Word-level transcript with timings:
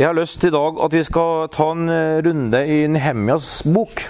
Jeg 0.00 0.08
har 0.08 0.16
lyst 0.16 0.40
i 0.48 0.48
dag 0.48 0.78
at 0.80 0.94
vi 0.96 1.00
skal 1.04 1.50
ta 1.52 1.66
en 1.74 1.90
eh, 1.92 2.22
runde 2.24 2.56
i 2.64 2.76
Nehemjas 2.88 3.58
bok. 3.68 4.00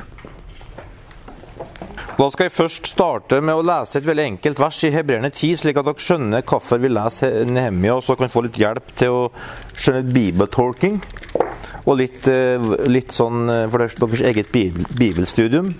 Da 2.14 2.28
skal 2.30 2.46
jeg 2.46 2.54
først 2.54 2.92
starte 2.92 3.40
med 3.42 3.58
å 3.58 3.64
lese 3.66 3.98
et 3.98 4.06
veldig 4.06 4.28
enkelt 4.36 4.62
vers 4.62 4.78
i 4.86 4.92
Hebreerne 4.94 5.32
10, 5.32 5.56
slik 5.64 5.80
at 5.80 5.88
dere 5.88 6.04
skjønner 6.04 6.46
hvorfor 6.46 6.78
vi 6.78 6.92
leser 6.92 7.42
Nehemja, 7.50 7.96
og 7.96 8.06
så 8.06 8.14
kan 8.14 8.28
vi 8.28 8.36
få 8.36 8.44
litt 8.46 8.62
hjelp 8.62 8.94
til 9.02 9.16
å 9.16 9.26
skjønne 9.74 10.14
bibeltolking. 10.14 11.02
Og 11.80 11.98
litt, 11.98 12.22
eh, 12.30 12.70
litt 12.86 13.10
sånn 13.18 13.50
eh, 13.50 13.66
for 13.66 13.82
deres 13.82 14.24
eget 14.30 14.54
bibelstudium. 14.54 15.74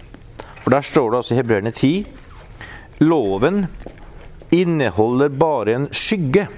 For 0.65 0.75
der 0.75 0.91
står 0.91 1.07
det 1.13 1.23
altså 1.23 1.37
i 1.37 1.43
Hebreerne 1.45 1.71
10 1.71 3.07
Loven 3.07 3.69
inneholder 4.51 5.31
bare 5.31 5.79
en 5.79 5.91
skygge 5.95 6.49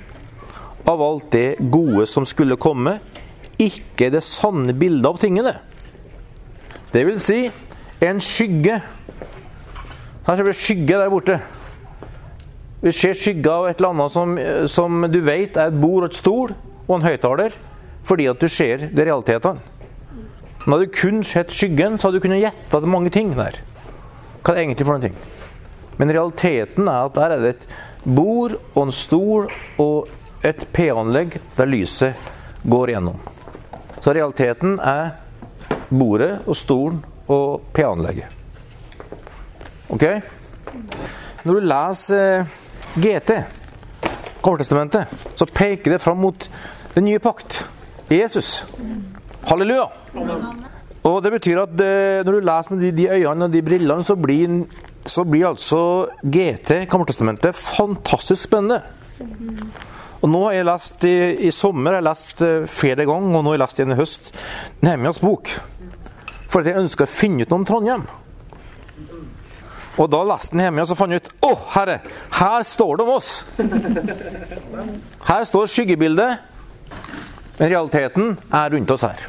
av 0.88 1.04
alt 1.04 1.34
det 1.36 1.48
gode 1.60 2.08
som 2.08 2.24
skulle 2.24 2.56
komme, 2.56 3.02
ikke 3.66 4.10
det 4.12 4.22
sanne 4.26 4.74
bildet 4.76 5.08
av 5.08 5.20
tingene. 5.22 5.54
Det 6.92 7.06
vil 7.08 7.20
si 7.22 7.40
en 8.04 8.20
skygge. 8.22 8.78
Her 10.26 10.38
ser 10.38 10.46
vi 10.46 10.54
skygge 10.56 11.00
der 11.00 11.12
borte. 11.12 11.38
Vi 12.82 12.92
ser 12.94 13.14
skygge 13.14 13.50
av 13.50 13.68
et 13.70 13.78
eller 13.78 13.92
annet 13.94 14.14
som, 14.14 14.38
som 14.70 15.04
du 15.10 15.20
vet 15.22 15.56
er 15.56 15.70
et 15.70 15.80
bord 15.82 16.02
og 16.02 16.10
et 16.10 16.18
stol 16.18 16.54
og 16.88 16.96
en 16.96 17.06
høyttaler, 17.06 17.54
fordi 18.06 18.26
at 18.30 18.42
du 18.42 18.48
ser 18.50 18.88
det 18.90 19.06
realitetene. 19.06 19.62
Men 20.62 20.76
hadde 20.76 20.86
du 20.86 20.94
kun 20.94 21.22
sett 21.26 21.54
skyggen, 21.54 21.98
så 21.98 22.08
hadde 22.08 22.20
du 22.20 22.24
kunnet 22.26 22.42
gjette 22.42 22.78
at 22.78 22.90
mange 22.90 23.10
ting 23.14 23.32
der. 23.38 23.56
Hva 24.42 24.52
er 24.52 24.58
det 24.58 24.64
egentlig 24.66 24.86
for 24.86 24.94
noen 24.94 25.06
ting? 25.08 25.16
Men 25.98 26.12
realiteten 26.14 26.90
er 26.90 27.06
at 27.06 27.16
der 27.18 27.34
er 27.34 27.42
det 27.42 27.54
et 27.56 27.66
bord 28.02 28.56
og 28.74 28.80
en 28.84 28.94
stol 28.94 29.50
og 29.82 30.10
et 30.46 30.66
P-anlegg 30.74 31.38
der 31.56 31.70
lyset 31.70 32.30
går 32.66 32.94
gjennom. 32.94 33.31
Så 34.02 34.10
realiteten 34.10 34.78
er 34.82 35.14
bordet 35.90 36.40
og 36.46 36.56
stolen 36.58 37.02
og 37.30 37.68
P-anlegget. 37.74 38.26
Ok? 39.92 40.04
Når 41.44 41.54
du 41.54 41.66
leser 41.70 42.44
GT, 42.98 43.36
Kortestamentet, 44.42 45.06
så 45.38 45.46
peker 45.46 45.94
det 45.94 46.00
fram 46.02 46.18
mot 46.18 46.48
den 46.96 47.04
nye 47.06 47.20
pakt. 47.22 47.60
Jesus. 48.10 48.64
Halleluja! 49.46 49.84
Og 51.02 51.22
Det 51.22 51.32
betyr 51.32 51.62
at 51.62 51.78
når 52.26 52.32
du 52.32 52.40
leser 52.40 52.74
med 52.74 52.92
de, 52.96 53.08
øynene 53.08 53.44
og 53.44 53.52
de 53.52 53.62
brillene, 53.62 54.04
så 54.04 54.16
blir, 54.16 54.64
så 55.06 55.24
blir 55.24 55.48
altså 55.48 56.08
GT, 56.22 56.88
Gammeltestamentet, 56.90 57.54
fantastisk 57.54 58.42
spennende. 58.42 58.82
Og 60.22 60.30
nå 60.30 60.40
har 60.46 60.54
jeg 60.54 60.68
lest 60.68 61.04
i, 61.08 61.16
i 61.48 61.50
sommer, 61.54 61.96
jeg 61.96 62.02
har 62.02 62.08
lest 62.08 62.42
flere 62.70 63.06
ganger, 63.08 63.36
og 63.36 63.42
nå 63.42 63.50
har 63.50 63.58
jeg 63.58 63.64
lest 63.64 63.80
igjen 63.80 63.94
i 63.94 63.98
høst, 63.98 64.32
Nehemjas 64.86 65.22
bok. 65.22 65.50
Fordi 66.52 66.70
jeg 66.70 66.84
ønska 66.84 67.08
å 67.08 67.10
finne 67.10 67.42
ut 67.42 67.50
noe 67.50 67.62
om 67.62 67.66
Trondheim. 67.66 68.04
Og 70.00 70.08
da 70.12 70.22
leste 70.24 70.56
Nehemja 70.56 70.86
og 70.86 70.96
fant 70.96 71.16
ut 71.16 71.28
Å, 71.44 71.50
herre! 71.74 71.98
Her 72.32 72.64
står 72.64 72.96
det 72.96 73.04
om 73.04 73.12
oss! 73.12 73.32
Her 75.30 75.44
står 75.48 75.68
skyggebildet. 75.68 76.48
Men 77.58 77.68
realiteten 77.68 78.38
er 78.48 78.72
rundt 78.72 78.90
oss 78.94 79.04
her. 79.04 79.20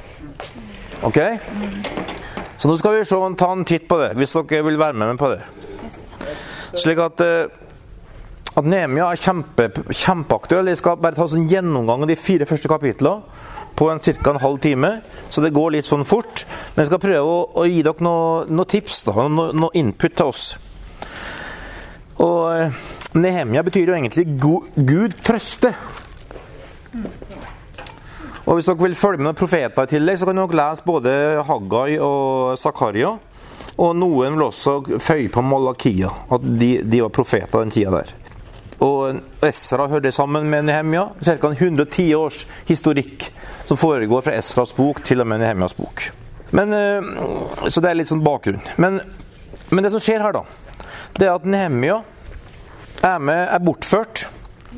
Ok? 1.04 1.20
Så 2.58 2.70
nå 2.70 2.78
skal 2.80 2.96
vi 2.96 3.04
se, 3.06 3.20
ta 3.38 3.50
en 3.52 3.66
titt 3.68 3.86
på 3.90 3.98
det, 4.00 4.14
hvis 4.18 4.34
dere 4.38 4.64
vil 4.66 4.80
være 4.80 4.96
med 4.98 5.12
meg 5.12 5.20
på 5.20 5.30
det. 5.34 5.42
Slik 6.80 7.02
at, 7.04 7.22
at 8.54 8.68
Nehemia 8.70 9.08
er 9.10 9.22
kjempe, 9.22 9.70
kjempeaktuell. 9.90 10.70
Jeg 10.70 10.82
skal 10.82 11.00
bare 11.02 11.18
ta 11.18 11.26
en 11.26 11.50
gjennomgang 11.50 12.06
av 12.06 12.12
de 12.12 12.18
fire 12.20 12.46
første 12.50 12.70
kapitlene 12.70 13.24
på 13.74 13.88
ca. 13.90 14.30
en 14.30 14.40
halv 14.44 14.60
time, 14.62 15.02
så 15.30 15.42
det 15.42 15.54
går 15.54 15.72
litt 15.74 15.88
sånn 15.88 16.06
fort. 16.06 16.46
Men 16.76 16.84
jeg 16.84 16.92
skal 16.92 17.02
prøve 17.02 17.24
å, 17.26 17.40
å 17.58 17.66
gi 17.66 17.82
dere 17.82 18.06
noen 18.06 18.54
noe 18.54 18.70
tips, 18.70 19.02
da, 19.08 19.28
noe, 19.28 19.50
noe, 19.58 19.74
input 19.74 20.14
til 20.14 20.30
oss. 20.30 20.46
Og 22.22 23.18
Nehemia 23.18 23.64
betyr 23.66 23.90
jo 23.90 23.98
egentlig 23.98 24.28
Gud, 24.38 24.70
Gud 24.78 25.18
trøste. 25.26 25.74
Og 28.44 28.58
Hvis 28.60 28.68
dere 28.70 28.84
vil 28.84 28.98
følge 29.00 29.24
med 29.24 29.32
noen 29.32 29.40
profeter 29.40 29.88
i 29.88 29.96
tillegg, 29.96 30.20
så 30.22 30.30
kan 30.30 30.38
dere 30.38 30.60
lese 30.62 30.86
både 30.86 31.14
Haggai 31.48 31.98
og 31.98 32.60
Zakaria. 32.62 33.16
Og 33.82 33.96
noen 33.98 34.36
vil 34.36 34.46
også 34.46 35.00
føye 35.02 35.32
på 35.34 35.42
Malakia, 35.42 36.12
at 36.30 36.44
de, 36.46 36.76
de 36.86 37.00
var 37.02 37.16
profeter 37.16 37.64
den 37.64 37.74
tida 37.74 38.04
der. 38.04 38.14
Og 38.84 39.46
Esra 39.48 39.88
hører 39.88 40.08
det 40.08 40.14
sammen 40.16 40.50
med 40.52 40.68
Nehemia. 40.68 41.08
Ca. 41.24 41.52
110 41.52 42.08
års 42.18 42.44
historikk 42.68 43.30
som 43.66 43.80
foregår 43.80 44.26
fra 44.26 44.36
Esras 44.36 44.74
bok 44.76 45.04
til 45.08 45.24
og 45.24 45.30
med 45.32 45.44
Nehemias 45.44 45.76
bok. 45.78 46.10
Men, 46.54 46.74
så 47.66 47.82
det 47.82 47.90
er 47.90 47.98
litt 47.98 48.12
sånn 48.12 48.26
bakgrunn. 48.26 48.62
Men, 48.78 49.00
men 49.72 49.86
det 49.86 49.94
som 49.94 50.04
skjer 50.04 50.22
her, 50.22 50.36
da, 50.36 50.44
det 51.18 51.30
er 51.30 51.38
at 51.38 51.48
Nehemia 51.48 52.02
er, 53.02 53.30
er 53.32 53.64
bortført 53.64 54.28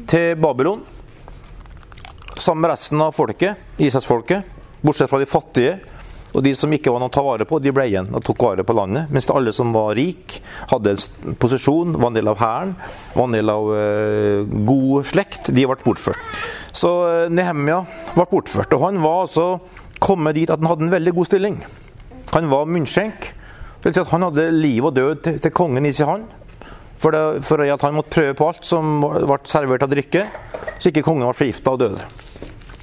til 0.08 0.38
Babylon 0.40 0.86
sammen 2.36 2.62
med 2.62 2.76
resten 2.76 3.02
av 3.02 3.16
folket, 3.16 3.58
Israelsfolket, 3.82 4.44
bortsett 4.84 5.10
fra 5.10 5.20
de 5.22 5.28
fattige. 5.30 5.78
Og 6.36 6.44
de 6.44 6.52
som 6.58 6.74
ikke 6.76 6.92
var 6.92 7.00
noe 7.00 7.12
å 7.12 7.16
ta 7.16 7.24
vare 7.24 7.48
på, 7.48 7.62
de 7.64 7.72
ble 7.76 7.86
igjen 7.88 8.10
og 8.12 8.24
tok 8.28 8.44
vare 8.44 8.66
på 8.68 8.76
landet. 8.76 9.12
Mens 9.16 9.30
alle 9.32 9.54
som 9.56 9.72
var 9.76 9.96
rik, 9.96 10.38
hadde 10.72 10.96
en 10.96 11.38
posisjon, 11.40 11.96
var 11.96 12.12
en 12.12 12.20
del 12.20 12.32
av 12.32 12.42
hæren, 12.42 12.76
var 13.16 13.30
en 13.30 13.38
del 13.38 13.54
av 13.54 13.72
uh, 13.72 14.58
god 14.68 15.08
slekt, 15.08 15.54
de 15.56 15.64
ble 15.64 15.80
bortført. 15.86 16.38
Så 16.76 16.92
uh, 16.92 17.32
Nehemia 17.32 17.82
ble 18.18 18.28
bortført. 18.32 18.76
Og 18.76 18.84
han 18.84 19.00
var 19.04 19.24
altså 19.24 19.48
kommet 20.04 20.36
dit 20.36 20.52
at 20.52 20.60
han 20.60 20.74
hadde 20.74 20.90
en 20.90 20.96
veldig 20.98 21.16
god 21.16 21.32
stilling. 21.32 21.60
Han 22.36 22.52
var 22.52 22.68
munnskjenk. 22.68 23.32
Si 23.86 24.02
han 24.10 24.26
hadde 24.26 24.50
liv 24.52 24.84
og 24.84 24.96
død 24.98 25.24
til, 25.24 25.40
til 25.40 25.56
kongen 25.56 25.88
i 25.88 25.94
sin 25.96 26.10
hånd. 26.10 26.28
For, 27.00 27.14
det, 27.14 27.44
for 27.46 27.62
at 27.62 27.84
han 27.86 27.96
måtte 27.96 28.12
prøve 28.16 28.36
på 28.36 28.48
alt 28.50 28.66
som 28.66 29.04
ble 29.04 29.40
servert 29.48 29.84
av 29.86 29.92
drikke, 29.92 30.26
så 30.80 30.90
ikke 30.90 31.04
kongen 31.06 31.28
ble 31.28 31.36
forgifta 31.38 31.76
og 31.76 31.84
døde. 31.84 32.08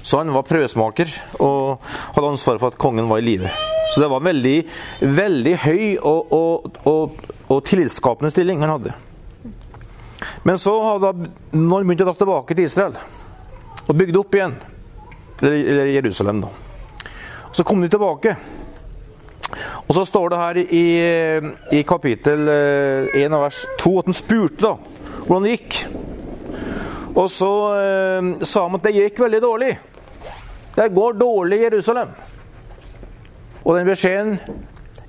Så 0.03 0.19
han 0.19 0.33
var 0.35 0.43
prøvesmaker 0.47 1.11
og 1.39 1.79
hadde 2.15 2.33
ansvaret 2.33 2.59
for 2.59 2.73
at 2.73 2.79
kongen 2.79 3.07
var 3.07 3.21
i 3.23 3.27
live. 3.27 3.51
Så 3.93 4.01
det 4.01 4.09
var 4.11 4.19
en 4.19 4.27
veldig, 4.27 4.57
veldig 4.99 5.55
høy 5.63 5.83
og, 6.01 6.33
og, 6.33 6.77
og, 6.89 7.19
og 7.47 7.61
tillitsskapende 7.67 8.31
stilling 8.33 8.63
han 8.63 8.73
hadde. 8.75 8.95
Men 10.43 10.59
så 10.59 10.73
hadde 10.83 11.13
han 11.13 11.69
begynte 11.71 12.03
å 12.03 12.09
dra 12.09 12.17
tilbake 12.19 12.55
til 12.55 12.67
Israel 12.67 12.97
og 13.83 13.95
bygde 13.99 14.19
opp 14.19 14.35
igjen, 14.35 14.53
eller 15.43 15.89
Jerusalem, 15.91 16.43
da. 16.45 16.51
Så 17.53 17.65
kom 17.67 17.81
de 17.83 17.89
tilbake. 17.91 18.35
Og 19.85 19.95
så 19.95 20.05
står 20.07 20.31
det 20.31 20.39
her 20.39 20.59
i, 20.63 20.85
i 21.79 21.81
kapittel 21.85 22.47
1 22.49 23.35
av 23.35 23.43
vers 23.43 23.59
2 23.83 23.91
at 23.99 24.09
han 24.09 24.17
spurte 24.17 24.63
da 24.63 24.73
hvordan 25.23 25.45
det 25.45 25.55
gikk. 25.57 25.79
Og 27.13 27.27
så 27.31 27.51
eh, 27.77 28.29
sa 28.47 28.65
han 28.65 28.79
at 28.79 28.87
det 28.87 28.95
gikk 28.95 29.21
veldig 29.21 29.41
dårlig. 29.43 29.73
Det 30.75 30.89
går 30.93 31.13
dårlig 31.13 31.59
i 31.59 31.65
Jerusalem. 31.67 32.13
Og 33.63 33.77
den 33.77 33.87
beskjeden 33.87 34.37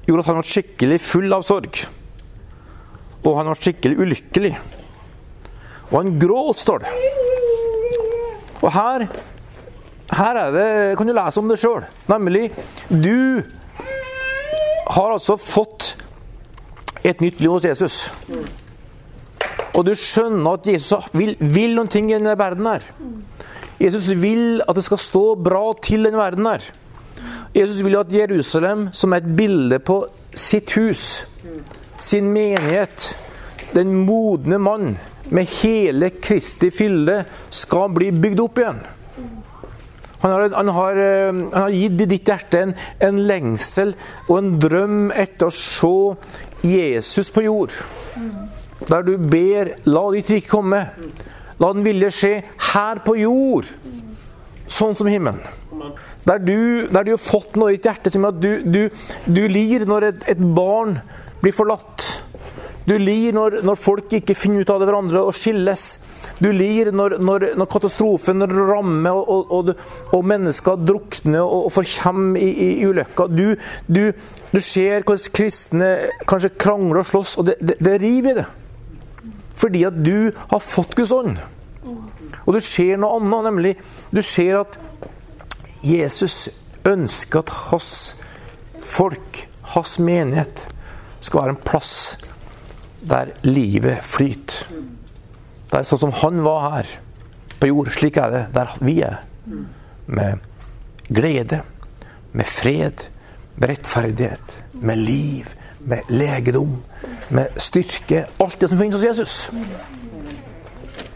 gjorde 0.06 0.22
at 0.22 0.30
han 0.30 0.38
var 0.38 0.48
skikkelig 0.48 1.00
full 1.00 1.32
av 1.32 1.44
sorg. 1.46 1.80
Og 3.24 3.38
han 3.38 3.48
var 3.48 3.60
skikkelig 3.60 3.98
ulykkelig. 3.98 4.52
Og 5.90 5.96
han 5.96 6.18
gråt, 6.20 6.60
står 6.60 6.84
det. 6.84 6.92
Og 8.60 8.70
her, 8.72 9.06
her 10.12 10.40
er 10.40 10.54
det, 10.54 10.68
kan 10.98 11.08
du 11.08 11.14
lese 11.16 11.40
om 11.40 11.48
det 11.48 11.60
sjøl. 11.60 11.84
Nemlig 12.12 12.50
du 12.88 13.42
har 14.94 15.14
altså 15.14 15.38
fått 15.40 15.94
et 17.04 17.20
nytt 17.24 17.40
liv 17.40 17.56
hos 17.56 17.64
Jesus. 17.64 18.04
Og 19.74 19.82
du 19.88 19.94
skjønner 19.98 20.58
at 20.58 20.68
Jesus 20.68 21.08
vil, 21.16 21.34
vil 21.40 21.74
noen 21.76 21.90
ting 21.90 22.12
i 22.12 22.16
denne 22.16 22.36
verden 22.38 22.68
her. 22.68 22.84
Jesus 23.80 24.08
vil 24.20 24.62
at 24.68 24.76
det 24.76 24.84
skal 24.86 25.02
stå 25.02 25.24
bra 25.34 25.64
til 25.82 26.06
den 26.06 26.16
verden 26.18 26.46
her. 26.46 26.64
Jesus 27.54 27.84
vil 27.84 27.96
at 27.98 28.12
Jerusalem, 28.12 28.88
som 28.92 29.12
er 29.12 29.22
et 29.22 29.36
bilde 29.36 29.78
på 29.78 30.00
sitt 30.34 30.72
hus, 30.78 31.22
sin 32.00 32.32
menighet, 32.32 33.12
den 33.74 33.94
modne 34.06 34.58
mann 34.58 34.96
med 35.30 35.50
hele 35.62 36.10
Kristi 36.22 36.70
fylde, 36.70 37.24
skal 37.50 37.94
bli 37.94 38.10
bygd 38.10 38.42
opp 38.44 38.58
igjen. 38.58 38.82
Han 40.24 40.32
har, 40.32 40.50
han 40.56 40.68
har, 40.72 40.98
han 41.52 41.62
har 41.62 41.74
gitt 41.74 42.00
i 42.00 42.08
ditt 42.08 42.28
hjerte 42.30 42.60
en, 42.64 42.70
en, 43.04 43.18
lengsel 43.28 43.90
og 44.24 44.38
en 44.38 44.54
drøm 44.56 45.10
etter 45.12 45.50
å 45.50 45.52
se 45.52 45.90
Jesus 46.64 47.28
på 47.34 47.44
jord. 47.44 47.74
Der 48.88 49.04
du 49.04 49.18
ber 49.18 49.74
'la 49.84 50.04
ditt 50.14 50.30
rike 50.32 50.48
komme'. 50.48 50.86
La 51.62 51.70
den 51.74 51.84
vilje 51.86 52.10
skje 52.14 52.32
her 52.72 53.00
på 53.04 53.16
jord, 53.20 53.68
sånn 54.70 54.96
som 54.98 55.10
himmelen. 55.10 55.42
Der 56.24 56.40
du, 56.40 56.86
der 56.88 57.04
du 57.04 57.12
har 57.14 57.20
fått 57.20 57.58
noe 57.60 57.74
i 57.74 57.76
ditt 57.76 57.88
hjerte 57.88 58.12
som 58.12 58.24
at 58.28 58.38
du, 58.40 58.62
du, 58.64 58.88
du 59.26 59.42
lir 59.50 59.84
når 59.88 60.08
et, 60.08 60.22
et, 60.32 60.40
barn 60.56 60.96
blir 61.42 61.52
forlatt. 61.52 62.06
Du 62.88 62.96
lir 63.00 63.36
når, 63.36 63.60
når, 63.64 63.80
folk 63.80 64.12
ikke 64.16 64.36
finner 64.36 64.64
ut 64.64 64.72
av 64.72 64.80
det 64.80 64.88
hverandre 64.88 65.24
og 65.28 65.36
skilles. 65.36 65.84
du 66.38 66.50
lir 66.52 66.90
når, 66.92 67.18
når, 67.20 67.46
når 67.56 67.68
katastrofen 67.70 68.42
rammer 68.48 69.12
og, 69.12 69.52
og, 69.52 69.70
og, 70.12 70.24
mennesker 70.24 70.80
drukner 70.80 71.44
og, 71.44 71.70
får 71.72 71.88
komme 72.02 72.40
i, 72.40 72.48
i, 72.50 72.70
i 72.80 72.88
ulykka. 72.88 73.28
Du, 73.28 73.54
du, 73.86 74.60
ser 74.60 75.04
hvordan 75.04 75.32
kristne 75.34 75.94
kanskje 76.26 76.54
krangler 76.56 77.04
og 77.04 77.10
slåss, 77.12 77.38
og 77.38 77.50
det, 77.50 77.58
det, 77.60 77.78
det 77.84 77.98
river 78.00 78.32
i 78.32 78.38
det. 78.40 78.50
Fordi 79.54 79.84
at 79.86 79.96
du 80.04 80.32
har 80.50 80.62
fått 80.62 80.96
Guds 80.98 81.12
ånd. 81.14 81.38
Og 82.44 82.56
du 82.56 82.60
ser 82.64 82.98
noe 83.00 83.20
annet, 83.20 83.46
nemlig 83.48 83.74
du 84.10 84.20
ser 84.24 84.62
at 84.64 84.78
Jesus 85.84 86.48
ønsker 86.88 87.44
at 87.44 87.52
hans 87.70 87.90
folk, 88.84 89.44
hans 89.74 89.98
menighet, 90.02 90.66
skal 91.24 91.40
være 91.40 91.54
en 91.54 91.64
plass 91.64 91.94
der 93.04 93.32
livet 93.44 94.04
flyter. 94.04 94.66
Det 95.70 95.80
er 95.80 95.86
sånn 95.88 96.02
som 96.06 96.14
han 96.20 96.42
var 96.44 96.60
her 96.68 96.90
på 97.60 97.70
jord. 97.70 97.90
Slik 97.92 98.18
er 98.20 98.32
det 98.32 98.42
der 98.54 98.74
vi 98.84 98.98
er. 99.04 99.22
Med 100.06 100.44
glede, 101.08 101.62
med 102.32 102.48
fred, 102.48 103.06
med 103.56 103.70
rettferdighet, 103.72 104.56
med 104.80 105.00
liv, 105.00 105.48
med 105.86 106.08
legedom, 106.08 106.76
med 107.34 107.60
styrke. 107.60 108.24
Alt 108.40 108.60
det 108.60 108.70
som 108.70 108.80
finnes 108.80 108.96
hos 108.96 109.04
Jesus. 109.04 109.50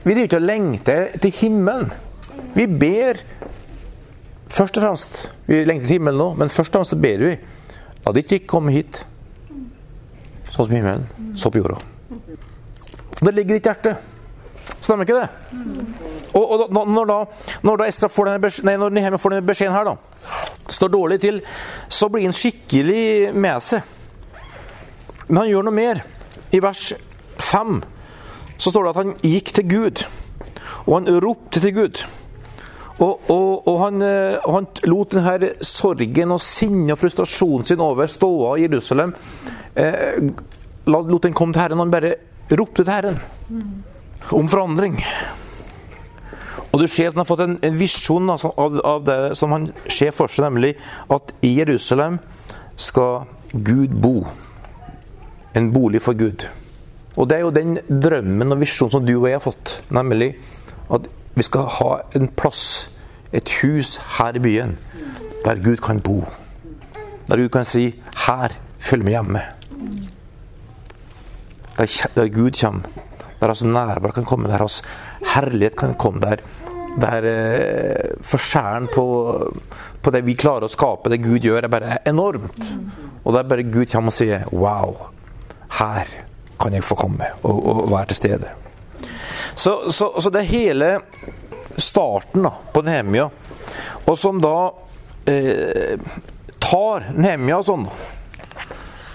Vi 0.04 0.14
driver 0.14 0.28
ikke 0.28 0.40
og 0.40 0.46
lengter 0.48 1.06
til 1.22 1.34
himmelen. 1.40 1.92
Vi 2.54 2.66
ber 2.66 3.20
først 4.48 4.78
og 4.78 4.82
fremst 4.82 5.18
Vi 5.46 5.64
lengter 5.64 5.86
til 5.86 5.98
himmelen 5.98 6.18
nå, 6.18 6.32
men 6.34 6.48
først 6.48 6.74
og 6.74 6.80
fremst 6.80 7.00
ber 7.02 7.24
vi 7.24 7.36
at 8.06 8.14
ditt 8.16 8.32
rike 8.32 8.48
kommer 8.48 8.72
hit. 8.72 9.00
Sånn 10.48 10.66
som 10.66 10.74
himmelen, 10.74 11.08
så 11.36 11.50
på 11.52 11.60
jorda. 11.60 11.80
Det 13.18 13.34
ligger 13.34 13.56
i 13.56 13.58
ditt 13.58 13.68
hjerte. 13.68 13.96
Stemmer 14.80 15.04
ikke 15.04 15.18
det? 15.18 15.28
Og, 16.36 16.44
og 16.44 16.88
når, 16.88 17.08
da, 17.08 17.18
når 17.64 17.80
da 17.80 17.88
Estra 17.88 18.08
får 18.12 18.28
denne 18.28 18.42
beskjeden, 18.42 18.68
nei, 18.68 18.76
når 18.80 18.94
Nehemia 18.94 19.20
får 19.20 19.34
denne 19.34 19.48
beskjeden 19.48 19.74
her, 19.74 19.88
da, 19.88 20.42
står 20.72 20.92
dårlig 20.92 21.20
til, 21.22 21.40
så 21.88 22.08
blir 22.12 22.28
han 22.28 22.36
skikkelig 22.36 23.32
med 23.34 23.64
seg. 23.64 23.97
Men 25.28 25.42
han 25.42 25.50
gjør 25.50 25.68
noe 25.68 25.76
mer. 25.76 26.02
I 26.52 26.60
vers 26.64 26.92
5 27.38 27.82
så 28.58 28.72
står 28.72 28.84
det 28.84 28.90
at 28.90 29.00
han 29.02 29.16
gikk 29.22 29.52
til 29.54 29.68
Gud, 29.70 30.04
og 30.86 30.94
han 30.96 31.20
ropte 31.22 31.60
til 31.62 31.74
Gud. 31.76 32.00
Og, 32.98 33.30
og, 33.30 33.68
og, 33.68 33.76
han, 33.84 34.02
eh, 34.02 34.38
og 34.42 34.54
han, 34.56 34.66
lot 34.90 35.12
denne 35.14 35.52
sorgen 35.62 36.34
og 36.34 36.40
sinnet 36.42 36.96
og 36.96 36.98
frustrasjonen 36.98 37.68
sin 37.68 37.82
over 37.84 38.10
ståa 38.10 38.56
i 38.58 38.64
Jerusalem 38.64 39.12
eh, 39.78 40.18
lot 40.90 41.22
den 41.22 41.36
komme 41.36 41.54
til 41.54 41.62
Herren. 41.62 41.78
Han 41.78 41.92
bare 41.94 42.16
ropte 42.50 42.82
til 42.82 42.90
Herren 42.90 43.20
om 44.34 44.48
forandring. 44.50 44.98
Og 46.72 46.82
du 46.82 46.86
ser 46.86 47.08
at 47.08 47.14
han 47.14 47.22
har 47.22 47.28
fått 47.30 47.44
en, 47.46 47.56
en 47.62 47.78
visjon 47.78 48.34
altså, 48.34 48.50
av, 48.58 48.80
av, 48.84 49.06
det 49.06 49.20
som 49.38 49.54
han 49.54 49.70
ser 49.86 50.10
for 50.16 50.32
seg, 50.32 50.48
nemlig 50.48 50.74
at 51.14 51.32
i 51.46 51.54
Jerusalem 51.60 52.18
skal 52.76 53.28
Gud 53.54 53.94
bo. 54.02 54.26
En 55.58 55.72
bolig 55.74 56.00
for 56.04 56.14
Gud. 56.18 56.46
Og 57.18 57.26
det 57.26 57.38
er 57.38 57.42
jo 57.42 57.54
den 57.54 57.78
drømmen 57.88 58.54
og 58.54 58.60
visjonen 58.60 58.94
som 58.94 59.06
du 59.06 59.16
og 59.16 59.26
jeg 59.26 59.40
har 59.40 59.42
fått, 59.42 59.72
nemlig 59.90 60.36
at 60.94 61.08
vi 61.34 61.46
skal 61.46 61.66
ha 61.78 61.90
en 62.18 62.28
plass, 62.38 62.88
et 63.34 63.50
hus 63.60 63.96
her 64.18 64.38
i 64.38 64.42
byen, 64.42 64.76
der 65.44 65.60
Gud 65.64 65.82
kan 65.82 66.00
bo. 66.00 66.22
Der 67.28 67.36
Gud 67.36 67.48
kan 67.48 67.64
si 67.64 67.94
'Her, 68.26 68.48
følg 68.78 69.04
med 69.04 69.12
hjemme'. 69.12 69.42
Der, 71.76 72.08
der 72.16 72.28
Gud 72.28 72.50
kommer. 72.60 72.82
Der 73.40 73.46
hans 73.46 73.64
nærvær 73.64 74.10
kan 74.10 74.24
komme. 74.24 74.48
Der 74.48 74.58
hans 74.58 74.82
herlighet 75.34 75.76
kan 75.76 75.94
komme. 75.94 76.20
Der, 76.20 76.36
der 77.00 77.22
eh, 77.24 78.16
forskjellen 78.22 78.88
på, 78.94 79.54
på, 80.02 80.10
det 80.10 80.26
vi 80.26 80.34
klarer 80.34 80.64
å 80.64 80.68
skape, 80.72 81.10
det 81.10 81.22
Gud 81.22 81.38
gjør, 81.38 81.62
er 81.62 81.68
bare 81.68 81.98
enormt. 82.06 82.64
Og 83.24 83.34
der 83.34 83.42
bare 83.42 83.62
Gud 83.62 83.86
kommer 83.86 84.08
og 84.08 84.12
sier 84.12 84.48
'Wow, 84.52 84.96
her 85.76 86.08
kan 86.58 86.74
jeg 86.74 86.86
få 86.86 86.96
komme 86.98 87.28
og, 87.42 87.58
og 87.66 87.90
være 87.90 88.06
til 88.12 88.20
stede'. 88.22 88.54
Så, 89.54 89.90
så, 89.90 90.12
så, 90.20 90.30
det 90.30 90.40
er 90.40 90.52
hele 90.52 91.00
starten 91.78 92.42
da, 92.42 92.52
på 92.72 92.82
Nehemia, 92.82 93.28
og 94.06 94.18
som 94.18 94.40
da 94.40 94.70
eh, 95.26 95.98
tar 96.62 97.10
Nehemia 97.14 97.58
sånn 97.62 97.88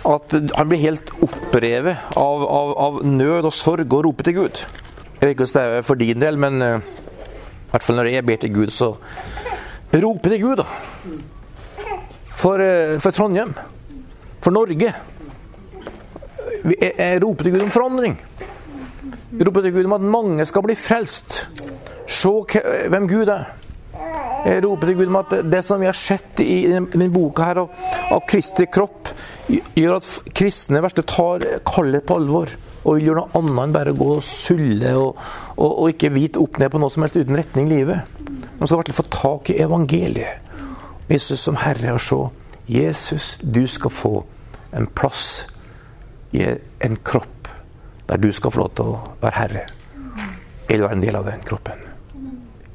at 0.04 0.36
han 0.36 0.68
blir 0.68 0.82
helt 0.84 1.12
opprevet 1.24 2.18
av, 2.20 2.44
av, 2.44 2.74
av, 2.86 2.98
nød 3.08 3.48
og 3.48 3.56
sorg 3.56 3.88
og 3.88 4.04
roper 4.08 4.28
til 4.28 4.36
Gud. 4.42 4.60
Jeg 4.60 5.22
vet 5.22 5.32
ikke 5.32 5.46
hvordan 5.46 5.72
det 5.72 5.78
er 5.78 5.88
for 5.88 6.02
din 6.02 6.20
del, 6.20 6.40
men 6.40 6.60
uh, 6.60 6.82
i 6.84 7.72
hvert 7.72 7.86
fall 7.88 8.00
når 8.02 8.12
jeg 8.12 8.26
ber 8.28 8.42
til 8.42 8.54
Gud, 8.58 8.74
så 8.76 8.90
roper 9.94 10.36
til 10.36 10.44
Gud, 10.44 10.60
da. 10.60 10.68
For, 12.36 12.60
uh, 12.60 13.00
for 13.00 13.16
Trondheim. 13.16 13.56
For 14.44 14.52
Norge. 14.52 14.92
Jeg, 16.62 16.94
jeg 16.98 17.24
roper 17.24 17.48
til 17.48 17.56
Gud 17.56 17.66
om 17.66 17.74
forandring. 17.74 18.18
Jeg 19.34 19.48
roper 19.48 19.66
til 19.66 19.74
Gud 19.76 19.90
om 19.90 19.98
at 19.98 20.08
mange 20.16 20.46
skal 20.46 20.66
bli 20.66 20.76
frelst. 20.78 21.48
Se 22.08 22.32
hvem 22.94 23.08
Gud 23.10 23.32
er. 23.34 23.48
Jeg 24.44 24.64
roper 24.66 24.90
til 24.90 24.98
Gud 25.00 25.12
om 25.12 25.20
at 25.22 25.34
det 25.48 25.62
som 25.64 25.80
vi 25.80 25.88
har 25.88 25.98
sett 25.98 26.42
i 26.44 26.66
denne 26.68 27.08
boka 27.14 27.48
her 27.48 27.62
av, 27.64 27.72
Kristi 28.28 28.68
kropp, 28.68 29.10
gjør 29.48 29.98
at 29.98 30.10
kristne 30.36 30.82
verste 30.84 31.06
tar 31.08 31.46
kallet 31.68 32.06
på 32.08 32.18
alvor. 32.20 32.52
Og 32.84 32.98
vil 32.98 33.08
gjøre 33.08 33.22
noe 33.22 33.40
annet 33.40 33.62
enn 33.64 33.76
bare 33.78 33.94
gå 33.96 34.10
og 34.18 34.26
sulle 34.28 34.90
og, 35.00 35.22
og, 35.56 35.70
og, 35.70 35.86
ikke 35.94 36.12
vite 36.12 36.42
opp 36.44 36.60
ned 36.60 36.74
på 36.74 36.82
noe 36.84 36.92
som 36.92 37.06
helst 37.06 37.16
uten 37.16 37.40
retning 37.40 37.70
i 37.70 37.78
livet. 37.78 38.20
Man 38.60 38.68
skal 38.68 38.82
virkelig 38.82 38.98
få 39.00 39.08
tak 39.08 39.54
i 39.54 39.60
evangeliet. 39.64 40.44
Jesus 41.08 41.40
som 41.48 41.58
Herre 41.64 41.96
og 41.96 42.04
se. 42.04 42.20
Jesus, 42.68 43.38
du 43.40 43.64
skal 43.68 43.92
få 43.92 44.14
en 44.76 44.88
plass 44.92 45.46
i 46.34 46.46
en 46.84 46.98
kropp 47.06 47.48
der 48.10 48.20
du 48.20 48.32
skal 48.34 48.52
få 48.52 48.64
lov 48.64 48.74
til 48.78 48.92
å 48.92 49.00
være 49.22 49.38
herre. 49.38 49.64
Vil 50.68 50.84
være 50.84 50.98
en 50.98 51.04
del 51.04 51.18
av 51.18 51.28
den 51.28 51.44
kroppen. 51.46 51.82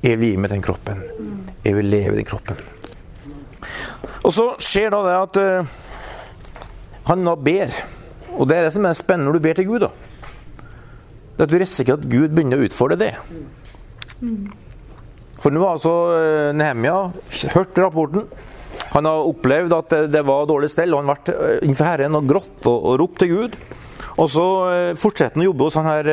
Vil 0.02 0.24
gi 0.24 0.34
meg 0.38 0.52
den 0.52 0.64
kroppen. 0.64 1.02
Jeg 1.64 1.76
vil 1.76 1.90
leve 1.90 2.14
i 2.14 2.20
den 2.20 2.28
kroppen. 2.28 2.60
Og 4.22 4.32
så 4.34 4.50
skjer 4.62 4.92
da 4.94 5.00
det 5.04 5.16
at 5.18 5.38
uh, 5.42 5.78
han 7.10 7.26
da 7.26 7.34
ber. 7.34 7.74
Og 8.36 8.48
det 8.48 8.58
er 8.58 8.68
det 8.68 8.74
som 8.76 8.86
er 8.86 8.98
spennende 8.98 9.30
når 9.30 9.38
du 9.38 9.46
ber 9.48 9.58
til 9.58 9.68
Gud. 9.68 9.86
da. 9.86 9.90
Det 11.38 11.46
at 11.46 11.52
Du 11.52 11.58
risikerer 11.58 11.98
at 11.98 12.10
Gud 12.10 12.34
begynner 12.34 12.60
å 12.60 12.66
utfordre 12.68 12.98
det. 13.00 13.12
For 15.38 15.54
nå 15.54 15.62
har 15.62 15.76
altså 15.76 15.94
uh, 16.14 16.50
Nehemia 16.56 17.08
hørt 17.54 17.78
rapporten. 17.78 18.28
Han 18.94 19.08
har 19.08 19.28
opplevd 19.28 19.74
at 19.76 19.94
det, 20.12 20.24
var 20.26 20.48
dårlig 20.48 20.70
stell, 20.72 20.94
og 20.94 21.02
han 21.02 21.10
har 21.10 21.18
vært 21.18 21.34
uh, 21.34 21.58
innenfor 21.60 21.90
Herren 21.90 22.18
og 22.18 22.30
grått 22.30 22.70
og, 22.70 22.78
og 22.78 22.98
ropt 23.02 23.22
til 23.22 23.34
Gud. 23.34 23.60
Og 24.18 24.26
så 24.32 24.44
fortsetter 24.98 25.38
han 25.38 25.44
å 25.44 25.50
jobbe 25.52 25.66
hos 25.68 25.76
han 25.78 25.86
her 25.86 26.08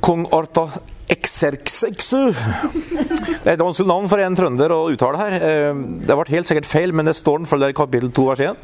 kong 0.00 0.22
Arta 0.32 0.62
Exerxexu. 1.10 2.30
Det 2.30 3.48
er 3.48 3.56
et 3.56 3.62
vanskelig 3.62 3.88
navn 3.90 4.08
for 4.10 4.22
en 4.22 4.36
trønder 4.38 4.74
å 4.74 4.84
uttale 4.92 5.18
her. 5.18 5.36
Eh, 5.40 5.80
det 6.06 6.16
ble 6.16 6.36
helt 6.36 6.48
sikkert 6.48 6.70
feil, 6.70 6.94
men 6.94 7.08
det 7.08 7.16
står 7.18 7.46
for 7.50 7.62
det 7.62 7.72
i 7.72 7.76
kapittel 7.76 8.12
2 8.14 8.26
vers 8.28 8.44
1. 8.52 8.60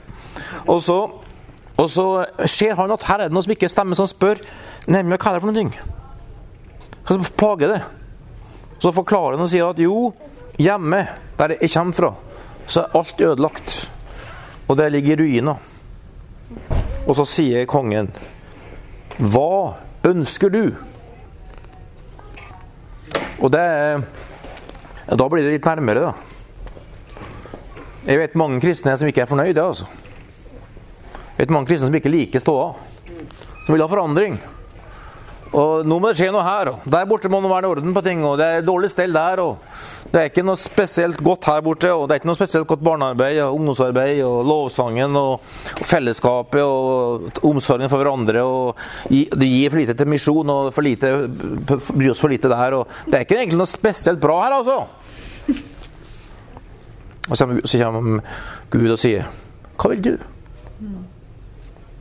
Og 0.71 0.81
så, 0.85 0.99
og 1.77 1.89
så 1.91 2.07
ser 2.47 2.77
han 2.79 2.95
at 2.95 3.07
her 3.09 3.25
er 3.25 3.31
det 3.31 3.37
noe 3.37 3.47
som 3.47 3.55
ikke 3.57 3.71
stemmer, 3.73 3.99
som 3.99 4.11
spør 4.11 4.43
nemlig 4.87 5.19
hva 5.19 5.33
er 5.33 5.39
det 5.39 5.45
for 5.45 5.51
noe. 5.51 5.89
Hva 7.03 7.17
som 7.17 7.27
plager 7.43 7.75
det? 7.75 7.83
Så 8.83 8.95
forklarer 8.95 9.39
han 9.39 9.47
og 9.47 9.51
sier 9.51 9.67
at 9.73 9.83
jo, 9.83 10.13
hjemme, 10.61 11.03
der 11.39 11.57
jeg 11.57 11.73
kommer 11.75 11.99
fra, 11.99 12.13
så 12.67 12.83
er 12.83 12.99
alt 12.99 13.21
ødelagt. 13.21 13.91
Og 14.69 14.77
det 14.77 14.91
ligger 14.93 15.23
ruiner. 15.23 15.57
Og 17.07 17.15
så 17.17 17.27
sier 17.29 17.67
kongen, 17.71 18.11
hva 19.19 19.77
ønsker 20.07 20.51
du? 20.51 20.65
Og 23.41 23.53
det 23.53 23.67
Da 25.07 25.29
blir 25.31 25.45
det 25.45 25.53
litt 25.55 25.67
nærmere, 25.69 26.01
da. 26.03 26.13
Jeg 28.07 28.19
vet 28.19 28.35
mange 28.35 28.59
kristne 28.61 28.97
som 28.99 29.07
ikke 29.07 29.23
er 29.23 29.31
fornøyde. 29.31 29.63
altså. 29.63 29.87
Jeg 31.37 31.47
vet 31.47 31.51
mange 31.55 31.67
kristne 31.67 31.87
som 31.87 31.95
ikke 31.95 32.11
liker 32.11 32.43
ståa. 32.43 32.73
Som 33.67 33.75
vil 33.75 33.83
ha 33.83 33.87
forandring. 33.87 34.41
Og 35.55 35.87
nå 35.87 35.99
må 36.03 36.11
det 36.11 36.19
skje 36.19 36.33
noe 36.35 36.43
her. 36.43 36.73
Og 36.73 36.87
der 36.91 37.07
borte 37.09 37.31
må 37.31 37.39
det 37.43 37.51
være 37.53 37.69
orden 37.71 37.95
på 37.95 38.03
ting. 38.05 38.25
og 38.27 38.39
Det 38.41 38.47
er 38.47 38.67
dårlig 38.67 38.91
stell 38.91 39.13
der. 39.15 39.41
og 39.41 39.59
Det 40.11 40.21
er 40.21 40.31
ikke 40.31 40.45
noe 40.47 40.59
spesielt 40.59 41.23
godt 41.23 41.47
her 41.47 41.63
borte. 41.63 41.93
og 41.93 42.09
Det 42.09 42.15
er 42.17 42.21
ikke 42.21 42.31
noe 42.33 42.39
spesielt 42.39 42.67
godt 42.67 42.83
barnearbeid 42.83 43.41
og 43.45 43.55
ungdomsarbeid 43.61 44.23
og 44.27 44.45
lovsangen 44.45 45.17
og, 45.17 45.41
fellesskapet 45.87 46.63
og 46.63 47.41
omsorgen 47.47 47.89
for 47.89 48.03
hverandre. 48.03 48.43
og 48.43 48.77
Det 49.09 49.51
gir 49.51 49.71
for 49.71 49.79
lite 49.79 49.95
til 49.95 50.09
misjon 50.09 50.51
og 50.51 50.75
for 50.75 50.83
lite, 50.83 51.15
bryr 51.93 52.11
oss 52.11 52.21
for 52.21 52.29
lite 52.29 52.49
der. 52.49 52.75
og 52.75 52.89
Det 53.07 53.15
er 53.15 53.27
ikke 53.27 53.39
egentlig 53.39 53.59
noe 53.63 53.71
spesielt 53.71 54.21
bra 54.21 54.43
her, 54.43 54.59
altså. 54.61 54.87
Og 57.29 57.37
så 57.37 57.47
kommer 57.83 58.21
Gud 58.71 58.91
og 58.91 58.99
sier 58.99 59.27
Hva 59.77 59.91
vil 59.91 60.03
du? 60.03 60.17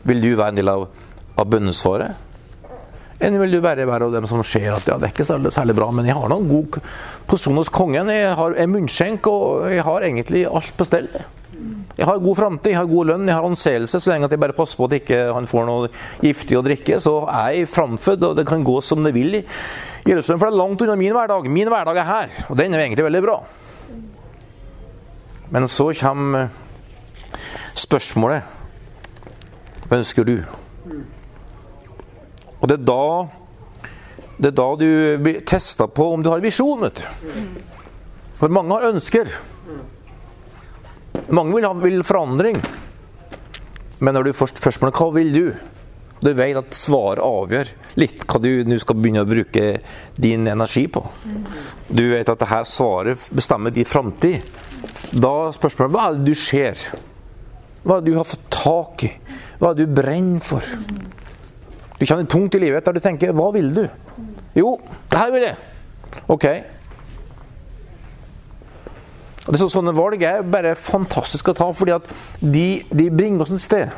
Vil 0.05 0.21
du 0.21 0.35
være 0.37 0.53
en 0.53 0.59
del 0.59 0.69
av, 0.69 0.87
av 1.35 1.47
bønnesvaret? 1.49 2.13
Eller 3.19 3.39
vil 3.39 3.55
du 3.55 3.61
bare 3.63 3.85
være 3.87 4.09
av 4.09 4.17
dem 4.17 4.25
som 4.27 4.43
ser 4.43 4.73
at 4.75 4.87
ja, 4.89 4.97
det 4.99 5.07
er 5.07 5.13
ikke 5.13 5.27
særlig, 5.27 5.53
særlig 5.55 5.75
bra, 5.77 5.87
men 5.95 6.07
jeg 6.07 6.17
har 6.17 6.27
noen 6.31 6.49
god 6.49 6.81
posisjon 7.29 7.61
hos 7.61 7.71
kongen. 7.71 8.11
Jeg 8.11 8.33
har 8.35 8.57
en 8.59 8.73
munnskjenk, 8.73 9.29
og 9.31 9.69
jeg 9.71 9.85
har 9.87 10.07
egentlig 10.07 10.43
alt 10.49 10.73
på 10.75 10.87
stell. 10.87 11.07
Jeg 11.95 12.09
har 12.09 12.19
god 12.19 12.35
framtid, 12.35 12.73
jeg 12.73 12.79
har 12.81 12.89
god 12.91 13.11
lønn, 13.13 13.27
jeg 13.29 13.37
har 13.37 13.47
anseelse. 13.47 13.99
Så 14.03 14.11
lenge 14.11 14.27
at 14.27 14.35
jeg 14.35 14.41
bare 14.43 14.57
passer 14.57 14.75
på 14.75 14.89
at 14.89 14.97
ikke 14.97 15.19
han 15.31 15.47
får 15.47 15.67
noe 15.69 15.91
giftig 16.19 16.59
å 16.59 16.63
drikke, 16.65 16.99
så 16.99 17.21
er 17.31 17.53
jeg 17.55 17.71
framfødt, 17.71 18.25
og 18.27 18.35
det 18.35 18.47
kan 18.49 18.65
gå 18.67 18.75
som 18.83 19.03
det 19.05 19.13
vil 19.15 19.39
Jerusalem. 19.39 20.41
For 20.41 20.49
det 20.49 20.51
er 20.51 20.59
langt 20.59 20.83
unna 20.83 20.97
min 20.99 21.15
hverdag. 21.15 21.47
Min 21.47 21.71
hverdag 21.71 22.01
er 22.01 22.09
her, 22.09 22.35
og 22.49 22.59
den 22.59 22.75
er 22.75 22.83
egentlig 22.83 23.07
veldig 23.07 23.23
bra. 23.23 23.37
Men 25.55 25.69
så 25.71 25.87
kommer 25.95 26.49
spørsmålet 27.79 28.41
ønsker 29.93 30.27
du? 30.27 30.39
Og 32.65 32.69
det 32.71 32.79
er 32.79 32.87
da 32.89 33.01
det 34.35 34.49
er 34.49 34.55
da 34.57 34.63
du 34.75 34.87
blir 35.21 35.43
testa 35.47 35.85
på 35.87 36.09
om 36.15 36.23
du 36.25 36.31
har 36.31 36.41
visjon. 36.43 36.81
vet 36.81 36.97
du. 36.97 37.03
For 38.39 38.49
mange 38.49 38.73
har 38.73 38.89
ønsker. 38.89 39.29
Mange 41.29 41.53
vil 41.53 41.67
ha 41.67 41.71
vil 41.77 42.01
forandring. 42.03 42.57
Men 43.99 44.17
når 44.17 44.25
du 44.25 44.33
først 44.33 44.57
spørsmålet 44.57 44.97
hva 44.97 45.07
vil 45.13 45.31
du? 45.31 45.45
Du 46.25 46.31
vet 46.33 46.57
at 46.57 46.73
svaret 46.75 47.21
avgjør 47.21 47.69
litt 48.01 48.25
hva 48.25 48.41
du 48.41 48.49
nå 48.65 48.79
skal 48.81 48.97
begynne 48.97 49.23
å 49.23 49.29
bruke 49.29 49.65
din 50.17 50.47
energi 50.49 50.87
på. 50.89 51.05
Du 51.87 52.03
vet 52.15 52.27
at 52.27 52.41
dette 52.41 52.63
svaret 52.71 53.29
bestemmer 53.29 53.71
din 53.71 53.87
framtid. 53.87 54.41
Da 55.13 55.51
spørsmålet 55.53 55.93
hva 55.93 56.09
er 56.09 56.17
det 56.17 56.33
du 56.33 56.39
ser? 56.39 56.81
Hva 57.85 57.99
er 57.99 58.01
det 58.01 58.11
du 58.11 58.17
har 58.17 58.27
fått 58.27 58.49
tak 58.49 59.05
i? 59.05 59.13
Hva 59.61 59.69
er 59.69 59.77
det 59.77 59.85
du 59.85 59.95
brenner 60.01 60.43
for? 60.43 60.75
Du 61.99 62.05
kjenner 62.05 62.25
et 62.25 62.31
punkt 62.31 62.55
i 62.55 62.59
livet 62.59 62.85
der 62.85 62.91
du 62.91 62.99
tenker 62.99 63.31
'hva 63.31 63.51
vil 63.53 63.75
du'? 63.75 63.89
Jo, 64.55 64.79
det 65.11 65.19
her 65.19 65.31
vil 65.31 65.41
jeg. 65.41 65.55
Ok. 66.27 66.45
Og 69.45 69.53
det 69.53 69.61
er 69.61 69.67
så, 69.67 69.69
Sånne 69.69 69.93
valg 69.95 70.23
er 70.23 70.41
bare 70.41 70.75
fantastiske 70.75 71.51
å 71.51 71.57
ta, 71.57 71.71
fordi 71.71 71.91
at 71.91 72.07
de, 72.41 72.83
de 72.89 73.09
bringer 73.11 73.41
oss 73.45 73.51
et 73.51 73.61
sted. 73.61 73.89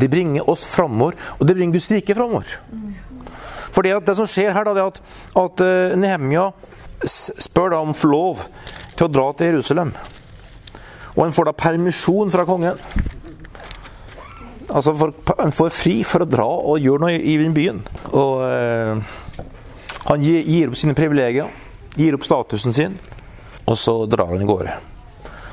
De 0.00 0.08
bringer 0.08 0.48
oss 0.50 0.66
framover, 0.68 1.16
og 1.38 1.48
det 1.48 1.56
bringer 1.56 1.72
Guds 1.72 1.90
rike 1.90 2.14
framover. 2.14 2.58
Fordi 3.72 3.90
at 3.90 4.06
Det 4.06 4.16
som 4.16 4.26
skjer 4.26 4.52
her, 4.52 4.64
da, 4.64 4.74
det 4.74 4.82
er 4.82 4.86
at, 4.92 5.00
at 5.36 5.64
uh, 5.64 5.96
Nehemia 5.98 6.50
spør 7.04 7.72
da 7.72 7.80
om 7.82 7.94
lov 8.04 8.44
til 8.94 9.06
å 9.06 9.12
dra 9.12 9.32
til 9.32 9.46
Jerusalem. 9.46 9.94
Og 11.16 11.24
han 11.24 11.34
får 11.34 11.48
da 11.48 11.56
permisjon 11.56 12.30
fra 12.30 12.44
kongen. 12.44 12.78
Altså 14.68 14.94
for, 14.96 15.12
Han 15.38 15.52
får 15.52 15.74
fri 15.74 15.94
for 16.06 16.24
å 16.24 16.28
dra 16.28 16.46
og 16.46 16.82
gjøre 16.82 17.04
noe 17.04 17.18
i, 17.18 17.36
byen. 17.54 17.82
Og 18.12 18.42
eh, 18.46 19.44
Han 20.08 20.24
gir, 20.24 20.42
gir, 20.42 20.70
opp 20.70 20.78
sine 20.78 20.96
privilegier, 20.96 21.52
gir 21.96 22.16
opp 22.16 22.26
statusen 22.26 22.74
sin, 22.76 22.98
og 23.64 23.78
så 23.80 24.02
drar 24.10 24.34
han 24.34 24.42
i 24.42 24.48
gårde. 24.48 24.74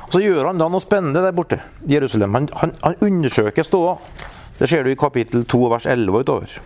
Og 0.06 0.12
Så 0.12 0.20
gjør 0.20 0.50
han 0.50 0.60
da 0.60 0.68
noe 0.68 0.84
spennende 0.84 1.22
der 1.24 1.32
borte 1.32 1.62
i 1.86 1.94
Jerusalem. 1.94 2.34
Han, 2.36 2.50
han, 2.60 2.74
han 2.82 3.00
undersøker 3.00 3.64
ståa. 3.64 3.96
Det 4.58 4.68
ser 4.68 4.84
du 4.84 4.92
i 4.92 4.98
kapittel 4.98 5.46
2 5.48 5.62
vers 5.72 5.88
11 5.88 6.20
utover. 6.20 6.58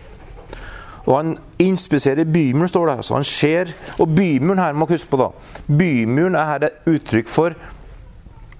Og 1.07 1.13
han 1.15 1.37
inspiserer 1.63 2.27
bymuren, 2.27 2.67
står 2.67 2.89
det. 2.91 2.97
Så 3.07 3.15
han 3.15 3.23
ser, 3.23 3.71
Og 3.97 4.11
bymuren 4.11 4.59
her 4.59 4.75
må 4.75 4.89
huske 4.89 5.07
på 5.09 5.19
da, 5.21 5.31
bymuren 5.67 6.35
er 6.35 6.51
her 6.51 6.67
et 6.67 6.91
uttrykk 6.91 7.31
for 7.31 7.55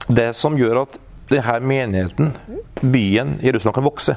det 0.08 0.30
som 0.36 0.56
gjør 0.56 0.86
at 0.86 0.96
denne 1.30 1.60
menigheten, 1.60 2.32
byen 2.82 3.40
Jerusalem, 3.44 3.74
kan 3.74 3.84
vokse. 3.84 4.16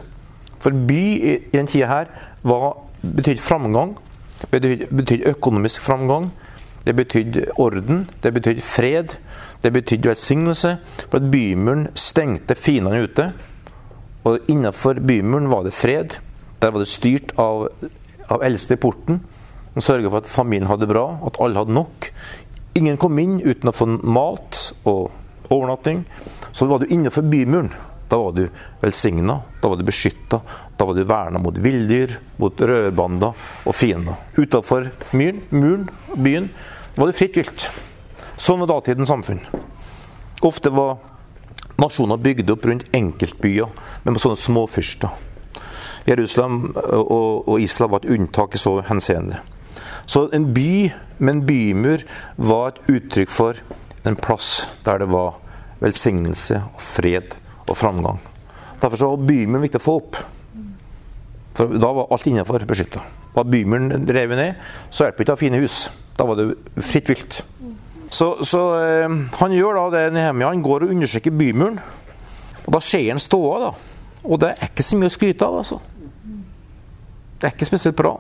For 0.61 0.71
by 0.71 1.03
i 1.25 1.39
den 1.53 1.67
tida 1.67 1.87
her 1.87 2.11
var, 2.43 2.77
betydde 3.03 3.43
framgang. 3.43 3.97
Betydde, 4.51 4.87
betydde 4.87 5.31
økonomisk 5.33 5.83
framgang. 5.83 6.31
Det 6.87 6.97
betydde 6.97 7.47
orden. 7.57 8.11
Det 8.23 8.35
betydde 8.35 8.61
fred. 8.61 9.17
Det 9.63 9.73
betydde 9.73 10.09
velsignelse. 10.09 10.77
For 11.09 11.19
at 11.19 11.31
bymuren 11.31 11.89
stengte 11.95 12.55
fiendene 12.55 13.03
ute. 13.03 13.33
Og 14.25 14.39
innenfor 14.49 15.01
bymuren 15.07 15.51
var 15.51 15.63
det 15.63 15.73
fred. 15.73 16.17
Der 16.63 16.71
var 16.71 16.79
det 16.79 16.89
styrt 16.89 17.33
av, 17.39 17.69
av 18.29 18.45
eldste 18.45 18.77
i 18.77 18.81
porten. 18.81 19.23
Og 19.75 19.83
sørga 19.83 20.11
for 20.11 20.21
at 20.21 20.29
familien 20.29 20.69
hadde 20.69 20.85
det 20.85 20.93
bra, 20.93 21.07
at 21.27 21.39
alle 21.41 21.57
hadde 21.57 21.75
nok. 21.75 22.11
Ingen 22.75 22.99
kom 23.01 23.19
inn 23.19 23.41
uten 23.41 23.71
å 23.71 23.75
få 23.75 23.87
mat 23.87 24.59
og 24.85 25.11
overnatting. 25.51 26.05
Så 26.53 26.67
var 26.67 26.79
du 26.79 26.87
innenfor 26.87 27.23
bymuren. 27.23 27.73
Da 28.11 28.19
var 28.19 28.33
du 28.35 28.49
velsigna, 28.81 29.37
da 29.63 29.69
var 29.69 29.77
du 29.79 29.85
beskytta, 29.87 30.41
da 30.77 30.85
var 30.85 30.95
du 30.95 31.05
verna 31.07 31.39
mot 31.39 31.59
villdyr, 31.59 32.17
mot 32.43 32.61
rødbander 32.61 33.37
og 33.65 33.75
fiender. 33.75 34.19
Utafor 34.35 34.89
muren, 35.15 35.87
byen, 36.17 36.49
var 36.97 37.07
det 37.07 37.15
fritt 37.15 37.39
vilt. 37.39 37.69
Sånn 38.41 38.65
var 38.65 38.73
datidens 38.73 39.13
samfunn. 39.13 39.39
Ofte 40.43 40.73
var 40.75 40.99
nasjoner 41.79 42.19
bygd 42.19 42.51
opp 42.51 42.67
rundt 42.67 42.91
enkeltbyer 42.97 43.71
med 44.03 44.19
sånne 44.19 44.41
småfyrster. 44.43 45.15
Jerusalem 46.09 46.73
og 46.75 47.61
Israel 47.61 47.93
var 47.93 48.03
et 48.03 48.11
unntak 48.17 48.57
i 48.57 48.61
så 48.61 48.79
henseende. 48.89 49.39
Så 50.11 50.27
en 50.35 50.51
by 50.57 50.91
med 51.19 51.35
en 51.35 51.43
bymur 51.47 52.03
var 52.37 52.73
et 52.73 52.97
uttrykk 52.97 53.31
for 53.31 53.61
en 54.09 54.17
plass 54.19 54.65
der 54.87 55.03
det 55.05 55.11
var 55.13 55.37
velsignelse 55.81 56.61
og 56.75 56.83
fred 56.83 57.35
og 57.67 57.77
framgang. 57.77 58.21
Derfor 58.81 58.97
så 58.97 59.11
var 59.13 59.27
bymuren 59.29 59.65
viktig 59.65 59.81
å 59.81 59.85
få 59.85 59.97
opp. 60.01 60.21
For 61.57 61.79
Da 61.81 61.93
var 61.93 62.13
alt 62.13 62.27
innenfor 62.27 62.65
beskytta. 62.69 63.03
Var 63.35 63.45
bymuren 63.45 64.07
revet 64.09 64.39
ned, 64.39 64.55
så 64.91 65.05
hjelper 65.05 65.19
det 65.19 65.27
ikke 65.27 65.33
å 65.33 65.37
ha 65.37 65.45
fine 65.45 65.61
hus. 65.63 65.91
Da 66.17 66.27
var 66.29 66.39
det 66.39 66.49
fritt 66.85 67.11
vilt. 67.11 67.43
Så, 68.11 68.45
så 68.45 68.61
øh, 68.81 69.17
han 69.39 69.53
gjør 69.55 69.77
da 69.77 69.85
det 69.95 70.13
Nehemia. 70.17 70.51
Han 70.51 70.63
går 70.63 70.87
og 70.87 70.95
undersøker 70.95 71.35
bymuren. 71.35 71.79
Og 72.67 72.73
da 72.75 72.81
ser 72.83 73.07
han 73.13 73.23
ståa, 73.23 73.61
da. 73.63 73.71
Og 74.25 74.41
det 74.43 74.51
er 74.57 74.71
ikke 74.71 74.85
så 74.85 74.99
mye 74.99 75.11
å 75.11 75.15
skryte 75.15 75.47
av, 75.47 75.61
altså. 75.63 75.79
Det 77.41 77.49
er 77.49 77.55
ikke 77.55 77.71
spesielt 77.71 77.97
bra. 77.97 78.17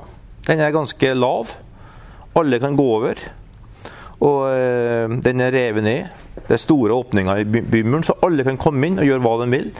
Den 0.46 0.62
er 0.62 0.72
ganske 0.72 1.12
lav. 1.14 1.52
Alle 2.38 2.60
kan 2.62 2.78
gå 2.78 2.86
over. 2.94 3.20
Og 4.20 4.50
øh, 4.52 5.22
den 5.24 5.40
er 5.40 5.54
revet 5.54 5.84
ned. 5.84 6.04
Det 6.44 6.56
er 6.56 6.60
store 6.60 6.92
åpninger 6.92 7.36
i 7.36 7.44
bymuren, 7.44 8.04
så 8.04 8.18
alle 8.24 8.44
kan 8.44 8.58
komme 8.60 8.86
inn 8.86 9.00
og 9.00 9.08
gjøre 9.08 9.24
hva 9.24 9.36
de 9.40 9.48
vil. 9.52 9.70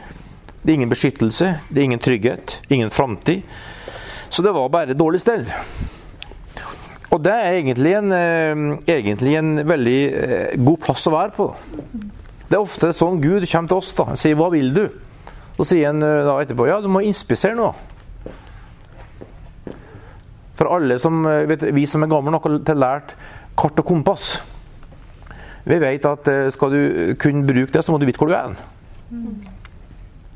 Det 0.61 0.69
er 0.69 0.77
ingen 0.79 0.91
beskyttelse, 0.91 1.49
det 1.69 1.81
er 1.81 1.89
ingen 1.89 2.01
trygghet, 2.01 2.61
ingen 2.69 2.89
framtid. 2.93 3.41
Så 4.29 4.41
det 4.45 4.53
var 4.55 4.69
bare 4.73 4.97
dårlig 4.97 5.21
stell. 5.21 5.45
Og 7.11 7.19
det 7.23 7.33
er 7.33 7.57
egentlig 7.57 7.93
en, 7.97 8.11
øh, 8.11 8.77
egentlig 8.87 9.35
en 9.37 9.67
veldig 9.67 10.01
øh, 10.13 10.65
god 10.65 10.77
plass 10.85 11.07
å 11.09 11.13
være 11.13 11.35
på. 11.35 11.47
Det 12.47 12.57
er 12.57 12.63
ofte 12.63 12.91
sånn 12.95 13.21
Gud 13.21 13.45
kommer 13.51 13.71
til 13.71 13.77
oss 13.77 13.93
da, 13.95 14.09
og 14.11 14.17
sier 14.19 14.35
'hva 14.35 14.49
vil 14.51 14.73
du?' 14.73 14.89
Så 15.57 15.67
sier 15.73 15.91
han 15.91 15.99
da 15.99 16.39
etterpå 16.41 16.65
'ja, 16.67 16.81
du 16.81 16.87
må 16.87 17.03
inspisere 17.03 17.55
noe'. 17.55 17.75
For 20.55 20.75
alle 20.75 20.99
som, 20.99 21.23
vet, 21.23 21.73
vi 21.73 21.85
som 21.85 22.03
er 22.03 22.07
gamle 22.07 22.31
nok 22.31 22.65
til 22.65 22.75
lært 22.75 23.15
kart 23.59 23.79
og 23.79 23.85
kompass 23.85 24.41
Vi 25.67 25.77
vet 25.81 26.05
at 26.09 26.29
skal 26.55 26.73
du 26.73 27.15
kunne 27.21 27.45
bruke 27.45 27.71
det, 27.73 27.83
så 27.85 27.93
må 27.93 27.99
du 28.01 28.07
vite 28.09 28.17
hvor 28.17 28.31
du 28.31 28.33
er. 28.33 28.55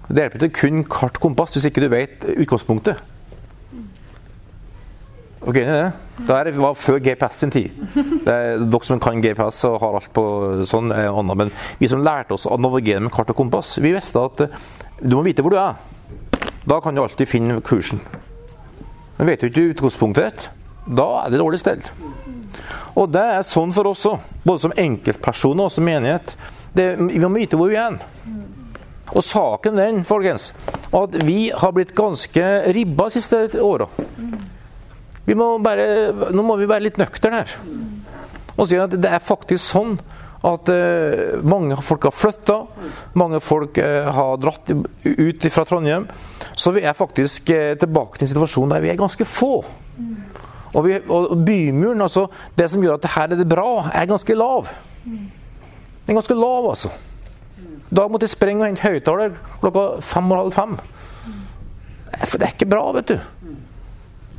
Det 0.05 0.21
hjelper 0.21 0.45
ikke 0.45 0.67
kun 0.67 0.83
kart 0.85 1.17
og 1.17 1.23
kompass 1.23 1.55
hvis 1.55 1.65
ikke 1.71 1.81
du 1.81 1.89
vet 1.89 2.25
utgangspunktet. 2.35 3.01
Ok, 5.45 5.55
det? 5.55 5.91
Det 6.25 6.57
var 6.57 6.73
før 6.73 6.99
GPS 6.99 7.35
sin 7.41 7.51
tid. 7.53 7.73
Det 8.25 8.33
er, 8.33 8.63
dere 8.65 8.87
som 8.87 9.01
kan 9.01 9.21
GPS 9.21 9.59
og 9.69 9.77
har 9.81 9.97
alt 9.99 10.09
på 10.13 10.23
sånn, 10.65 10.89
er 10.93 11.11
annet. 11.11 11.37
Men 11.37 11.51
vi 11.77 11.89
som 11.91 12.01
lærte 12.05 12.33
oss 12.33 12.47
å 12.49 12.57
navigere 12.57 13.03
med 13.05 13.13
kart 13.13 13.29
og 13.29 13.37
kompass, 13.37 13.75
vi 13.77 13.93
visste 13.93 14.23
at 14.25 14.47
du 15.01 15.13
må 15.13 15.21
vite 15.27 15.45
hvor 15.45 15.53
du 15.53 15.59
er. 15.61 15.77
Da 16.65 16.79
kan 16.81 16.97
du 16.97 17.03
alltid 17.03 17.29
finne 17.29 17.59
kursen. 17.65 18.01
Men 19.19 19.29
vet 19.29 19.43
du 19.43 19.51
ikke 19.51 19.67
utgangspunktet 19.75 20.31
ditt, 20.31 20.47
da 20.97 21.05
er 21.21 21.33
det 21.33 21.41
dårlig 21.43 21.61
stelt. 21.61 21.91
Og 22.95 23.09
det 23.11 23.23
er 23.37 23.47
sånn 23.47 23.73
for 23.75 23.91
oss 23.91 24.05
òg, 24.09 24.23
både 24.45 24.65
som 24.65 24.75
enkeltpersoner 24.85 25.67
og 25.67 25.73
som 25.73 25.87
menighet. 25.87 26.35
Det, 26.75 26.93
vi 26.99 27.21
må 27.23 27.31
vite 27.35 27.59
hvor 27.59 27.71
vi 27.71 27.79
er. 27.79 27.99
Og 29.13 29.23
saken 29.23 29.77
den, 29.77 30.03
folkens, 30.07 30.49
at 30.95 31.17
vi 31.27 31.51
har 31.53 31.73
blitt 31.75 31.93
ganske 31.97 32.45
ribba 32.73 33.09
de 33.09 33.19
siste 33.19 33.61
åra. 33.61 33.87
Nå 35.25 36.43
må 36.45 36.57
vi 36.59 36.69
være 36.69 36.87
litt 36.87 36.99
nøkterne 37.01 37.43
her. 37.43 37.55
Og 38.55 38.69
si 38.69 38.79
at 38.79 38.93
det 38.95 39.11
er 39.11 39.23
faktisk 39.23 39.63
sånn 39.63 39.97
at 40.45 40.69
uh, 40.69 41.41
mange 41.47 41.77
folk 41.81 42.05
har 42.05 42.13
flytta, 42.13 42.59
mange 43.17 43.39
folk 43.41 43.79
uh, 43.81 44.11
har 44.13 44.35
dratt 44.41 44.69
ut 44.69 45.47
fra 45.51 45.65
Trondheim. 45.65 46.05
Så 46.53 46.73
vi 46.75 46.85
er 46.85 46.97
faktisk 46.97 47.49
uh, 47.49 47.73
tilbake 47.81 48.19
til 48.19 48.27
en 48.27 48.33
situasjon 48.35 48.75
der 48.75 48.85
vi 48.85 48.91
er 48.93 48.99
ganske 48.99 49.25
få. 49.25 49.57
Og, 50.75 50.83
vi, 50.83 50.97
og, 51.07 51.37
bymuren, 51.47 52.03
altså 52.03 52.27
det 52.57 52.67
som 52.71 52.83
gjør 52.83 52.99
at 52.99 53.09
her 53.15 53.31
er 53.31 53.39
det 53.39 53.47
bra, 53.49 53.87
er 53.95 54.09
ganske 54.09 54.35
lav. 54.35 54.67
Den 55.05 56.11
er 56.11 56.19
ganske 56.19 56.35
lav, 56.37 56.67
altså. 56.73 56.91
Da 57.95 58.07
måtte 58.09 58.27
jeg 58.27 58.33
sprenge 58.33 58.63
og 58.65 58.67
hente 58.67 58.83
høyttaler 58.83 59.37
klokka 59.61 59.85
fem 60.03 60.31
og 60.33 60.41
halv 60.41 60.55
fem. 60.55 60.75
For 62.25 62.39
det 62.39 62.47
er 62.47 62.55
ikke 62.57 62.71
bra, 62.71 62.83
vet 62.97 63.13
du. 63.13 63.17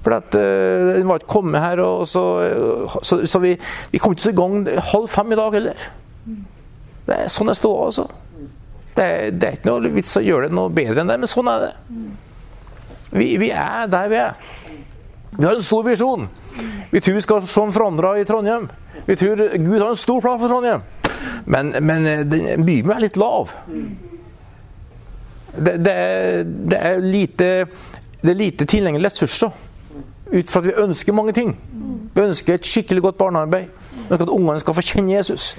For 0.04 0.14
at, 0.18 0.36
uh, 0.38 0.92
den 0.98 1.08
var 1.08 1.22
ikke 1.22 1.32
kommet 1.32 1.62
her, 1.62 1.80
og 1.82 2.04
så, 2.06 2.22
så, 3.02 3.22
så 3.26 3.40
vi, 3.42 3.56
vi, 3.90 3.98
kom 4.02 4.14
ikke 4.14 4.28
så 4.28 4.34
i 4.34 4.38
gang 4.38 4.68
halv 4.92 5.08
fem 5.10 5.32
i 5.32 5.38
dag 5.40 5.56
heller. 5.56 5.88
Det 7.06 7.16
er 7.16 7.32
sånn 7.32 7.50
det 7.50 7.56
står, 7.58 7.80
altså. 7.88 8.06
Det, 8.96 9.08
det, 9.36 9.48
er 9.48 9.56
ikke 9.58 9.68
noe 9.68 9.90
vits 9.92 10.14
å 10.16 10.22
gjøre 10.24 10.48
det 10.48 10.56
noe 10.56 10.72
bedre 10.72 11.02
enn 11.02 11.10
det, 11.10 11.18
men 11.22 11.30
sånn 11.30 11.50
er 11.52 11.64
det. 11.64 11.72
Vi, 13.16 13.32
vi 13.40 13.50
er 13.54 13.90
der 13.90 14.12
vi 14.12 14.20
er. 14.20 14.54
Vi 15.30 15.44
har 15.44 15.54
en 15.54 15.62
stor 15.62 15.84
visjon. 15.84 16.28
Vi 16.90 17.00
tror 17.00 17.14
vi 17.14 17.24
skal 17.24 17.42
se 17.42 17.66
forandra 17.72 18.14
i 18.20 18.24
Trondheim. 18.24 18.68
Vi 19.06 19.16
tror 19.16 19.42
Gud 19.56 19.80
har 19.80 19.88
en 19.88 19.96
stor 19.96 20.20
plan 20.20 20.40
for 20.40 20.48
Trondheim. 20.48 20.84
Men, 21.44 21.74
men 21.80 22.06
byen 22.64 22.90
er 22.90 23.02
litt 23.02 23.16
lav. 23.20 23.50
Det, 25.56 25.76
det, 25.84 25.94
det, 26.70 26.78
er 26.78 27.00
lite, 27.00 27.48
det 28.20 28.32
er 28.32 28.38
lite 28.38 28.66
tilgjengelige 28.68 29.08
ressurser 29.08 29.54
ut 30.32 30.50
fra 30.50 30.60
at 30.60 30.66
vi 30.66 30.74
ønsker 30.82 31.14
mange 31.14 31.32
ting. 31.32 31.54
Vi 32.14 32.20
ønsker 32.22 32.54
et 32.56 32.66
skikkelig 32.66 33.02
godt 33.02 33.18
barnearbeid. 33.20 33.68
Vi 33.94 34.02
ønsker 34.10 34.26
at 34.26 34.32
ungene 34.32 34.60
skal 34.60 34.74
få 34.74 34.84
kjenne 34.84 35.14
Jesus. 35.14 35.52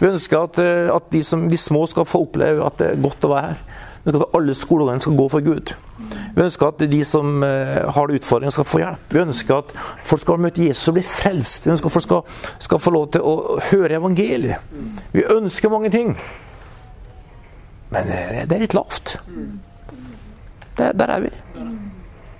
Vi 0.00 0.08
ønsker 0.08 0.38
at, 0.38 0.58
eh, 0.58 0.94
at 0.94 1.10
de, 1.12 1.22
som, 1.24 1.48
de, 1.50 1.56
små 1.56 1.86
skal 1.86 2.08
få 2.08 2.24
oppleve 2.26 2.64
at 2.66 2.78
det 2.78 2.90
er 2.90 3.02
godt 3.02 3.26
å 3.26 3.32
være 3.34 3.52
her. 3.52 3.64
Vi 4.04 4.12
ønsker 4.12 4.24
at 4.24 4.38
alle 4.38 4.54
skoleungene 4.56 5.04
skal 5.04 5.18
gå 5.18 5.28
for 5.32 5.44
Gud. 5.44 5.74
Vi 6.34 6.42
ønsker 6.42 6.70
at 6.70 6.84
de 6.90 7.00
som 7.06 7.42
har 7.42 8.04
har 8.04 8.14
utfordringer, 8.14 8.50
skal 8.50 8.64
få 8.64 8.78
hjelp. 8.78 9.04
Vi 9.08 9.20
ønsker 9.20 9.56
at 9.56 9.72
folk 10.04 10.20
skal 10.20 10.40
møte 10.40 10.66
Jesus 10.66 10.88
og 10.88 10.98
bli 10.98 11.04
frelst. 11.06 11.66
Vi 11.66 11.72
ønsker 11.72 11.88
at 11.88 11.92
folk 11.92 12.04
skal, 12.04 12.22
skal 12.58 12.78
få 12.78 12.92
lov 12.94 13.10
til 13.14 13.24
å 13.24 13.58
høre 13.70 13.98
evangeliet. 13.98 14.56
Vi 15.12 15.24
ønsker 15.30 15.72
mange 15.72 15.90
ting. 15.90 16.14
Men 17.94 18.10
uh, 18.10 18.40
det 18.44 18.56
er 18.56 18.64
litt 18.64 18.76
lavt. 18.76 19.16
Det, 20.78 20.90
der 20.98 21.16
er 21.16 21.26
vi. 21.26 21.30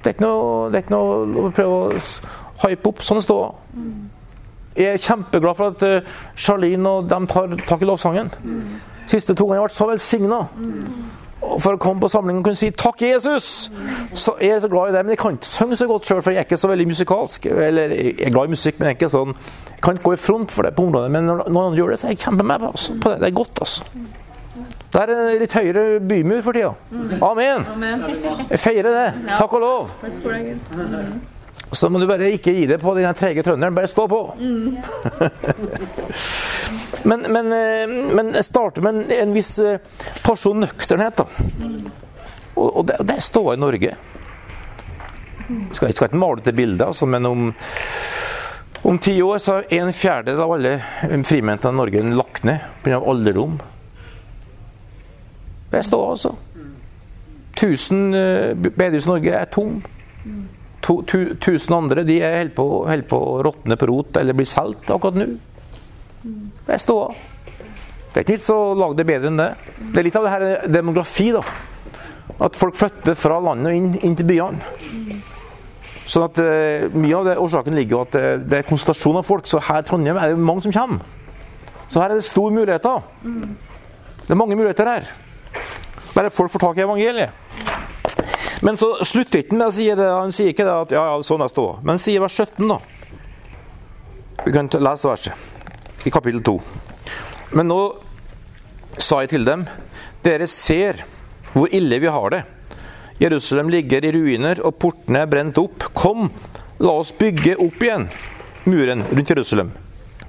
Det 0.05 0.11
er 0.11 0.17
ikke 0.17 0.27
noe, 0.27 0.71
det 0.71 0.81
er 0.81 0.85
ikke 0.85 0.97
noe 0.97 1.45
å 1.47 1.51
prøve 1.55 1.77
å 1.77 2.65
hype 2.65 2.91
opp. 2.91 3.05
Sånn 3.05 3.21
det 3.21 3.27
står. 3.29 3.53
Jeg 4.75 4.91
er 4.91 5.05
kjempeglad 5.05 5.59
for 5.59 5.73
at 5.73 5.85
uh, 5.87 6.17
Charlene 6.35 6.97
og 6.99 7.11
dem 7.11 7.29
tar 7.31 7.55
tak 7.65 7.85
i 7.85 7.89
lovsangen. 7.89 8.33
Siste 9.07 9.37
to 9.37 9.47
ganger 9.47 9.63
har 9.63 9.63
jeg 9.63 9.71
vært 9.71 9.79
så 9.79 9.89
velsigna. 9.93 10.41
For 11.61 11.77
å 11.77 11.81
komme 11.81 12.03
på 12.03 12.11
samling 12.11 12.39
og 12.41 12.47
kunne 12.49 12.59
si 12.59 12.71
'Takk, 12.71 13.03
Jesus', 13.03 13.71
så 14.15 14.35
er 14.41 14.55
jeg 14.55 14.63
så 14.65 14.69
glad 14.69 14.91
i 14.91 14.97
det. 14.97 15.05
Men 15.05 15.15
jeg 15.15 15.19
kan 15.19 15.37
ikke 15.37 15.47
synge 15.47 15.77
så 15.77 15.87
godt 15.87 16.09
sjøl, 16.09 16.23
for 16.23 16.31
jeg 16.31 16.39
er 16.43 16.49
ikke 16.49 16.61
så 16.61 16.69
veldig 16.69 16.87
musikalsk. 16.87 17.47
Eller 17.47 17.95
jeg 17.95 18.15
er 18.21 18.31
glad 18.31 18.45
i 18.49 18.55
musikk, 18.57 18.79
men 18.79 18.89
jeg 18.89 18.95
er 18.95 18.99
ikke 19.01 19.13
sånn 19.13 19.35
Jeg 19.75 19.81
kan 19.83 19.97
ikke 19.99 20.05
gå 20.05 20.13
i 20.13 20.17
front 20.17 20.51
for 20.51 20.63
det 20.63 20.75
på 20.75 20.87
området. 20.87 21.11
Men 21.11 21.27
når 21.27 21.45
noen 21.49 21.67
andre 21.67 21.79
gjør 21.83 21.91
det, 21.91 22.01
så 22.01 22.07
er 22.07 22.15
jeg 22.15 22.25
kjempemed 22.25 22.69
altså, 22.71 22.95
på 23.01 23.11
det. 23.11 23.21
Det 23.21 23.29
er 23.29 23.37
godt, 23.43 23.61
altså. 23.61 23.83
Det 24.95 25.03
er 25.03 25.11
en 25.11 25.41
litt 25.41 25.53
høyere 25.53 26.01
bymur 26.01 26.41
for 26.47 26.53
tida. 26.53 26.73
Amen. 27.21 27.67
Jeg 28.51 28.59
feirer 28.63 28.91
det. 28.95 29.07
Takk 29.37 29.53
og 29.59 29.61
lov. 29.61 29.91
Så 31.75 31.91
må 31.91 31.99
du 32.01 32.07
bare 32.09 32.31
ikke 32.35 32.55
gi 32.55 32.67
det 32.71 32.79
på 32.83 32.95
den 32.97 33.15
trege 33.19 33.43
trønderen. 33.45 33.75
Bare 33.75 33.91
stå 33.91 34.07
på. 34.11 34.21
men, 37.11 37.27
men, 37.35 37.53
eh, 37.53 37.95
men 38.15 38.33
starte 38.43 38.85
med 38.85 38.95
en, 38.95 39.13
en 39.13 39.35
viss 39.35 39.59
eh, 39.59 39.83
porsjon 40.25 40.63
nøkternhet, 40.65 41.21
da. 41.21 41.27
Og, 42.55 42.69
og 42.69 42.87
det, 42.89 43.01
det 43.09 43.19
står 43.23 43.55
i 43.55 43.61
Norge. 43.61 43.97
Jeg 45.45 45.77
skal, 45.77 45.93
skal 45.93 46.09
ikke 46.09 46.23
male 46.23 46.45
det 46.45 46.57
bildet, 46.57 46.87
altså, 46.87 47.07
men 47.07 47.27
om, 47.29 47.51
om 48.85 48.99
ti 48.99 49.19
år 49.23 49.43
så 49.43 49.59
er 49.69 49.83
en 49.83 49.93
fjerdedel 49.93 50.41
av 50.41 50.55
alle 50.57 50.75
frimentene 51.29 51.75
i 51.75 51.81
Norge 51.83 52.05
lagt 52.17 52.47
ned 52.49 52.65
pga. 52.85 53.03
alderdom. 53.03 53.59
Det 55.75 55.83
står 55.85 56.11
altså. 56.11 56.35
1000 57.55 58.15
uh, 58.15 58.71
bedehus 58.71 59.07
i 59.07 59.09
Norge 59.09 59.35
er 59.35 59.45
tom. 59.53 59.83
To, 60.85 60.99
tu, 61.09 61.35
tusen 61.41 61.75
andre 61.77 62.05
de 62.05 62.19
holder 62.21 62.55
på, 62.57 62.65
på 63.09 63.19
å 63.19 63.37
råtne 63.47 63.77
på 63.81 63.89
rot 63.89 64.19
eller 64.21 64.37
blir 64.37 64.49
solgt 64.49 64.91
akkurat 64.93 65.17
nå. 65.17 65.29
Det 66.67 66.81
står. 66.81 67.15
Det 68.15 68.21
er 68.21 68.27
ikke 68.27 68.37
litt 68.37 68.45
så 68.47 68.59
lage 68.79 68.99
det 69.01 69.07
bedre 69.09 69.31
enn 69.33 69.41
det. 69.41 69.49
Det 69.81 70.01
er 70.01 70.07
litt 70.07 70.19
av 70.19 70.27
det 70.27 70.35
her 70.35 70.69
demografi, 70.71 71.31
da. 71.35 71.41
At 72.45 72.57
folk 72.59 72.77
flytter 72.79 73.17
fra 73.19 73.41
landet 73.43 73.73
og 73.73 73.79
inn, 73.79 73.97
inn 74.07 74.15
til 74.19 74.29
byene. 74.29 75.19
Sånn 76.05 76.27
at 76.27 76.39
uh, 76.39 76.87
Mye 76.93 77.17
av 77.17 77.29
det, 77.31 77.35
årsaken 77.41 77.77
ligger 77.79 77.97
jo 77.97 78.01
at 78.05 78.15
det, 78.15 78.25
det 78.51 78.61
er 78.61 78.69
konsentrasjon 78.69 79.19
av 79.21 79.27
folk. 79.27 79.49
Så 79.49 79.63
her 79.65 79.83
i 79.83 79.89
Trondheim 79.89 80.21
er 80.21 80.35
det 80.35 80.47
mange 80.51 80.67
som 80.67 80.75
kommer. 80.75 81.05
Så 81.89 82.01
her 82.01 82.13
er 82.13 82.21
det 82.21 82.27
store 82.27 82.53
muligheter. 82.55 83.03
Det 84.25 84.33
er 84.33 84.41
mange 84.41 84.57
muligheter 84.59 84.91
her. 84.91 85.09
Bare 86.15 86.31
folk 86.31 86.53
får 86.53 86.63
tak 86.69 86.79
i 86.79 86.85
evangeliet. 86.85 87.74
Men 88.65 88.79
så 88.81 88.95
slutter 89.05 89.43
ikke 89.43 89.59
med 89.59 89.69
å 89.69 89.75
si 89.77 89.91
det. 89.93 90.09
Han 90.09 90.33
sier 90.33 90.55
ikke 90.55 90.65
det 90.65 90.75
at 90.87 90.95
ja, 90.97 91.03
ja, 91.13 91.19
sånn 91.27 91.45
er 91.45 91.53
ståa. 91.53 91.79
Men 91.85 92.01
sier 92.01 92.23
vers 92.25 92.39
17, 92.41 92.65
da. 92.71 92.79
Vi 94.45 94.55
kan 94.55 94.71
lese 94.73 95.09
verset 95.11 96.09
i 96.09 96.13
kapittel 96.13 96.41
2. 96.45 96.57
Men 97.61 97.69
nå 97.69 97.81
sa 99.01 99.21
jeg 99.23 99.35
til 99.35 99.45
dem, 99.47 99.67
dere 100.25 100.49
ser 100.49 101.03
hvor 101.53 101.73
ille 101.77 102.01
vi 102.01 102.11
har 102.11 102.33
det. 102.33 102.43
Jerusalem 103.21 103.71
ligger 103.71 104.05
i 104.05 104.13
ruiner, 104.17 104.61
og 104.65 104.79
portene 104.81 105.23
er 105.23 105.31
brent 105.31 105.61
opp. 105.61 105.87
Kom, 105.95 106.27
la 106.81 106.97
oss 106.99 107.13
bygge 107.19 107.59
opp 107.63 107.85
igjen 107.85 108.09
muren 108.65 109.05
rundt 109.11 109.31
Jerusalem, 109.31 109.71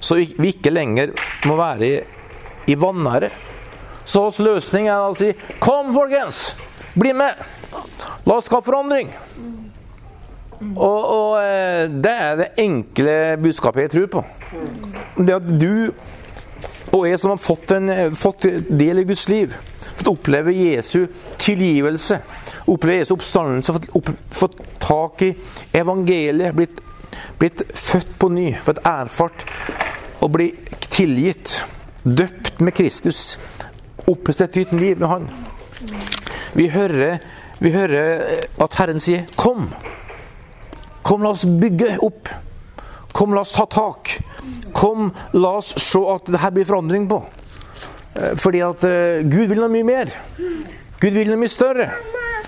så 0.03 0.19
vi 0.19 0.51
ikke 0.51 0.73
lenger 0.73 1.15
må 1.47 1.55
være 1.57 1.87
i, 1.87 1.97
i 2.67 2.75
vanære. 2.77 3.31
Så 4.05 4.27
hans 4.27 4.43
løsning 4.43 4.89
er 4.91 5.07
å 5.07 5.15
si 5.17 5.31
Kom, 5.63 5.95
folkens! 5.95 6.51
Bli 6.95 7.13
med! 7.13 7.35
La 8.25 8.37
oss 8.37 8.47
skape 8.49 8.65
forandring! 8.65 9.11
Og, 10.75 11.01
og, 11.03 11.31
eh, 11.43 11.85
det 11.91 12.11
er 12.11 12.37
det 12.39 12.51
enkle 12.63 13.15
budskapet 13.43 13.85
jeg 13.85 13.91
tror 13.95 14.07
på. 14.13 14.23
Det 15.19 15.35
at 15.35 15.49
du 15.59 15.91
og 16.95 17.03
jeg 17.09 17.19
som 17.19 17.33
har 17.33 17.41
fått, 17.43 17.73
en, 17.75 18.15
fått 18.15 18.47
del 18.69 19.01
i 19.01 19.05
Guds 19.07 19.25
liv, 19.27 19.51
fått 19.97 20.07
oppleve 20.07 20.53
Jesu 20.55 21.09
tilgivelse, 21.41 22.21
oppleve 22.71 23.01
Jesu 23.01 23.15
oppstandelse, 23.17 23.75
fått, 23.75 23.89
opp, 23.99 24.11
fått 24.31 24.55
tak 24.79 25.25
i 25.27 25.33
evangeliet, 25.75 26.55
blitt, 26.55 26.79
blitt 27.41 27.65
født 27.75 28.15
på 28.21 28.31
ny, 28.31 28.47
fått 28.63 28.79
erfart 28.87 29.43
og 30.23 30.31
bli 30.37 30.53
tilgitt, 30.87 31.57
døpt 32.05 32.63
med 32.63 32.77
Kristus 32.77 33.33
opphøst 34.07 34.45
et 34.45 34.55
nytt 34.59 34.73
liv 34.77 34.99
med 34.99 35.07
Han. 35.09 35.27
Vi 36.55 36.69
hører, 36.71 37.19
vi 37.59 37.71
hører 37.73 38.21
at 38.63 38.75
Herren 38.79 38.99
sier 38.99 39.25
'Kom'. 39.35 39.73
Kom, 41.03 41.21
la 41.21 41.29
oss 41.35 41.45
bygge 41.45 41.97
opp. 42.01 42.29
Kom, 43.11 43.33
la 43.33 43.41
oss 43.41 43.51
ta 43.51 43.65
tak. 43.65 44.21
Kom, 44.73 45.11
la 45.33 45.57
oss 45.59 45.73
se 45.77 45.99
at 45.99 46.31
det 46.31 46.39
her 46.39 46.53
blir 46.55 46.65
forandring 46.65 47.09
på. 47.09 47.19
Eh, 48.15 48.33
fordi 48.39 48.63
at 48.65 48.83
uh, 48.87 49.21
Gud 49.21 49.51
vil 49.51 49.59
noe 49.59 49.69
mye 49.69 49.85
mer. 49.85 50.13
Gud 51.01 51.11
vil 51.11 51.29
noe 51.29 51.41
mye 51.43 51.51
større. 51.51 51.89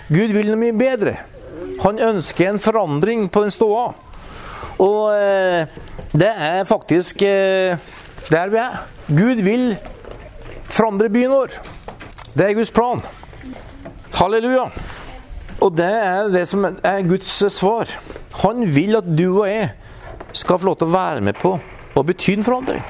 Gud 0.08 0.32
vil 0.34 0.50
noe 0.50 0.62
mye 0.62 0.74
bedre. 0.74 1.18
Han 1.84 2.00
ønsker 2.00 2.50
en 2.50 2.60
forandring 2.64 3.28
på 3.30 3.44
den 3.44 3.52
ståa. 3.52 3.92
Og 4.80 5.04
det 6.14 6.30
er 6.32 6.64
faktisk 6.70 7.20
der 7.20 8.50
vi 8.54 8.60
er. 8.62 8.82
Gud 9.08 9.42
vil 9.44 9.78
forandre 10.70 11.10
byen 11.10 11.34
vår. 11.34 11.58
Det 12.34 12.46
er 12.46 12.58
Guds 12.58 12.72
plan. 12.72 13.02
Halleluja. 14.18 14.70
Og 15.62 15.74
det 15.78 15.86
er 15.86 16.32
det 16.34 16.48
som 16.50 16.66
er 16.66 17.04
Guds 17.06 17.36
svar. 17.54 17.90
Han 18.44 18.64
vil 18.76 18.98
at 18.98 19.06
du 19.18 19.28
og 19.42 19.50
jeg 19.50 19.72
skal 20.34 20.60
få 20.60 20.70
lov 20.72 20.78
til 20.80 20.90
å 20.90 20.96
være 20.96 21.22
med 21.26 21.38
på 21.38 21.54
å 21.98 22.04
bety 22.06 22.34
en 22.38 22.46
forandring. 22.46 22.82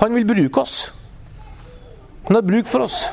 Han 0.00 0.14
vil 0.14 0.26
bruke 0.28 0.62
oss. 0.62 0.76
Han 2.26 2.38
har 2.38 2.46
bruk 2.46 2.66
for 2.70 2.86
oss. 2.86 3.04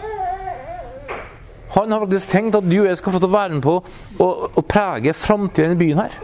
Han 1.73 1.91
har 1.91 2.01
faktisk 2.01 2.33
tenkt 2.33 2.57
at 2.57 2.65
du 2.65 2.75
og 2.79 2.89
jeg 2.89 2.97
skal 2.97 3.13
få 3.13 3.19
lov 3.19 3.23
til 3.23 3.31
å 3.31 3.37
være 3.37 3.53
med 3.53 3.63
på 3.65 3.77
å, 4.21 4.27
å 4.53 4.65
prege 4.65 5.13
framtiden 5.17 5.73
i 5.73 5.79
byen 5.79 6.01
her. 6.03 6.17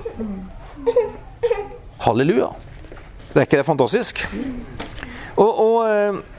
Halleluja. 2.06 2.50
Det 3.30 3.44
er 3.44 3.46
ikke 3.46 3.62
det 3.62 3.70
fantastisk? 3.70 4.26
Og, 5.38 5.50
og, 5.50 5.78
eh, 5.86 6.39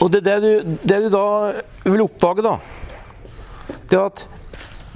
og 0.00 0.12
det, 0.12 0.24
det, 0.24 0.36
du, 0.42 0.76
det, 0.82 0.98
du, 1.04 1.08
da 1.12 1.90
vil 1.90 2.04
oppdage, 2.04 2.44
da, 2.44 2.56
det 3.90 3.98
er 3.98 4.04
at 4.06 4.26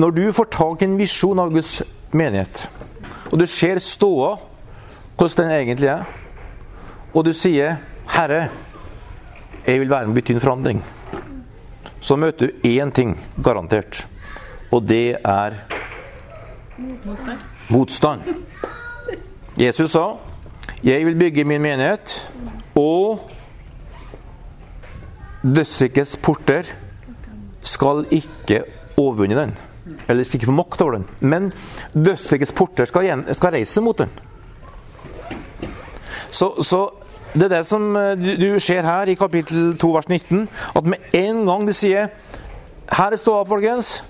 når 0.01 0.15
du 0.17 0.23
får 0.33 0.51
tak 0.53 0.83
i 0.83 0.89
en 0.89 0.99
visjon 1.01 1.41
av 1.41 1.53
Guds 1.53 1.81
menighet, 2.17 2.67
og 3.31 3.41
du 3.41 3.47
ser 3.49 3.81
ståa, 3.83 4.35
hvordan 5.17 5.45
den 5.45 5.57
egentlig 5.57 5.91
er, 5.93 6.05
og 7.13 7.25
du 7.27 7.33
sier 7.33 7.77
'Herre, 8.11 8.49
jeg 9.67 9.81
vil 9.81 9.91
være 9.91 10.07
med 10.07 10.09
og 10.09 10.15
bety 10.15 10.33
en 10.33 10.41
forandring', 10.41 10.85
så 12.01 12.17
møter 12.17 12.47
du 12.47 12.69
én 12.69 12.91
ting 12.91 13.19
garantert, 13.45 14.07
og 14.73 14.89
det 14.89 15.17
er 15.25 15.53
motstand. 17.69 18.21
Jesus 19.59 19.91
sa 19.91 20.17
'Jeg 20.85 21.07
vil 21.07 21.17
bygge 21.17 21.45
min 21.45 21.63
menighet', 21.63 22.31
og 22.75 23.31
dødsrikets 25.42 26.16
porter 26.20 26.68
skal 27.62 28.05
ikke 28.11 28.62
overvinne 29.00 29.37
den. 29.38 29.55
Eller 30.09 30.24
ikke 30.24 30.48
få 30.48 30.55
makt 30.55 30.83
over 30.85 30.98
den. 30.98 31.07
Men 31.20 31.53
dødsrikets 31.94 32.53
porter 32.53 32.88
skal, 32.88 33.07
igjen, 33.07 33.24
skal 33.35 33.57
reise 33.57 33.81
mot 33.81 33.98
den. 33.98 34.11
Så, 36.31 36.53
så 36.62 36.88
det 37.35 37.46
er 37.46 37.57
det 37.57 37.66
som 37.66 37.96
eh, 37.96 38.18
du, 38.18 38.59
ser 38.59 38.87
her 38.87 39.11
i 39.11 39.14
kapittel 39.18 39.74
2 39.79 39.90
vers 39.94 40.09
19, 40.09 40.48
at 40.76 40.87
med 40.87 41.14
en 41.14 41.44
gang 41.46 41.66
de 41.66 41.74
sier 41.74 42.11
Her 42.90 43.14
er 43.14 43.20
ståa, 43.20 43.44
folkens. 43.46 44.00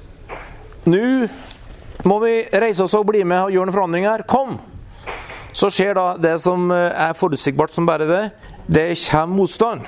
Nå 0.89 1.29
må 2.09 2.17
vi 2.23 2.47
reise 2.49 2.87
oss 2.87 2.97
og 2.97 3.11
bli 3.11 3.21
med 3.29 3.43
og 3.43 3.53
gjøre 3.53 3.69
noen 3.69 3.77
forandringer. 3.77 4.25
Kom! 4.25 4.57
Så 5.53 5.69
skjer 5.75 5.99
da 5.99 6.07
det 6.17 6.39
som 6.41 6.71
eh, 6.73 7.09
er 7.09 7.19
forutsigbart 7.19 7.75
som 7.75 7.89
bare 7.89 8.09
det. 8.09 8.23
Det 8.71 8.87
kommer 9.11 9.37
motstand. 9.43 9.85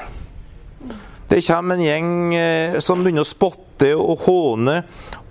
Det 1.32 1.40
kommer 1.46 1.74
en 1.74 1.82
gjeng 1.86 2.34
eh, 2.36 2.74
som 2.84 3.00
begynner 3.00 3.24
å 3.24 3.28
spotte 3.28 3.94
og 3.96 4.26
håne 4.26 4.82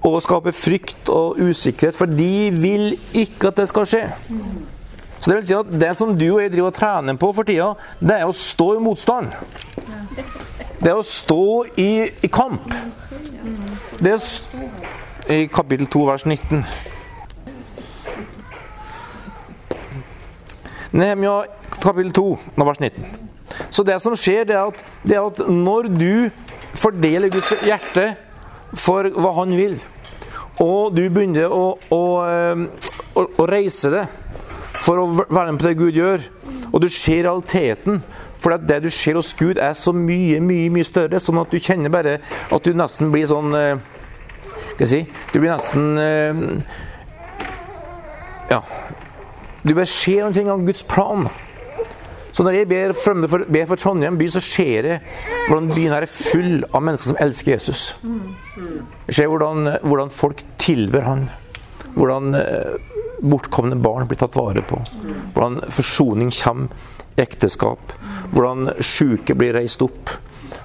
og 0.02 0.16
skape 0.26 0.50
frykt 0.50 1.12
og 1.14 1.38
usikkerhet, 1.38 1.94
for 1.94 2.10
de 2.10 2.50
vil 2.56 2.96
ikke 3.14 3.52
at 3.52 3.60
det 3.62 3.68
skal 3.70 3.86
skje. 3.86 4.02
Så 5.20 5.30
Det 5.30 5.36
vil 5.36 5.46
si 5.46 5.54
at 5.54 5.70
det 5.84 5.92
som 6.00 6.16
du 6.18 6.26
og 6.32 6.42
jeg 6.42 6.56
driver 6.56 6.72
og 6.72 6.80
trener 6.80 7.20
på 7.22 7.30
for 7.38 7.46
tida, 7.46 7.76
det 8.02 8.18
er 8.18 8.26
å 8.26 8.34
stå 8.34 8.72
i 8.80 8.82
motstand. 8.82 9.30
Det 10.82 10.90
er 10.90 10.98
å 10.98 11.06
stå 11.06 11.46
i, 11.78 11.92
i 12.10 12.32
kamp. 12.34 12.74
Det 14.02 14.18
er 14.18 15.38
i 15.38 15.44
kapittel 15.54 15.86
2, 15.86 16.06
vers 16.10 16.26
19. 16.26 16.66
Nehemia 20.98 21.44
kapittel 21.78 22.10
2, 22.18 22.32
vers 22.58 22.82
19. 22.82 23.31
Så 23.70 23.86
det 23.88 24.00
som 24.04 24.16
skjer, 24.18 24.46
det 24.50 24.58
er 24.58 24.72
at, 24.72 24.84
det 25.08 25.18
er 25.18 25.28
at 25.28 25.42
når 25.50 25.90
du 25.94 26.30
fordeler 26.78 27.32
Guds 27.34 27.54
hjerte 27.66 28.14
for 28.78 29.10
hva 29.12 29.36
han 29.42 29.56
vil, 29.58 29.78
og 30.62 30.96
du 30.96 31.04
begynner 31.10 31.52
å, 31.52 31.76
å, 31.92 32.04
eh, 32.28 32.90
å, 33.18 33.26
å 33.42 33.48
reise 33.50 33.92
det 33.94 34.06
for 34.82 35.02
å 35.02 35.08
være 35.22 35.52
med 35.52 35.62
på 35.62 35.68
det 35.70 35.78
Gud 35.80 35.98
gjør, 35.98 36.28
og 36.72 36.82
du 36.84 36.90
ser 36.92 37.26
realiteten 37.26 38.02
for 38.42 38.58
det 38.58 38.80
du 38.84 38.90
ser 38.90 39.20
hos 39.20 39.34
Gud, 39.38 39.58
er 39.58 39.74
så 39.78 39.94
mye 39.94 40.40
mye, 40.42 40.70
mye 40.74 40.86
større, 40.86 41.20
sånn 41.22 41.42
at 41.42 41.52
du 41.54 41.60
kjenner 41.62 41.94
bare 41.94 42.18
at 42.50 42.66
du 42.66 42.74
nesten 42.74 43.12
blir 43.14 43.28
sånn 43.30 43.54
hva 43.54 43.66
Skal 44.72 44.86
jeg 44.86 44.90
si 44.90 45.02
Du 45.34 45.40
blir 45.40 45.52
nesten 45.52 45.98
eh, 46.02 46.34
Ja. 48.50 48.62
Du 49.62 49.76
bare 49.76 49.86
ser 49.86 50.24
noen 50.24 50.34
ting 50.34 50.50
av 50.50 50.64
Guds 50.66 50.82
plan. 50.84 51.28
Så 52.32 52.46
når 52.46 52.56
jeg 52.62 52.70
ber, 52.70 52.94
for, 52.96 53.44
ber 53.52 53.68
for 53.68 53.82
Trondheim 53.82 54.18
by, 54.20 54.30
så 54.32 54.42
ser 54.44 54.88
jeg 54.88 55.02
hvordan 55.50 55.72
byen 55.74 55.96
her 55.96 56.06
er 56.06 56.12
full 56.12 56.64
av 56.72 56.86
mennesker 56.86 57.12
som 57.12 57.20
elsker 57.26 57.54
Jesus. 57.56 57.84
Jeg 59.10 59.18
ser 59.18 59.32
hvordan, 59.32 59.74
hvordan 59.84 60.14
folk 60.16 60.44
tilber 60.62 61.08
han. 61.08 61.28
Hvordan 61.98 62.38
eh, 62.40 62.78
bortkomne 63.22 63.78
barn 63.84 64.08
blir 64.08 64.20
tatt 64.22 64.38
vare 64.40 64.64
på. 64.66 64.80
Hvordan 65.36 65.60
forsoning 65.76 66.32
kommer 66.32 67.20
ekteskap. 67.20 67.94
Hvordan 68.32 68.78
syke 68.80 69.36
blir 69.38 69.58
reist 69.58 69.84
opp. 69.84 70.16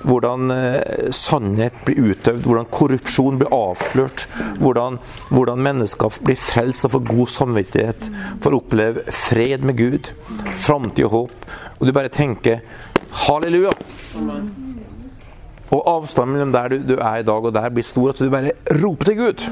Hvordan 0.06 0.50
eh, 0.54 1.10
sannhet 1.14 1.76
blir 1.86 2.12
utøvd, 2.12 2.44
hvordan 2.46 2.68
korrupsjon 2.72 3.38
blir 3.40 3.52
avslørt. 3.54 4.26
Hvordan, 4.60 4.98
hvordan 5.30 5.62
mennesker 5.66 6.20
blir 6.24 6.38
frelst 6.40 6.86
og 6.88 6.96
får 6.96 7.06
god 7.08 7.32
samvittighet, 7.34 8.10
får 8.44 8.58
oppleve 8.58 9.06
fred 9.12 9.66
med 9.66 9.78
Gud, 9.78 10.12
framtid 10.50 11.08
og 11.08 11.16
håp. 11.16 11.50
Og 11.78 11.86
du 11.86 11.94
bare 11.96 12.12
tenker 12.12 12.62
halleluja! 13.26 13.74
Og 15.66 15.82
avstanden 15.90 16.36
mellom 16.36 16.52
der 16.54 16.68
du, 16.70 16.76
du, 16.94 16.94
er 17.02 17.20
i 17.20 17.26
dag 17.26 17.44
og 17.44 17.54
der 17.54 17.72
blir 17.74 17.84
stor. 17.84 18.14
Så 18.14 18.24
du 18.24 18.30
bare 18.30 18.54
roper 18.82 19.08
til 19.10 19.16
Gud. 19.18 19.46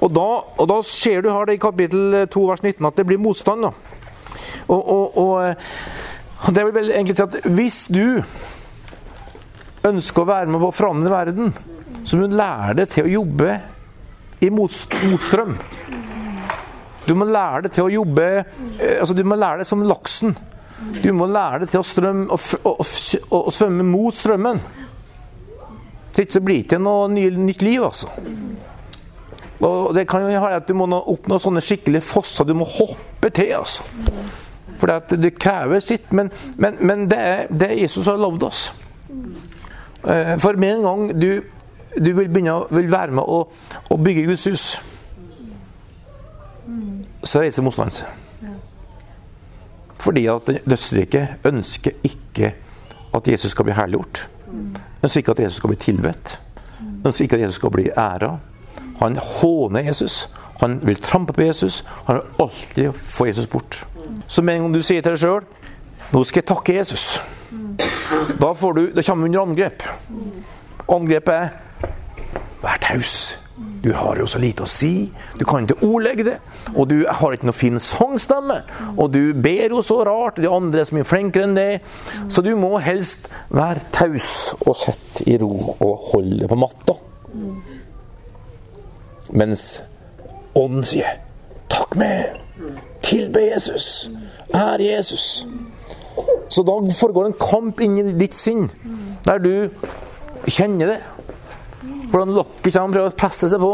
Og 0.00 0.14
da, 0.14 0.28
og 0.56 0.68
da 0.68 0.78
ser 0.86 1.20
du 1.20 1.28
her 1.30 1.48
det 1.48 1.58
i 1.58 1.62
kapittel 1.62 2.22
2 2.32 2.44
vers 2.48 2.62
19 2.62 2.88
at 2.88 2.96
det 2.96 3.06
blir 3.06 3.20
motstand. 3.20 3.66
da. 3.68 3.72
Og, 4.68 4.88
og, 4.88 5.18
og 5.18 6.54
det 6.54 6.64
vil 6.64 6.74
vel 6.74 6.90
egentlig 6.90 7.16
si 7.18 7.22
at 7.22 7.36
hvis 7.44 7.78
du 7.92 8.22
ønsker 9.88 10.22
å 10.22 10.28
være 10.28 10.50
med 10.50 10.62
på 10.62 10.70
å 10.70 10.74
forandre 10.76 11.12
verden, 11.12 11.52
så 12.04 12.18
må 12.18 12.26
du 12.26 12.36
lære 12.38 12.76
deg 12.80 12.90
til 12.92 13.06
å 13.08 13.14
jobbe 13.18 13.56
i 14.42 14.50
motstrøm. 14.50 15.56
Du 17.06 17.14
må 17.18 17.26
lære 17.26 17.66
deg 17.66 17.74
til 17.74 17.88
å 17.88 17.92
jobbe 17.92 18.26
eh, 18.78 19.00
altså 19.00 19.14
Du 19.18 19.24
må 19.26 19.34
lære 19.38 19.62
deg 19.62 19.68
som 19.68 19.82
laksen. 19.86 20.36
Du 21.02 21.10
må 21.14 21.26
lære 21.30 21.64
deg 21.64 21.72
til 21.72 21.82
å, 21.82 21.86
strømme, 21.86 22.26
å, 22.30 22.38
å, 22.68 22.74
å, 23.38 23.40
svømme 23.54 23.86
mot 23.86 24.16
strømmen. 24.16 24.62
Så 26.12 26.24
ikke 26.24 26.44
blir 26.44 26.62
det 26.62 26.74
til 26.74 26.82
noe 26.84 27.08
ny, 27.10 27.28
nytt 27.38 27.62
liv, 27.64 27.82
altså. 27.86 28.10
Og 29.62 29.92
det 29.94 30.08
kan 30.10 30.24
jo 30.26 30.40
ha 30.42 30.56
at 30.56 30.66
Du 30.66 30.74
må 30.74 30.88
oppnå 30.90 31.38
sånne 31.38 31.62
skikkelige 31.62 32.02
fosser. 32.04 32.46
Du 32.46 32.54
må 32.58 32.66
hoppe 32.66 33.30
til, 33.34 33.54
altså. 33.60 33.86
For 34.80 35.14
det 35.14 35.36
krever 35.38 35.82
sitt. 35.82 36.10
Men, 36.10 36.32
men, 36.58 36.78
men 36.82 37.06
det, 37.10 37.18
er, 37.18 37.44
det 37.50 37.70
er 37.70 37.82
Jesus 37.84 38.10
har 38.10 38.18
lovd 38.18 38.48
oss. 38.50 38.64
Eh, 40.08 40.38
for 40.42 40.58
med 40.58 40.76
en 40.76 40.82
gang 40.82 41.22
du, 41.22 41.42
du 41.98 42.12
vil, 42.12 42.28
begynne, 42.28 42.56
vil 42.70 42.90
være 42.90 43.14
med 43.18 43.22
å, 43.22 43.44
å 43.90 43.96
bygge 43.96 44.26
Guds 44.26 44.46
hus, 44.50 44.66
så 47.22 47.42
reiser 47.42 47.62
motstanden 47.62 48.02
seg. 48.02 48.18
Fordi 50.02 50.24
at 50.26 50.48
dødsriket 50.66 51.46
ønsker 51.46 51.94
ikke 52.02 52.54
at 53.14 53.28
Jesus 53.28 53.52
skal 53.54 53.68
bli 53.68 53.76
herliggjort. 53.76 54.24
Ønsker 55.02 55.22
ikke 55.22 55.36
at 55.36 55.42
Jesus 55.44 55.60
skal 55.60 55.70
bli 55.70 55.78
tilbedt. 55.78 56.38
Ønsker 57.06 57.24
ikke 57.24 57.38
at 57.38 57.44
Jesus 57.44 57.60
skal 57.60 57.70
bli 57.70 57.90
æra. 57.90 58.32
Han 58.98 59.16
håner 59.16 59.86
Jesus. 59.86 60.28
Han 60.60 60.80
vil 60.82 60.98
trampe 61.02 61.32
på 61.32 61.42
Jesus. 61.46 61.84
Han 62.06 62.18
vil 62.18 62.46
alltid 62.46 62.92
få 62.92 63.26
Jesus 63.26 63.46
bort. 63.46 63.86
Så 64.26 64.42
med 64.42 64.56
en 64.56 64.62
gang 64.62 64.74
du 64.74 64.82
sier 64.82 65.02
til 65.02 65.12
deg 65.12 65.22
sjøl 65.22 65.44
'Nå 66.12 66.24
skal 66.24 66.42
jeg 66.42 66.46
takke 66.46 66.74
Jesus', 66.76 67.22
da, 68.40 68.52
får 68.52 68.72
du, 68.72 68.82
da 68.96 69.02
kommer 69.02 69.28
du 69.28 69.30
under 69.30 69.40
angrep. 69.40 69.82
Angrepet 70.88 71.34
er 71.34 71.48
'vær 72.62 72.78
taus'. 72.82 73.38
Du 73.84 73.92
har 73.92 74.16
jo 74.16 74.26
så 74.26 74.38
lite 74.38 74.62
å 74.62 74.70
si. 74.70 75.12
Du 75.38 75.44
kan 75.44 75.66
ikke 75.66 75.82
ordlegge 75.82 76.24
det. 76.24 76.36
Og 76.76 76.90
du 76.90 77.04
har 77.08 77.34
ikke 77.34 77.48
noe 77.48 77.56
fin 77.56 77.80
sangstemme. 77.82 78.62
Og 78.96 79.10
du 79.14 79.32
ber 79.34 79.74
jo 79.74 79.82
så 79.82 80.02
rart. 80.06 80.38
De 80.38 80.48
andre 80.48 80.80
er 80.80 80.84
så 80.84 80.94
mye 80.94 81.08
flinkere 81.08 81.48
enn 81.48 81.56
det. 81.56 81.80
Så 82.30 82.44
du 82.46 82.54
må 82.56 82.76
helst 82.78 83.26
være 83.50 83.82
taus 83.92 84.54
og 84.60 84.76
sitte 84.76 85.26
i 85.26 85.36
ro 85.42 85.50
og 85.80 85.98
holde 86.12 86.48
på 86.48 86.58
matta. 86.62 86.94
Mens 89.32 89.82
Ånden 90.54 90.84
sier 90.84 91.18
'takk 91.68 91.96
med'. 91.96 92.38
Tilbe 93.02 93.40
Jesus. 93.40 94.10
Ære 94.54 94.84
Jesus. 94.96 95.46
Så 96.52 96.64
da 96.68 96.74
foregår 96.98 97.30
en 97.30 97.38
kamp 97.40 97.80
inni 97.80 98.12
ditt 98.12 98.36
sinn, 98.36 98.66
der 99.24 99.40
du 99.40 99.54
kjenner 100.44 100.92
det. 100.92 101.00
Hvordan 102.12 102.34
lokket 102.36 102.74
kommer 102.74 102.98
prøver 102.98 103.08
å 103.08 103.16
presse 103.16 103.48
seg 103.48 103.62
på. 103.62 103.72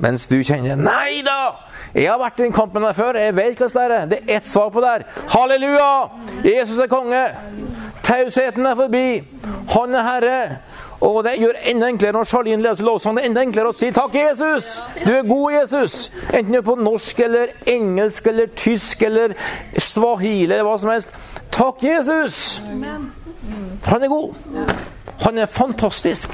Mens 0.00 0.24
du 0.30 0.38
kjenner 0.40 0.80
Nei 0.80 1.20
da! 1.26 1.66
Jeg 1.90 2.06
har 2.06 2.20
vært 2.20 2.38
i 2.38 2.46
den 2.46 2.54
kampen 2.54 2.84
der 2.86 2.94
før. 2.96 3.18
Jeg 3.18 3.34
vet 3.36 3.58
hvordan 3.58 3.90
det 3.90 3.96
er. 3.98 4.06
Det 4.08 4.18
er 4.22 4.36
ett 4.38 4.48
svar 4.48 4.70
på 4.72 4.80
det 4.80 4.92
her. 4.94 5.04
Halleluja! 5.34 5.90
Jesus 6.46 6.78
er 6.78 6.88
konge. 6.88 7.24
Tausheten 8.06 8.66
er 8.70 8.78
forbi. 8.78 9.06
Han 9.74 9.98
er 9.98 10.06
herre. 10.06 10.38
Og 11.00 11.24
det 11.24 11.38
gjør 11.40 11.56
enda 11.70 11.88
enklere 11.88 12.12
når 12.12 12.28
Charlene 12.28 12.62
leser 12.62 12.84
lovsang. 12.84 13.16
Det 13.16 13.24
er 13.24 13.30
enda 13.30 13.42
enklere 13.42 13.72
å 13.72 13.76
si 13.76 13.90
'Takk, 13.90 14.14
Jesus'. 14.14 14.82
Du 15.04 15.12
er 15.12 15.28
god, 15.28 15.52
Jesus. 15.52 16.12
Enten 16.32 16.52
du 16.52 16.58
er 16.58 16.62
på 16.62 16.74
norsk 16.74 17.20
eller 17.20 17.46
engelsk 17.66 18.26
eller 18.26 18.46
tysk 18.56 19.02
eller 19.02 19.34
swahili 19.78 20.52
eller 20.52 20.64
hva 20.64 20.78
som 20.78 20.90
helst. 20.90 21.08
Takk, 21.50 21.82
Jesus. 21.82 22.62
For 23.80 23.90
Han 23.90 24.02
er 24.02 24.08
god. 24.08 24.34
Han 25.20 25.38
er 25.38 25.46
fantastisk. 25.46 26.30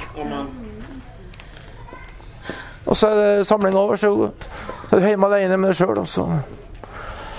Og 2.86 2.96
så 2.96 3.08
er 3.08 3.14
det 3.14 3.46
samling 3.46 3.76
over, 3.76 3.96
så 3.96 4.30
er 4.92 4.98
du 4.98 5.06
hjemme 5.06 5.26
alene 5.26 5.56
med 5.56 5.68
deg 5.68 5.76
sjøl, 5.76 5.98
og 5.98 6.08
så 6.08 6.26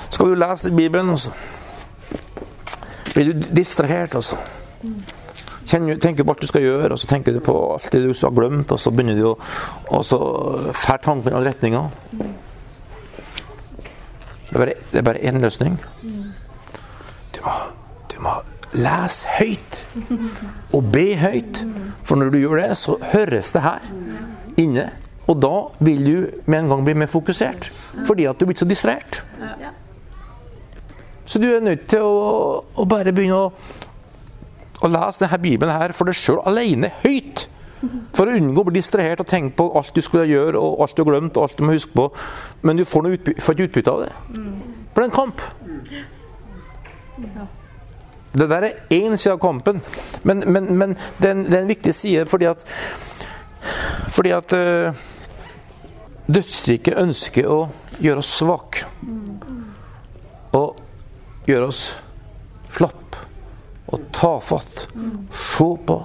skal 0.09 0.25
du 0.25 0.35
lese 0.35 0.71
Bibelen, 0.71 1.09
og 1.09 1.19
så 1.19 1.31
blir 3.13 3.31
du 3.33 3.45
distrahert, 3.55 4.15
altså. 4.15 4.35
Tenker 5.67 6.23
på 6.23 6.33
alt 6.33 6.41
du 6.41 6.47
skal 6.49 6.65
gjøre, 6.65 6.91
og 6.91 6.99
så 6.99 7.07
tenker 7.07 7.35
du 7.35 7.39
på 7.43 7.55
alt 7.75 7.91
det 7.91 8.03
du 8.05 8.11
har 8.13 8.35
glemt, 8.35 8.71
og 8.71 8.79
så 8.79 8.91
begynner 8.91 9.17
du 9.17 9.25
å 9.29 9.37
Og 9.91 10.05
så 10.05 10.19
fer 10.73 10.97
tanken 11.03 11.31
i 11.31 11.35
alle 11.35 11.49
retninger. 11.49 11.89
Det 14.51 14.75
er 14.93 15.01
bare 15.01 15.23
én 15.23 15.39
løsning. 15.41 15.77
Du 17.35 17.39
må, 17.43 17.55
du 18.11 18.21
må 18.23 18.35
lese 18.73 19.27
høyt. 19.39 19.81
Og 20.73 20.91
be 20.91 21.15
høyt. 21.15 21.65
For 22.03 22.15
når 22.15 22.31
du 22.31 22.37
gjør 22.41 22.61
det, 22.61 22.77
så 22.77 22.97
høres 23.13 23.51
det 23.51 23.61
her 23.61 23.83
inne. 24.57 24.89
Og 25.27 25.41
da 25.41 25.55
vil 25.83 26.05
du 26.05 26.27
med 26.45 26.59
en 26.59 26.69
gang 26.71 26.85
bli 26.85 26.93
mer 26.93 27.11
fokusert. 27.11 27.71
Fordi 28.07 28.27
at 28.29 28.39
du 28.39 28.45
er 28.45 28.51
blitt 28.51 28.63
så 28.63 28.69
distrahert. 28.69 29.23
Så 31.27 31.39
du 31.39 31.49
er 31.51 31.59
nødt 31.59 31.89
til 31.91 32.05
å, 32.07 32.63
å 32.63 32.85
bare 32.87 33.11
begynne 33.11 33.35
å, 33.35 33.51
å 34.81 34.89
lese 34.91 35.23
denne 35.23 35.39
Bibelen 35.41 35.73
her 35.73 35.93
for 35.97 36.09
deg 36.09 36.17
sjøl 36.17 36.41
alene, 36.47 36.91
høyt. 37.03 37.47
For 38.17 38.25
å 38.25 38.33
unngå 38.33 38.63
å 38.63 38.67
bli 38.67 38.79
distrahert 38.79 39.21
og 39.21 39.29
tenke 39.29 39.53
på 39.59 39.67
alt 39.77 39.93
du 39.93 40.01
skulle 40.01 40.25
gjøre, 40.29 40.57
og 40.57 40.81
alt 40.81 40.97
du 40.97 41.03
har 41.03 41.11
glemt, 41.11 41.37
og 41.37 41.45
alt 41.45 41.59
du 41.59 41.65
må 41.65 41.75
huske 41.75 41.93
på. 41.93 42.07
Men 42.65 42.79
du 42.79 42.85
får, 42.89 43.05
noe 43.05 43.17
utby 43.17 43.35
får 43.41 43.57
ikke 43.57 43.67
utbytte 43.69 43.93
av 43.93 44.05
det. 44.05 44.13
For 44.93 44.97
det 44.97 45.05
er 45.05 45.09
en 45.09 45.17
kamp. 45.17 45.43
Det 48.37 48.49
der 48.49 48.65
er 48.67 48.79
én 48.93 49.15
side 49.17 49.35
av 49.35 49.41
kampen, 49.41 49.81
men, 50.23 50.43
men, 50.45 50.71
men 50.77 50.97
det, 51.17 51.29
er 51.29 51.35
en, 51.35 51.45
det, 51.45 51.53
er 51.53 51.61
en, 51.63 51.69
viktig 51.71 51.93
side 51.95 52.25
fordi 52.29 52.45
at 52.45 52.65
Fordi 54.13 54.31
at 54.31 54.53
uh, 54.53 54.99
dødsriket 56.27 56.99
ønsker 57.01 57.49
å 57.49 57.57
gjøre 57.99 58.21
oss 58.21 58.29
svake. 58.37 58.85
Og 60.57 60.77
gjøre 61.49 61.67
oss 61.71 61.81
slapp 62.77 63.06
og 63.87 64.07
tafatt. 64.15 64.87
Se 65.31 65.69
på 65.87 65.97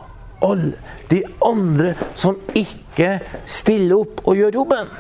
alle 0.43 0.79
de 1.11 1.23
andre 1.45 1.95
som 2.19 2.39
ikke 2.59 3.19
stiller 3.47 4.03
opp 4.03 4.23
og 4.27 4.39
gjør 4.39 4.59
jobben. 4.63 4.95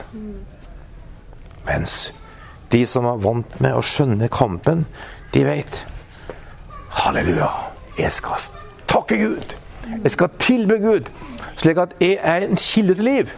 Mens 1.66 2.12
de 2.73 2.85
som 2.88 3.07
er 3.07 3.21
vant 3.23 3.59
med 3.61 3.77
å 3.77 3.85
skjønne 3.85 4.31
kampen, 4.33 4.87
de 5.33 5.45
vet 5.47 5.83
Halleluja. 6.92 7.49
Jeg 7.97 8.12
skal 8.12 8.49
takke 8.88 9.16
Gud. 9.21 9.55
Jeg 10.05 10.11
skal 10.14 10.29
tilbe 10.40 10.77
Gud, 10.81 11.09
slik 11.59 11.81
at 11.81 11.95
jeg 12.01 12.18
er 12.21 12.45
en 12.47 12.59
kilde 12.61 12.95
til 12.99 13.09
liv. 13.09 13.33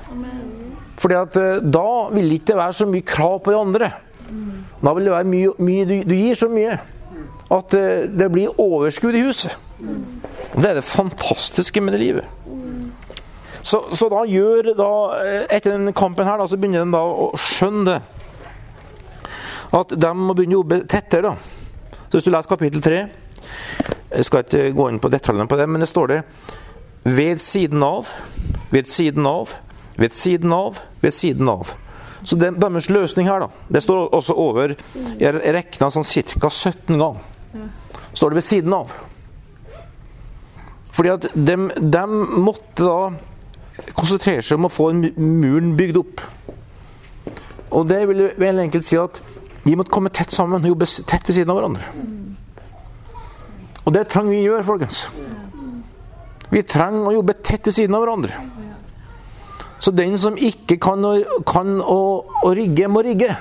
Fordi 1.01 1.17
at 1.19 1.37
eh, 1.37 1.63
da 1.63 2.09
vil 2.13 2.29
det 2.31 2.41
ikke 2.41 2.57
være 2.59 2.77
så 2.81 2.87
mye 2.87 3.07
krav 3.07 3.39
på 3.45 3.53
de 3.53 3.59
andre. 3.59 3.91
Da 4.85 4.93
vil 4.95 5.07
det 5.07 5.15
være 5.15 5.31
mye, 5.31 5.55
mye 5.59 5.87
du, 5.89 5.95
du, 6.09 6.15
gir 6.15 6.39
så 6.39 6.49
mye 6.53 6.77
at 7.53 7.75
eh, 7.75 8.07
det 8.09 8.31
blir 8.33 8.61
overskudd 8.61 9.17
i 9.19 9.25
huset. 9.27 9.57
Og 10.55 10.63
Det 10.63 10.71
er 10.71 10.79
det 10.79 10.87
fantastiske 10.87 11.81
med 11.81 11.93
det 11.93 12.01
livet. 12.01 12.25
Så, 13.65 13.81
så 13.97 14.09
da 14.13 14.25
gjør 14.29 14.75
da, 14.77 14.91
eh, 15.25 15.57
Etter 15.57 15.73
den 15.73 15.93
kampen 15.97 16.27
her 16.29 16.39
da, 16.39 16.47
så 16.47 16.59
begynner 16.61 16.85
de 16.85 16.95
da 16.95 17.03
å 17.05 17.31
skjønne 17.41 17.85
det. 17.89 18.01
At 19.75 19.95
de 19.99 20.11
må 20.15 20.37
begynne 20.37 20.59
å 20.59 20.63
jobbe 20.63 20.83
tettere. 20.89 21.33
da. 21.33 21.37
Så 22.09 22.19
Hvis 22.19 22.27
du 22.27 22.31
leser 22.31 22.49
kapittel 22.49 22.83
3 22.85 23.09
Jeg 24.15 24.25
skal 24.25 24.45
ikke 24.45 24.75
gå 24.77 24.89
inn 24.89 25.01
på 25.03 25.11
detaljene 25.11 25.49
på 25.49 25.57
det, 25.59 25.69
men 25.69 25.81
det 25.81 25.89
står 25.89 26.07
det 26.13 26.23
ved 27.05 27.41
siden 27.43 27.83
av, 27.83 28.09
ved 28.71 28.87
siden 28.89 29.27
av, 29.27 29.51
ved 29.99 30.15
siden 30.17 30.53
av, 30.53 30.79
ved 31.03 31.13
siden 31.13 31.49
av. 31.49 31.75
Så 32.25 32.39
det, 32.41 32.55
deres 32.57 32.89
løsning 32.89 33.29
her, 33.29 33.45
da 33.45 33.49
Det 33.69 33.83
står 33.83 34.15
også 34.15 34.37
over 34.41 34.77
Jeg 35.21 35.35
regna 35.35 35.91
sånn 35.91 36.07
ca. 36.41 36.49
17 36.49 36.97
ganger. 36.97 37.34
Står 38.15 38.33
det 38.33 38.41
ved 38.41 38.47
siden 38.47 38.75
av. 38.77 38.93
Fordi 40.95 41.11
at 41.11 41.29
de, 41.35 41.57
de 41.75 42.05
måtte 42.39 42.87
da 42.87 43.91
konsentrere 43.99 44.45
seg 44.45 44.61
om 44.61 44.69
å 44.69 44.73
få 44.73 44.91
muren 44.95 45.75
bygd 45.79 45.99
opp. 45.99 46.23
Og 47.75 47.89
det 47.91 48.05
vil 48.11 48.29
vel 48.39 48.63
enkelt 48.63 48.87
si 48.87 48.99
at 49.01 49.19
de 49.65 49.75
måtte 49.79 49.93
komme 49.95 50.13
tett 50.15 50.33
sammen 50.35 50.63
og 50.63 50.75
jobbe 50.75 50.87
tett 50.87 51.27
ved 51.27 51.39
siden 51.39 51.51
av 51.51 51.59
hverandre. 51.59 51.89
Og 53.85 53.93
det 53.93 54.07
trenger 54.13 54.33
vi 54.33 54.43
å 54.45 54.53
gjøre, 54.53 54.67
folkens. 54.69 55.01
Vi 56.53 56.63
trenger 56.69 57.09
å 57.11 57.17
jobbe 57.17 57.37
tett 57.43 57.67
ved 57.67 57.77
siden 57.77 57.97
av 57.97 58.05
hverandre. 58.05 58.39
Så 59.85 59.93
den 59.93 60.17
som 60.17 60.39
ikke 60.41 60.79
kan 60.81 61.05
å, 61.05 61.13
kan 61.45 61.77
å, 61.83 62.01
å 62.41 62.53
rigge, 62.57 62.89
må 62.89 63.03
rigge. 63.05 63.35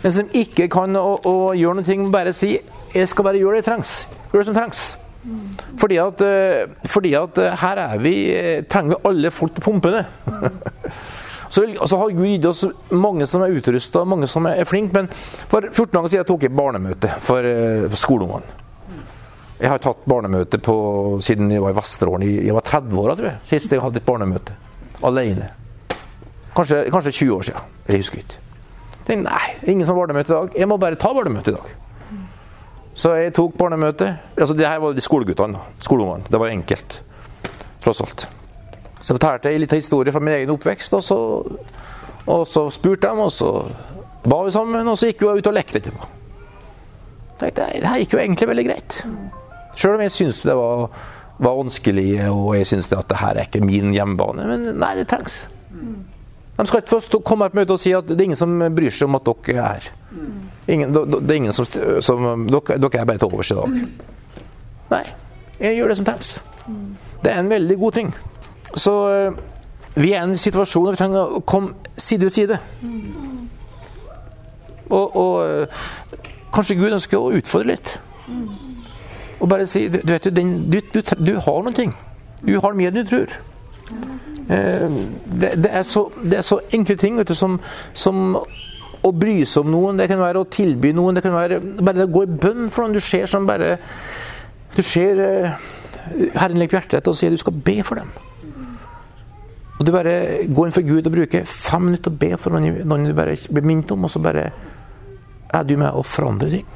Den 0.00 0.14
som 0.16 0.30
ikke 0.32 0.70
kan 0.72 0.96
å, 0.96 1.18
å 1.28 1.34
gjøre 1.52 1.82
noe, 1.82 1.96
må 2.00 2.12
bare 2.14 2.32
si 2.32 2.54
'Jeg 2.90 3.06
skal 3.06 3.24
bare 3.24 3.38
gjøre 3.38 3.58
det 3.58 3.60
jeg 3.60 3.68
trengs'. 3.68 4.06
Gjør 4.32 4.40
det 4.40 4.46
som 4.48 4.56
trengs. 4.56 4.80
Fordi 5.78 5.98
at, 6.00 6.22
eh, 6.24 6.70
fordi 6.88 7.12
at 7.14 7.38
eh, 7.38 7.56
her 7.60 7.76
er 7.76 7.98
vi, 7.98 8.14
eh, 8.32 8.62
trenger 8.64 8.96
vi 8.96 9.10
alle 9.10 9.30
folk 9.30 9.54
til 9.54 9.62
pumpene. 9.62 10.06
Så, 11.50 11.64
så, 11.82 11.96
har 11.98 12.12
Gud 12.14 12.28
gitt 12.28 12.44
oss 12.46 12.60
mange 12.94 13.26
som 13.26 13.42
er 13.42 13.50
utrusta, 13.50 14.04
mange 14.06 14.28
som 14.30 14.44
er 14.46 14.62
flinke. 14.64 14.94
Men 14.94 15.08
for 15.50 15.64
14 15.66 15.96
dager 15.96 16.12
siden 16.12 16.28
tok 16.28 16.44
jeg 16.46 16.54
barnemøte 16.54 17.10
for, 17.26 17.48
for 17.88 17.98
skoleungene. 17.98 18.54
Jeg 19.58 19.72
har 19.72 19.82
tatt 19.82 20.06
barnemøte 20.06 20.60
på, 20.62 20.76
siden 21.18 21.50
jeg 21.50 21.64
var 21.64 21.74
i 21.74 21.78
Vesterålen. 21.80 22.28
Jeg 22.46 22.54
var 22.54 22.68
30 22.70 23.02
år 23.02 23.16
tror 23.16 23.28
jeg, 23.32 23.42
sist 23.50 23.74
jeg 23.74 23.82
hadde 23.82 23.98
et 23.98 24.06
barnemøte. 24.06 24.54
Alene. 25.06 25.50
Kanskje, 26.56 26.84
kanskje 26.92 27.12
20 27.12 27.36
år 27.36 27.42
siden. 27.42 27.60
Jeg 27.88 28.02
husker 28.02 28.18
ikke. 28.18 28.40
Tenkte, 29.06 29.22
nei, 29.30 29.72
ingen 29.72 29.86
som 29.86 29.96
har 29.96 30.04
barnemøte 30.04 30.32
i 30.32 30.36
dag. 30.36 30.58
Jeg 30.58 30.68
må 30.68 30.76
bare 30.80 30.98
ta 31.00 31.12
barnemøte 31.16 31.50
i 31.50 31.56
dag. 31.56 31.70
Så 32.94 33.14
jeg 33.16 33.32
tok 33.34 33.54
barnemøte. 33.58 34.10
Altså, 34.36 34.54
det 34.54 34.66
her 34.68 34.78
var 34.82 34.92
de 34.92 35.00
skoleguttene. 35.00 35.58
Skoleungene. 35.80 36.26
Det 36.30 36.40
var 36.40 36.52
enkelt. 36.52 37.02
Tross 37.84 38.00
alt. 38.04 38.26
Så 39.00 39.14
fortalte 39.14 39.48
jeg 39.48 39.62
litt 39.62 39.72
historie 39.72 40.12
fra 40.12 40.20
min 40.20 40.34
egen 40.34 40.50
oppvekst, 40.52 40.92
og 40.98 41.04
så, 41.04 41.18
og 42.26 42.42
så 42.48 42.66
spurte 42.70 43.08
de, 43.08 43.24
og 43.24 43.32
så 43.32 43.52
ba 44.28 44.42
vi 44.44 44.52
sammen, 44.52 44.88
og 44.88 44.98
så 45.00 45.08
gikk 45.08 45.24
vi 45.24 45.38
ut 45.38 45.48
og 45.48 45.56
lekte 45.56 45.80
etterpå. 45.80 46.08
Tenkte, 47.40 47.70
det 47.72 47.88
her 47.88 48.02
gikk 48.02 48.18
jo 48.18 48.20
egentlig 48.20 48.50
veldig 48.50 48.66
greit. 48.68 48.98
Sjøl 49.80 49.96
om 49.96 50.04
jeg 50.04 50.12
syntes 50.12 50.42
det 50.44 50.56
var, 50.58 50.90
var 51.40 51.56
vanskelige, 51.56 52.28
og 52.30 52.52
jeg 52.58 52.68
syns 52.68 52.90
at 52.92 53.08
det 53.08 53.18
her 53.20 53.38
er 53.38 53.48
ikke 53.48 53.64
min 53.64 53.94
hjemmebane. 53.96 54.46
Men 54.50 54.66
nei, 54.80 54.92
det 54.98 55.08
trengs. 55.10 55.42
De 56.60 56.66
skal 56.68 56.82
ikke 56.82 56.92
først 56.92 57.16
komme 57.24 57.48
på 57.48 57.56
møte 57.56 57.72
og 57.72 57.80
si 57.80 57.92
at 57.96 58.08
det 58.08 58.18
er 58.18 58.28
ingen 58.28 58.38
som 58.38 58.58
bryr 58.76 58.92
seg 58.92 59.08
om 59.08 59.16
at 59.16 59.28
dere 59.28 59.56
er 59.56 59.62
her. 59.64 59.86
Ingen, 60.68 60.92
det 60.92 61.30
er 61.30 61.38
ingen 61.38 61.56
som, 61.56 61.66
som 62.04 62.26
dere, 62.50 62.76
dere, 62.76 63.00
er 63.00 63.08
bare 63.08 63.22
til 63.22 63.30
overs 63.30 63.50
i 63.50 63.56
dag. 63.56 63.78
Nei, 64.90 65.04
jeg 65.62 65.78
gjør 65.78 65.92
det 65.92 65.96
som 66.00 66.08
trengs. 66.10 66.34
Det 67.24 67.32
er 67.32 67.40
en 67.40 67.50
veldig 67.50 67.78
god 67.80 67.96
ting. 67.96 68.12
Så 68.76 68.94
eh, 69.10 69.40
vi 69.96 70.12
er 70.12 70.20
i 70.20 70.28
en 70.28 70.38
situasjon 70.38 70.84
hvor 70.84 70.94
vi 70.94 71.00
trenger 71.00 71.38
å 71.38 71.42
komme 71.46 71.96
side 71.96 72.28
ved 72.28 72.34
side. 72.36 72.60
Og, 74.90 75.16
og 75.16 75.34
eh, 75.46 75.82
kanskje 76.54 76.78
Gud 76.78 76.92
ønsker 76.98 77.18
å 77.18 77.32
utfordre 77.40 77.74
litt. 77.74 77.96
Og 79.40 79.48
bare 79.48 79.66
si 79.66 79.86
Du, 79.88 80.00
vet, 80.04 80.24
du, 80.24 80.42
du, 80.70 80.80
du, 80.94 81.00
du 81.00 81.34
har 81.40 81.62
noen 81.64 81.76
ting. 81.76 81.94
Du 82.44 82.56
har 82.60 82.76
mer 82.76 82.92
enn 82.92 83.00
du 83.00 83.08
tror. 83.08 83.34
Eh, 84.50 84.88
det, 85.40 85.52
det, 85.62 85.70
er 85.70 85.82
så, 85.86 86.06
det, 86.22 86.44
så, 86.44 86.60
enkle 86.74 86.96
ting 87.00 87.18
vet 87.18 87.28
du, 87.28 87.36
som, 87.38 87.58
som 87.94 88.36
å 88.36 89.12
bry 89.16 89.40
seg 89.44 89.64
om 89.64 89.74
noen. 89.74 90.00
Det 90.00 90.08
kan 90.10 90.20
være 90.20 90.42
å 90.42 90.48
tilby 90.50 90.92
noen. 90.96 91.18
Det 91.18 91.24
kan 91.26 91.36
være 91.36 91.60
bare 91.80 92.08
å 92.08 92.12
gå 92.12 92.24
i 92.26 92.32
bønn 92.32 92.72
for 92.72 92.84
noen 92.84 92.96
du 92.98 93.04
ser 93.04 93.30
som 93.30 93.48
bare 93.48 93.76
Du 94.76 94.82
ser 94.86 95.18
eh, 95.24 95.68
Herren 96.36 96.58
legger 96.58 96.80
hjertet 96.80 97.08
og 97.10 97.16
sier 97.18 97.32
du 97.32 97.40
skal 97.40 97.56
be 97.56 97.80
for 97.86 98.00
dem. 98.00 98.10
Og 99.80 99.86
du 99.86 99.94
bare 99.94 100.12
går 100.44 100.68
inn 100.68 100.74
for 100.76 100.84
Gud 100.84 101.06
og 101.08 101.14
bruker 101.14 101.46
fem 101.48 101.86
minutter 101.88 102.12
å 102.12 102.18
be 102.20 102.34
for 102.36 102.52
noen, 102.52 102.82
noen 102.84 103.08
du 103.08 103.16
bare 103.16 103.38
blir 103.48 103.64
minnet 103.64 103.92
om, 103.94 104.04
og 104.04 104.12
så 104.12 104.20
bare 104.20 104.50
er 105.50 105.64
du 105.64 105.72
med 105.80 105.96
å 105.96 106.02
forandre 106.04 106.50
ting. 106.52 106.66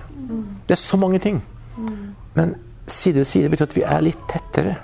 Det 0.65 0.73
er 0.73 0.81
så 0.81 0.97
mange 0.97 1.21
ting. 1.21 1.43
Men 2.35 2.57
side 2.91 3.23
ved 3.23 3.29
side 3.29 3.51
betyr 3.53 3.69
at 3.69 3.77
vi 3.77 3.87
er 3.87 4.05
litt 4.05 4.27
tettere. 4.31 4.77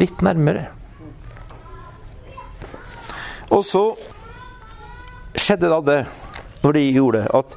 Litt 0.00 0.22
nærmere. 0.24 0.66
Og 3.52 3.64
så 3.68 3.84
skjedde 5.36 5.68
da 5.68 5.80
det, 5.84 6.00
når 6.62 6.76
de 6.76 6.84
gjorde 6.94 7.22
det, 7.22 7.30
at, 7.36 7.56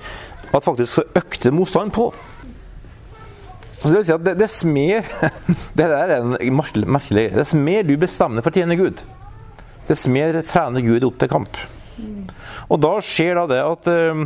at 0.51 0.65
faktisk 0.65 0.97
så 0.97 1.05
økte 1.15 1.53
motstanden 1.55 1.93
på. 1.95 2.09
Så 3.79 3.91
det 3.91 3.99
vil 3.99 4.07
si 4.07 4.15
at 4.15 4.25
det, 4.25 4.33
dess 4.39 4.63
mer 4.65 5.05
Det 5.77 5.85
der 5.85 5.93
er 5.93 6.15
en 6.17 6.57
merkelig 6.57 6.87
greie. 7.11 7.35
Dess 7.35 7.53
mer 7.53 7.85
du 7.85 7.93
bestemmer 8.01 8.43
for 8.43 8.51
å 8.51 8.57
tjene 8.57 8.77
Gud, 8.79 9.03
dess 9.87 10.07
mer 10.09 10.39
trener 10.47 10.83
Gud 10.83 11.05
opp 11.07 11.19
til 11.21 11.31
kamp. 11.31 11.59
Og 12.65 12.81
da 12.81 12.95
skjer 13.05 13.37
da 13.37 13.45
det 13.51 13.61
at, 13.61 13.89
eh, 13.91 14.23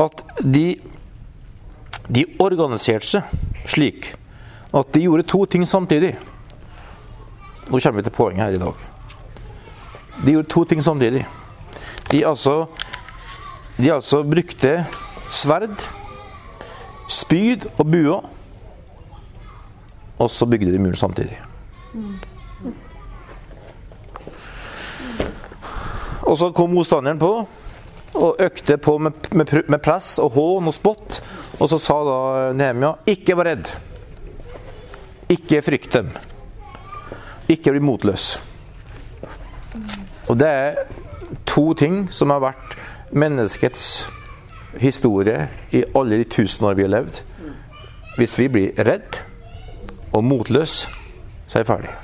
at 0.00 0.22
de 0.40 0.66
de 2.08 2.24
organiserte 2.38 3.06
seg 3.06 3.68
slik 3.70 4.12
at 4.74 4.90
de 4.92 5.04
gjorde 5.06 5.26
to 5.30 5.44
ting 5.46 5.64
samtidig. 5.68 6.16
Nå 7.70 7.78
kommer 7.78 8.00
vi 8.00 8.06
til 8.08 8.16
poenget 8.16 8.44
her 8.44 8.56
i 8.56 8.60
dag. 8.60 8.74
De 10.24 10.34
gjorde 10.34 10.50
to 10.50 10.64
ting 10.64 10.82
samtidig. 10.82 11.24
De 12.10 12.26
altså, 12.26 12.66
de 13.78 13.92
altså 13.92 14.22
brukte 14.22 14.86
sverd, 15.30 15.78
spyd 17.08 17.66
og 17.78 17.86
bua. 17.90 18.20
Og 20.18 20.30
så 20.30 20.46
bygde 20.46 20.72
de 20.72 20.78
muren 20.78 20.96
samtidig. 20.96 21.38
Og 26.22 26.38
så 26.38 26.50
kom 26.50 26.70
motstanderen 26.70 27.18
på 27.18 27.32
og 28.14 28.36
økte 28.40 28.76
på 28.78 28.98
med, 28.98 29.12
med, 29.32 29.50
med 29.68 29.78
press 29.82 30.18
og 30.22 30.30
hån 30.30 30.70
og 30.70 30.74
spott. 30.74 31.20
Og 31.60 31.68
så 31.70 31.78
sa 31.78 31.96
da 32.06 32.18
Nehemia 32.56 32.94
ikke 33.10 33.36
vær 33.38 33.50
redd. 33.52 33.70
Ikke 35.30 35.62
frykt 35.64 35.92
dem. 35.94 36.10
Ikke 37.48 37.74
bli 37.74 37.82
motløs. 37.84 38.34
Og 40.28 40.38
det 40.40 40.48
er 40.48 40.82
to 41.46 41.72
ting 41.78 42.06
som 42.14 42.32
har 42.32 42.42
vært 42.42 42.76
menneskets 43.14 44.06
historie 44.80 45.48
i 45.72 45.84
alle 45.94 46.18
de 46.20 46.28
tusen 46.30 46.66
år 46.66 46.78
vi 46.78 46.86
har 46.86 46.94
levd. 46.96 47.20
Hvis 48.18 48.38
vi 48.38 48.48
blir 48.48 48.84
redd 48.86 49.20
og 50.14 50.24
motløs, 50.24 50.84
så 51.46 51.58
er 51.58 51.64
vi 51.64 51.70
ferdig. 51.70 51.94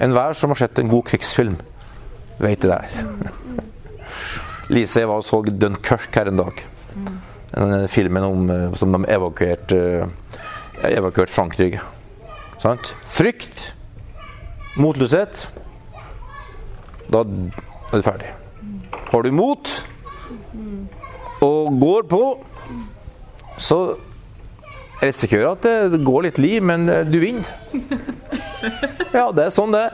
Enhver 0.00 0.32
som 0.36 0.52
har 0.52 0.62
sett 0.62 0.78
en 0.80 0.88
god 0.88 1.04
krigsfilm, 1.10 1.58
vet 2.40 2.62
det 2.62 2.70
der. 2.70 2.88
Lise 4.74 5.04
var 5.04 5.20
og 5.20 5.26
så 5.26 5.42
Dunkerque 5.44 6.20
her 6.20 6.30
en 6.30 6.40
dag. 6.40 6.64
Filmen 7.90 8.22
om, 8.22 8.50
eh, 8.50 8.74
som 8.78 8.92
de 8.92 9.04
evakuerte 9.10 10.08
evakuert 10.86 11.30
Frankrike. 11.30 11.80
Sant? 12.58 12.94
Frykt, 13.04 13.74
motløshet. 14.76 15.48
Da 17.10 17.24
er 17.24 17.96
du 17.96 18.02
ferdig. 18.06 18.30
Har 19.10 19.22
du 19.26 19.32
mot 19.34 19.72
og 21.42 21.80
går 21.80 22.06
på, 22.06 22.22
så 23.58 23.80
risikerer 25.02 25.50
at 25.50 25.66
det 25.92 26.04
går 26.04 26.28
litt 26.28 26.38
liv, 26.38 26.62
men 26.62 26.86
du 27.10 27.18
vinner. 27.18 27.50
Ja, 29.10 29.30
det 29.32 29.46
er 29.46 29.52
sånn 29.54 29.72
det 29.72 29.86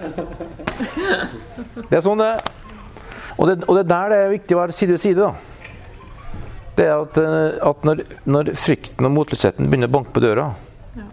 Det 1.86 1.94
er 1.94 2.02
sånn 2.02 2.18
det 2.18 2.32
og 3.36 3.50
det, 3.50 3.54
og 3.68 3.76
det 3.76 3.82
er 3.84 3.90
der 3.90 4.12
det 4.12 4.18
er 4.18 4.32
viktig 4.32 4.56
å 4.56 4.60
være 4.62 4.74
side 4.74 4.96
ved 4.96 5.02
side. 5.02 5.20
da. 5.20 5.55
Det 6.76 6.84
er 6.84 6.94
at, 7.00 7.18
eh, 7.20 7.68
at 7.70 7.84
når, 7.88 8.02
når, 8.28 8.52
frykten 8.60 9.08
og 9.08 9.14
motløsheten 9.14 9.70
begynner 9.70 9.88
å 9.88 9.94
banke 9.96 10.12
på 10.12 10.22
døra, 10.24 10.50
ja. 10.96 11.06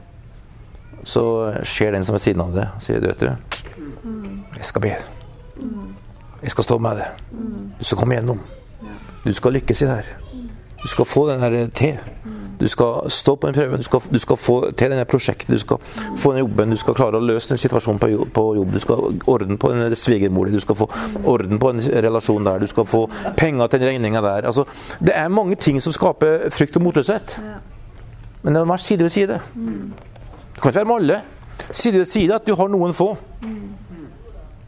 så 1.07 1.23
ser 1.67 1.95
den 1.95 2.03
som 2.03 2.17
er 2.17 2.23
siden 2.23 2.43
av 2.43 2.55
det, 2.55 2.67
sier 2.83 2.99
du, 2.99 3.07
vet 3.11 3.23
du 3.23 3.29
Jeg 4.57 4.67
skal 4.67 4.83
be. 4.83 4.95
Jeg 6.43 6.51
skal 6.51 6.67
stå 6.67 6.79
med 6.83 6.99
deg. 6.99 7.23
Du 7.79 7.85
skal 7.87 8.01
komme 8.01 8.19
gjennom. 8.19 8.43
Du 9.23 9.31
skal 9.33 9.55
lykkes 9.55 9.81
i 9.81 9.87
det 9.87 9.93
her. 10.01 10.11
Du 10.83 10.89
skal 10.91 11.07
få 11.07 11.29
den 11.29 11.39
her 11.39 11.55
til. 11.71 12.01
Du 12.63 12.67
skal 12.71 13.09
stå 13.11 13.35
på 13.35 13.47
den 13.47 13.55
prøven, 13.55 13.77
du 13.77 13.83
skal, 13.83 14.01
du 14.13 14.19
skal 14.19 14.37
få 14.39 14.53
til 14.71 14.91
denne 14.93 15.03
prosjektet, 15.05 15.49
du 15.51 15.59
skal 15.59 15.81
få 16.15 16.31
den 16.31 16.39
jobben, 16.39 16.71
du 16.71 16.79
skal 16.79 16.95
klare 16.95 17.19
å 17.19 17.25
løse 17.27 17.51
den 17.51 17.59
situasjonen 17.59 17.99
på 17.99 18.07
jobb, 18.07 18.29
på 18.31 18.43
jobb. 18.55 18.71
du 18.71 18.79
skal 18.79 19.01
orden 19.33 19.59
på 19.59 19.71
den 19.73 19.95
svigermoren, 19.99 20.55
du 20.55 20.63
skal 20.63 20.77
få 20.79 20.87
orden 21.27 21.59
på 21.59 21.73
en 21.73 21.83
relasjon 22.07 22.47
der, 22.47 22.63
du 22.63 22.71
skal 22.71 22.87
få 22.87 23.01
penger 23.37 23.67
til 23.67 23.83
den 23.83 23.89
regninga 23.89 24.21
der. 24.23 24.47
Altså, 24.47 24.63
det 25.03 25.11
er 25.11 25.27
mange 25.27 25.59
ting 25.59 25.81
som 25.83 25.91
skaper 25.93 26.47
frykt 26.55 26.79
og 26.79 26.87
motløshet. 26.87 27.35
Men 28.43 28.55
det 28.55 28.63
må 28.63 28.71
være 28.71 28.85
side 28.87 29.03
ved 29.03 29.09
side. 29.09 29.41
Det 30.55 30.61
kan 30.61 30.71
ikke 30.71 30.79
være 30.79 30.85
med 30.85 30.95
alle. 30.95 31.21
Side 31.71 31.97
ved 31.97 32.05
side 32.05 32.35
at 32.35 32.47
du 32.47 32.55
har 32.55 32.71
noen 32.71 32.95
få. 32.95 33.17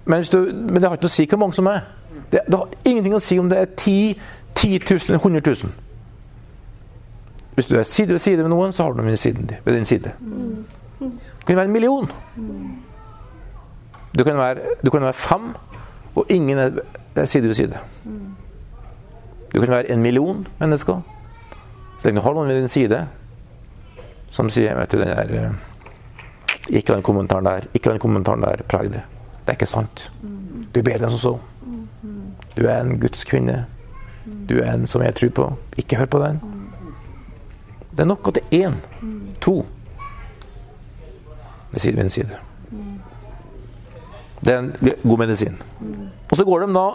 Men, 0.06 0.24
du, 0.32 0.38
men 0.52 0.76
det 0.76 0.90
har 0.90 1.00
ikke 1.00 1.08
noe 1.08 1.16
å 1.16 1.16
si 1.16 1.30
hvor 1.32 1.46
mange 1.48 1.56
som 1.56 1.72
er. 1.72 1.88
Det, 2.32 2.44
det 2.44 2.60
har 2.60 2.76
ingenting 2.84 3.16
å 3.16 3.24
si 3.24 3.40
om 3.40 3.48
det 3.50 3.64
er 3.64 3.72
10 3.80 4.20
10 4.56 4.80
000 5.10 5.16
100 5.16 5.42
000. 5.46 5.85
Hvis 7.56 7.66
du 7.66 7.76
er 7.76 7.84
side 7.84 8.12
ved 8.12 8.20
side 8.20 8.44
med 8.44 8.50
noen, 8.50 8.72
så 8.72 8.84
har 8.84 8.92
du 8.92 9.02
noen 9.02 9.10
ved 9.66 9.74
din 9.74 9.86
side. 9.86 10.12
Du 11.00 11.46
kan 11.48 11.56
være 11.56 11.66
en 11.66 11.72
million. 11.72 12.12
Du 14.18 14.24
kan 14.24 14.38
være, 14.38 14.56
du 14.86 14.90
kan 14.90 15.02
være 15.02 15.14
fem, 15.14 15.54
og 16.16 16.26
ingen 16.30 16.58
er, 16.58 17.26
side 17.26 17.48
ved 17.48 17.54
side. 17.54 17.78
Du 19.54 19.60
kan 19.60 19.70
være 19.70 19.92
en 19.92 20.02
million 20.02 20.48
mennesker. 20.60 21.02
Så 22.00 22.08
lenge 22.08 22.20
du 22.20 22.24
har 22.26 22.34
noen 22.34 22.48
ved 22.48 22.60
din 22.60 22.68
side 22.68 23.08
som 24.36 24.50
sier 24.52 24.76
vet 24.76 24.92
du, 24.92 25.00
den 25.00 25.08
der, 25.08 25.32
eh, 25.32 25.52
Ikke 26.70 26.94
den 26.94 27.04
kommentaren 27.04 27.46
der, 27.46 27.68
ikke 27.74 27.92
den 27.92 28.00
kommentaren 28.00 28.42
der 28.42 28.64
Preg 28.68 28.90
det. 28.90 29.02
Det 29.46 29.48
er 29.48 29.52
ikke 29.52 29.66
sant. 29.66 30.12
Du 30.74 30.80
er 30.80 30.84
bedre 30.84 31.06
enn 31.06 31.14
som 31.14 31.20
så. 31.20 31.38
Du 32.58 32.66
er 32.66 32.82
en 32.82 33.00
gudskvinne. 33.00 33.66
Du 34.50 34.58
er 34.58 34.74
en 34.74 34.88
som 34.88 35.02
jeg 35.02 35.16
tror 35.16 35.30
på. 35.30 35.46
Ikke 35.78 35.96
hør 35.96 36.06
på 36.06 36.20
den. 36.20 36.42
Det 37.96 38.04
er 38.04 38.10
nok 38.12 38.28
at 38.28 38.36
det 38.36 38.44
er 38.52 38.70
én, 38.70 38.76
to 39.42 39.66
ved 41.72 41.80
side 41.80 41.98
ved 41.98 42.10
side. 42.10 42.38
Det 44.46 44.54
er 44.54 44.60
en 44.60 44.74
god 45.04 45.18
medisin. 45.18 45.58
Og 46.32 46.38
så 46.38 46.46
går 46.46 46.60
de 46.66 46.74
da 46.74 46.90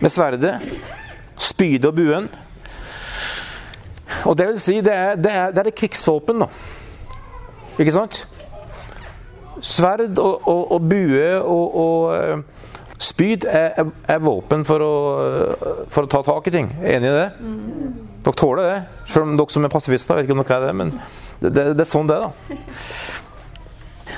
med 0.00 0.10
sverdet, 0.10 0.54
spydet 1.36 1.84
og 1.84 1.94
buen. 1.94 2.28
Og 4.24 4.38
det 4.38 4.46
vil 4.46 4.60
si, 4.60 4.80
det 4.80 4.92
er 4.92 5.16
det, 5.16 5.32
er, 5.32 5.50
det 5.50 5.66
er 5.66 5.76
krigsvåpen, 5.76 6.44
da. 6.44 6.46
Ikke 7.78 7.92
sant? 7.92 8.28
Sverd 9.60 10.18
og, 10.18 10.48
og, 10.48 10.72
og 10.72 10.88
bue 10.88 11.40
og, 11.40 11.76
og 11.76 12.16
eh, 12.16 12.38
spyd 12.98 13.46
er, 13.48 13.84
er, 14.08 14.18
våpen 14.18 14.64
for 14.64 14.84
å, 14.84 14.94
for 15.88 16.04
å 16.04 16.10
ta 16.10 16.20
tak 16.26 16.50
i 16.50 16.54
ting. 16.54 16.68
Enig 16.82 17.10
i 17.10 17.14
det? 17.16 17.28
Dere 18.24 18.40
tåler 18.40 18.68
det? 18.70 18.78
Selv 19.10 19.28
om 19.28 19.36
dere 19.36 19.52
som 19.52 19.66
er 19.66 19.72
pasifister, 19.72 20.16
vet 20.16 20.24
ikke 20.24 20.36
om 20.38 20.40
dere 20.44 20.56
er 20.56 20.66
det, 20.66 20.74
men 20.80 20.92
det, 21.42 21.50
det, 21.50 21.64
det 21.76 21.84
er 21.84 21.90
sånn 21.90 22.08
det 22.08 22.16
er, 22.16 22.30
da. 22.30 22.94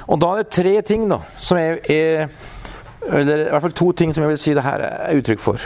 Og 0.07 0.21
da 0.23 0.29
er 0.33 0.45
det 0.45 0.53
tre 0.55 0.75
ting 0.87 1.09
da, 1.11 1.19
som 1.43 1.59
er, 1.59 1.81
er, 1.91 2.29
Eller 3.07 3.47
i 3.47 3.51
hvert 3.51 3.65
fall 3.65 3.75
to 3.75 3.91
ting 3.99 4.13
som 4.15 4.23
jeg 4.23 4.33
vil 4.33 4.39
si 4.39 4.55
det 4.55 4.63
her 4.67 4.83
er 4.87 5.19
uttrykk 5.19 5.43
for. 5.43 5.63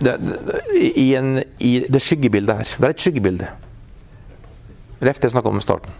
Det, 0.00 0.14
i, 0.74 1.12
en, 1.18 1.42
I 1.58 1.72
det 1.90 2.00
skyggebildet 2.02 2.56
her. 2.56 2.72
Det 2.76 2.88
er 2.88 2.94
et 2.94 3.04
skyggebilde. 3.04 3.50
Ref 5.00 5.20
det 5.20 5.28
jeg 5.28 5.34
snakka 5.34 5.52
om 5.52 5.60
i 5.60 5.64
starten. 5.64 5.94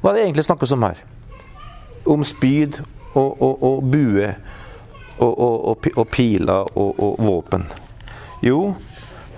Hva 0.00 0.10
er 0.10 0.18
det 0.18 0.24
egentlig 0.26 0.44
snakkes 0.46 0.72
om 0.76 0.86
her? 0.86 1.00
Om 2.08 2.24
spyd 2.26 2.80
og, 3.14 3.42
og, 3.42 3.62
og 3.62 3.84
bue 3.92 4.32
og, 5.22 5.86
og 5.96 6.08
piler 6.10 6.72
og 6.78 7.20
våpen. 7.22 7.66
Jo, 8.42 8.72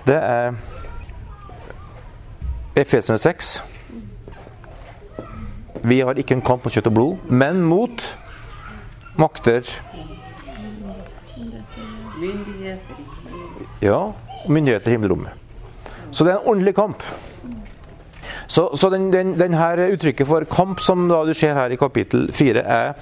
det 0.07 0.17
er 0.17 0.55
Efesene 2.75 3.17
6. 3.17 3.63
Vi 5.83 5.99
har 5.99 6.17
ikke 6.19 6.35
en 6.35 6.41
kamp 6.43 6.65
mot 6.65 6.73
kjøtt 6.73 6.89
og 6.89 6.95
blod, 6.97 7.29
men 7.29 7.61
mot 7.63 8.03
makter 9.15 9.63
Ja, 13.83 13.99
myndigheter 14.47 14.91
i 14.91 14.95
himmelrommet. 14.95 15.29
Så 16.11 16.23
det 16.23 16.33
er 16.33 16.39
en 16.39 16.47
ordentlig 16.47 16.75
kamp. 16.75 17.03
Så, 18.47 18.69
så 18.75 18.89
den, 18.89 19.13
den, 19.13 19.39
den, 19.39 19.53
her 19.53 19.81
uttrykket 19.93 20.27
for 20.27 20.43
kamp 20.49 20.79
som 20.79 21.07
da 21.09 21.23
du 21.27 21.33
ser 21.33 21.53
her 21.53 21.71
i 21.71 21.79
kapittel 21.79 22.27
4, 22.33 22.59
er 22.59 22.93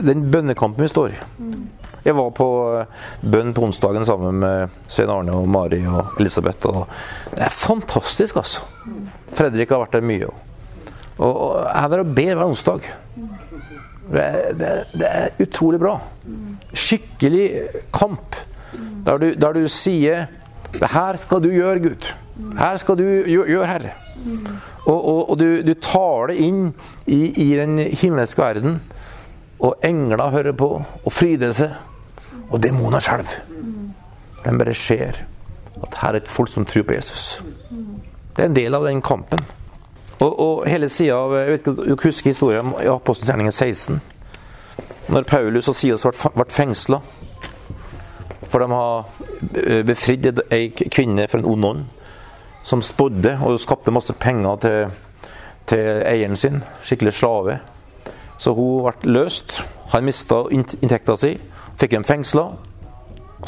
den 0.00 0.30
bønnekampen 0.30 0.82
vi 0.84 0.88
står 0.88 1.14
i. 1.14 1.20
Jeg 2.04 2.16
var 2.16 2.30
på 2.36 2.48
eh, 2.78 3.00
bønn 3.32 3.52
på 3.56 3.66
onsdagen 3.68 4.06
sammen 4.08 4.40
med 4.40 4.76
Svein 4.88 5.12
Arne 5.12 5.34
og 5.36 5.48
Mari 5.50 5.82
og 5.86 6.20
Elisabeth. 6.20 6.66
Og 6.70 6.86
det 7.34 7.44
er 7.44 7.54
fantastisk, 7.54 8.40
altså. 8.40 8.64
Fredrik 9.36 9.72
har 9.72 9.84
vært 9.84 9.98
der 9.98 10.06
mye. 10.06 10.30
Og, 11.20 11.30
og 11.30 11.56
er 11.68 11.88
der 11.92 12.04
og 12.04 12.14
ber 12.16 12.34
hver 12.34 12.46
onsdag. 12.46 12.88
Det 14.10 14.22
er, 14.22 14.52
det, 14.58 14.70
det 14.96 15.08
er, 15.08 15.28
utrolig 15.42 15.80
bra. 15.80 15.98
Skikkelig 16.72 17.44
kamp. 17.94 18.36
Der 19.06 19.18
du, 19.18 19.32
der 19.34 19.52
du 19.52 19.64
sier 19.68 20.26
Det 20.72 20.86
her 20.92 21.16
skal 21.18 21.42
du 21.42 21.50
gjøre, 21.50 21.80
Gud. 21.82 22.08
Her 22.58 22.76
skal 22.76 22.98
du 22.98 23.04
gjøre, 23.26 23.66
Herre. 23.66 23.92
Og, 24.86 25.08
og, 25.08 25.30
og 25.30 25.38
du, 25.38 25.62
du, 25.66 25.74
tar 25.74 26.30
det 26.30 26.36
inn 26.46 26.70
i, 27.06 27.32
i 27.34 27.48
den 27.58 27.78
himmelske 27.78 28.42
verden. 28.42 28.80
Og 29.60 29.76
engler 29.84 30.30
hører 30.30 30.56
på 30.56 30.68
og 30.80 31.12
fryder 31.12 31.52
seg 31.56 31.74
og 32.50 32.62
demoner 32.62 33.00
sjøl. 33.00 33.26
Den 34.44 34.58
bare 34.58 34.74
ser 34.74 35.22
at 35.80 35.96
her 36.02 36.08
er 36.08 36.20
et 36.20 36.28
folk 36.28 36.52
som 36.52 36.66
tror 36.66 36.82
på 36.82 36.94
Jesus. 36.94 37.42
Det 38.36 38.44
er 38.44 38.50
en 38.50 38.56
del 38.56 38.74
av 38.74 38.84
den 38.84 39.02
kampen. 39.02 39.44
Og, 40.20 40.40
og 40.40 40.68
hele 40.68 40.88
sida 40.92 41.16
av 41.16 41.32
Jeg 41.32 41.50
vet 41.50 41.60
ikke 41.60 41.70
om 41.70 41.76
du 41.76 42.04
husker 42.04 42.30
historien 42.30 42.74
i 42.82 42.88
Apostelens 42.92 43.54
16. 43.54 44.00
Når 45.08 45.22
Paulus 45.22 45.68
og 45.68 45.76
Silas 45.76 46.04
ble 46.04 46.44
fengsla 46.52 47.00
for 48.50 48.58
de 48.58 48.70
har 48.72 49.82
befridd 49.86 50.40
ei 50.50 50.70
kvinne 50.74 51.28
fra 51.30 51.38
en 51.38 51.46
ond 51.46 51.64
ånd 51.64 51.84
som 52.66 52.82
spådde 52.82 53.36
og 53.46 53.60
skapte 53.62 53.94
masse 53.94 54.12
penger 54.20 54.56
til, 54.64 54.90
til 55.70 56.02
eieren 56.06 56.36
sin. 56.36 56.58
Skikkelig 56.84 57.14
slave. 57.14 57.58
Så 58.38 58.52
hun 58.54 58.88
ble 58.88 59.12
løst. 59.14 59.62
Han 59.94 60.04
mista 60.04 60.42
inntekta 60.50 61.16
si. 61.16 61.36
Fikk 61.80 61.94
dem 61.96 62.04
fengsla. 62.04 62.44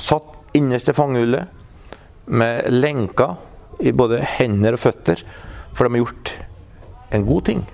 Satt 0.01 0.57
innerst 0.57 0.88
i 0.88 0.96
fangehullet 0.96 1.48
med 2.33 2.71
lenker 2.73 3.35
i 3.81 3.92
både 3.92 4.23
hender 4.38 4.77
og 4.77 4.81
føtter, 4.81 5.21
for 5.75 5.85
de 5.85 5.92
har 5.92 6.04
gjort 6.04 6.33
en 7.13 7.27
god 7.29 7.44
ting. 7.48 7.65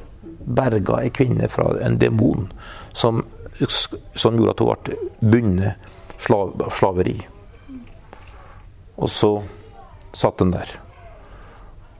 Berga 0.58 1.02
ei 1.04 1.12
kvinne 1.14 1.50
fra 1.52 1.68
en 1.84 1.98
demon 2.00 2.48
som, 2.96 3.20
som 4.14 4.38
gjorde 4.38 4.54
at 4.56 4.62
hun 4.64 4.82
ble 4.88 5.30
bundet 5.34 5.92
slav, 6.18 6.56
slaveri. 6.74 7.18
Og 8.98 9.10
så 9.12 9.32
satt 10.16 10.42
hun 10.42 10.54
der. 10.54 10.72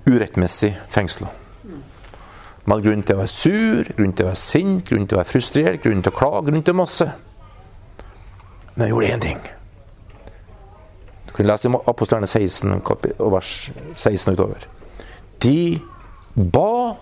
Urettmessig 0.09 0.73
fengsla. 0.91 1.31
Man 2.65 2.79
hadde 2.79 2.89
grunn 2.89 3.07
til 3.07 3.17
å 3.17 3.23
være 3.23 3.33
sur, 3.33 3.95
grunn 3.97 4.13
til 4.17 4.27
å 4.27 4.33
være 4.33 4.41
sint, 4.43 4.83
grunn 4.89 5.07
til 5.07 5.17
å 5.17 5.23
være 5.23 5.31
frustrert, 5.31 5.83
grunn 5.85 6.03
til 6.03 6.13
å 6.13 6.19
klage, 6.19 6.49
grunn 6.51 6.67
til 6.67 6.77
masse. 6.77 7.07
Men 8.79 8.85
han 8.85 8.91
gjorde 8.93 9.07
én 9.07 9.21
ting. 9.21 9.39
Du 11.27 11.33
kan 11.35 11.49
lese 11.51 11.67
i 11.67 11.79
Apostlene 11.91 12.27
16, 12.31 12.77
vers 13.19 13.71
16 13.97 14.37
utover. 14.37 14.69
De 15.43 15.81
ba, 16.35 16.95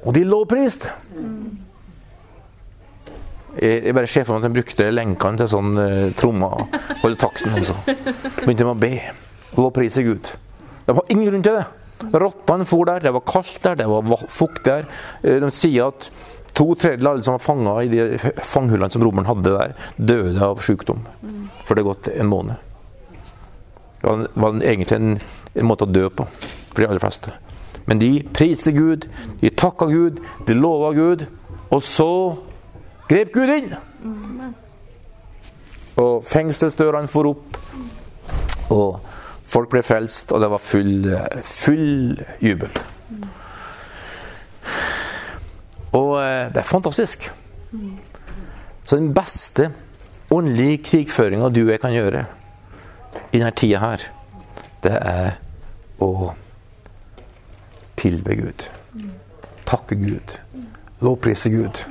og 0.00 0.14
de 0.16 0.22
lovpriste. 0.24 0.88
Jeg, 3.60 3.84
jeg 3.84 3.92
bare 3.92 4.08
ser 4.08 4.24
for 4.24 4.38
meg 4.38 4.46
at 4.46 4.48
de 4.48 4.56
brukte 4.56 4.88
lenkene 4.88 5.42
til 5.42 5.52
sånn 5.52 5.76
uh, 5.76 6.08
trommer. 6.16 6.64
Holde 7.04 7.20
takten 7.20 7.52
altså. 7.52 7.76
Begynte 7.84 8.64
med 8.64 8.72
å 8.72 8.78
be. 8.80 8.92
Lovprise 9.58 10.08
Gud. 10.08 10.32
De 10.86 10.96
har 10.96 11.12
ingen 11.12 11.28
grunn 11.28 11.44
til 11.44 11.60
det. 11.60 11.68
Rottene 12.24 12.64
for 12.64 12.88
der, 12.88 13.04
det 13.04 13.12
var 13.12 13.28
kaldt 13.28 13.60
der, 13.68 13.82
det 13.84 13.92
var 13.92 14.24
fukt 14.32 14.64
der. 14.64 14.88
Eh, 15.20 15.36
de 15.44 15.52
sier 15.52 15.92
at 15.92 16.08
to 16.52 16.74
tredjedeler 16.74 17.10
av 17.10 17.16
alle 17.16 17.26
som 17.26 17.36
var 17.36 17.44
fanga 17.44 17.74
i 17.82 17.88
de 17.88 18.32
fanghullene 18.44 18.92
som 18.92 19.04
romeren 19.04 19.28
hadde 19.28 19.54
der, 19.54 19.74
døde 19.96 20.42
av 20.44 20.60
sykdom. 20.64 21.04
For 21.64 21.74
det 21.74 21.84
har 21.84 21.90
gått 21.92 22.10
en 22.12 22.30
måned. 22.30 22.68
Det 24.00 24.08
var, 24.08 24.26
var 24.34 24.58
egentlig 24.60 24.98
en, 24.98 25.14
en, 25.54 25.68
måte 25.68 25.86
å 25.86 25.92
dø 25.92 26.08
på 26.10 26.26
for 26.34 26.82
de 26.82 26.88
aller 26.88 27.02
fleste. 27.02 27.34
Men 27.86 28.00
de 28.02 28.10
priste 28.34 28.72
Gud, 28.74 29.06
de 29.40 29.50
takka 29.50 29.88
Gud, 29.90 30.20
de 30.46 30.56
lova 30.58 30.92
Gud. 30.96 31.26
Og 31.72 31.80
så 31.84 32.10
grep 33.10 33.32
Gud 33.34 33.52
inn! 33.54 33.72
Og 36.02 36.22
fengselsdørene 36.26 37.10
for 37.10 37.32
opp. 37.32 37.58
Og 38.72 39.00
Folk 39.52 39.68
ble 39.74 39.82
frelst, 39.84 40.32
og 40.32 40.40
det 40.40 40.48
var 40.48 40.62
full, 40.64 41.10
full 41.44 42.16
jubel. 42.40 42.72
Og 45.96 46.12
eh, 46.22 46.50
det 46.52 46.62
er 46.62 46.68
fantastisk. 46.68 47.28
Så 48.84 48.98
den 48.98 49.12
beste 49.14 49.70
åndelige 50.32 50.82
krigføringa 50.88 51.50
du 51.52 51.62
og 51.64 51.72
jeg 51.74 51.82
kan 51.82 51.94
gjøre 51.94 52.24
i 53.32 53.38
denne 53.38 53.52
tida 53.56 53.80
her, 53.82 54.06
det 54.84 54.94
er 54.98 55.34
å 56.02 56.32
tilbe 58.00 58.36
Gud. 58.40 58.68
Takke 59.68 59.96
Gud. 60.00 60.36
Lovprise 61.04 61.52
Gud. 61.52 61.84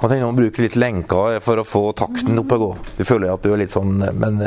Kan 0.00 0.12
tenke 0.12 0.28
å 0.28 0.36
bruke 0.36 0.62
litt 0.62 0.78
lenker 0.80 1.40
for 1.44 1.60
å 1.60 1.66
få 1.66 1.82
takten 1.98 2.40
opp 2.40 2.54
og 2.56 2.62
gå. 2.62 2.70
Du 3.00 3.02
føler 3.08 3.32
at 3.32 3.42
du 3.44 3.50
er 3.52 3.60
litt 3.64 3.74
sånn 3.74 3.98
Men 4.16 4.38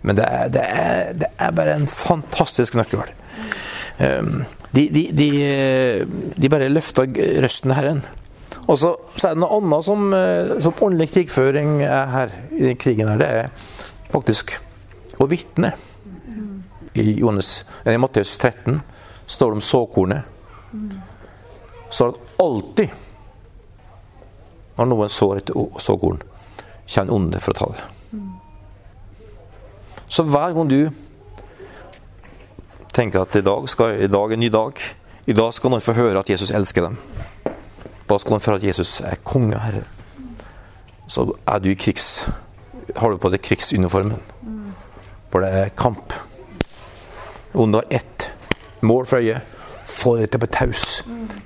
men 0.00 0.16
det 0.16 0.24
er, 0.24 0.48
det 0.48 0.62
er, 0.62 1.12
det 1.18 1.30
er 1.38 1.54
bare 1.54 1.74
en 1.74 1.88
fantastisk 1.90 2.76
nøkkel. 2.78 3.02
Um, 3.98 4.44
de, 4.74 4.84
de, 4.92 5.02
de, 5.16 5.28
de, 6.36 6.50
bare 6.52 6.68
løfta 6.68 7.06
røsten 7.44 7.72
Herren. 7.76 8.02
Og 8.68 8.76
så, 8.78 8.92
så, 9.16 9.30
er 9.30 9.36
det 9.36 9.42
noe 9.42 9.58
annet 9.58 9.86
som, 9.86 10.08
eh, 10.12 10.54
som 10.64 10.82
åndelig 10.84 11.10
krigføring 11.14 11.82
er 11.86 12.12
her 12.12 12.34
i 12.52 12.74
krigen. 12.76 13.08
her, 13.08 13.20
Det 13.20 13.28
er 13.28 13.50
faktisk 14.12 14.56
å 15.18 15.28
vitne. 15.30 15.72
I, 16.98 17.20
Jonas, 17.20 17.62
i 17.86 17.96
Matteus 18.00 18.36
13 18.36 18.80
står 19.26 19.52
det 19.52 19.60
om 19.60 19.64
såkornet. 19.64 20.22
Så 21.90 22.10
at 22.10 22.40
alltid 22.42 22.90
når 24.78 24.86
noen 24.92 25.10
sår 25.10 25.40
et 25.40 25.50
såkorn, 25.82 26.20
kommer 26.88 27.14
onde 27.14 27.40
for 27.42 27.54
å 27.54 27.58
ta 27.58 27.66
det. 27.74 27.86
Så 30.08 30.24
hver 30.24 30.54
gang 30.56 30.70
du 30.70 30.78
tenker 32.98 33.22
at 33.22 33.36
i 33.38 33.44
dag, 33.46 33.68
skal, 33.70 34.00
i 34.02 34.10
dag 34.10 34.32
er 34.32 34.34
en 34.34 34.42
ny 34.42 34.50
dag, 34.50 34.82
i 35.28 35.36
dag 35.36 35.52
skal 35.54 35.70
noen 35.70 35.84
få 35.84 35.94
høre 35.94 36.18
at 36.18 36.30
Jesus 36.30 36.50
elsker 36.54 36.88
dem. 36.88 36.98
Da 38.08 38.18
skal 38.18 38.34
noen 38.34 38.42
få 38.42 38.54
høre 38.54 38.62
at 38.62 38.70
Jesus 38.70 38.98
er 39.04 39.20
konge 39.26 39.58
herre. 39.62 39.84
Så 41.08 41.28
er 41.46 41.62
du 41.62 41.70
i 41.72 41.78
krigs... 41.78 42.26
Har 42.96 43.12
du 43.12 43.18
på 43.20 43.28
deg 43.28 43.42
krigsuniformen. 43.44 44.16
For 45.28 45.44
det 45.44 45.50
er 45.52 45.74
kamp. 45.76 46.14
Under 47.52 47.84
ett 47.92 48.30
mål 48.80 49.04
for 49.06 49.20
øyet, 49.20 49.44
få 49.84 50.14
det 50.16 50.30
til 50.30 50.40
å 50.40 50.44
bli 50.46 50.50
taus. 50.56 51.02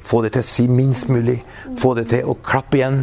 Få 0.07 0.21
det 0.23 0.33
til 0.37 0.45
å 0.45 0.47
si 0.47 0.69
minst 0.71 1.11
mulig. 1.11 1.41
Få 1.83 1.97
det 1.99 2.07
til 2.13 2.31
å 2.31 2.37
klappe 2.47 2.79
igjen. 2.79 3.03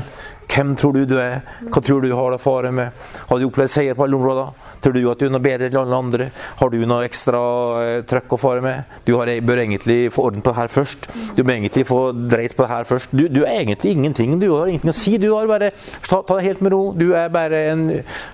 Hvem 0.50 0.72
tror 0.80 0.95
du 0.95 1.04
du 1.06 1.18
er? 1.20 1.41
Hva 1.68 1.84
tror 1.84 2.00
du 2.00 2.08
du 2.08 2.16
har 2.16 2.38
å 2.38 2.72
med? 2.72 2.95
Har 3.28 3.39
du 3.39 3.45
opplevd 3.50 3.76
seier 3.76 4.00
på 4.00 4.08
alle 4.08 4.16
områder? 4.16 4.69
Tror 4.80 4.96
du 4.96 5.02
at 5.12 5.20
du 5.20 5.28
er 5.28 5.34
noe 5.34 5.44
bedre 5.44 5.68
enn 5.68 5.78
alle 5.82 6.00
andre? 6.00 6.30
Har 6.62 6.72
du 6.72 6.80
noe 6.88 7.06
ekstra 7.08 7.40
eh, 7.84 8.02
trøkk 8.08 8.36
å 8.36 8.40
fare 8.40 8.64
med? 8.64 8.98
Du 9.08 9.16
har, 9.20 9.32
bør 9.44 9.64
egentlig 9.66 9.98
få 10.16 10.30
orden 10.30 10.44
på 10.46 10.54
det 10.54 10.60
her 10.62 10.74
først. 10.74 11.10
Du 11.36 11.44
bør 11.44 11.56
egentlig 11.58 11.86
få 11.90 12.02
dreit 12.16 12.56
på 12.56 12.66
det 12.66 12.72
her 12.72 12.90
først. 12.90 13.12
Du, 13.12 13.26
du, 13.28 13.42
er 13.44 13.62
egentlig 13.62 13.96
ingenting. 13.98 14.38
Du 14.40 14.52
har 14.56 14.72
ingenting 14.72 14.94
å 14.94 14.98
si. 14.98 15.18
Du 15.20 15.32
har 15.34 15.50
bare 15.50 15.72
Ta, 16.10 16.22
ta 16.26 16.38
det 16.38 16.46
helt 16.46 16.62
med 16.64 16.74
ro. 16.74 16.84
Du 16.98 17.12
er 17.18 17.32
bare 17.34 17.66
en 17.74 17.88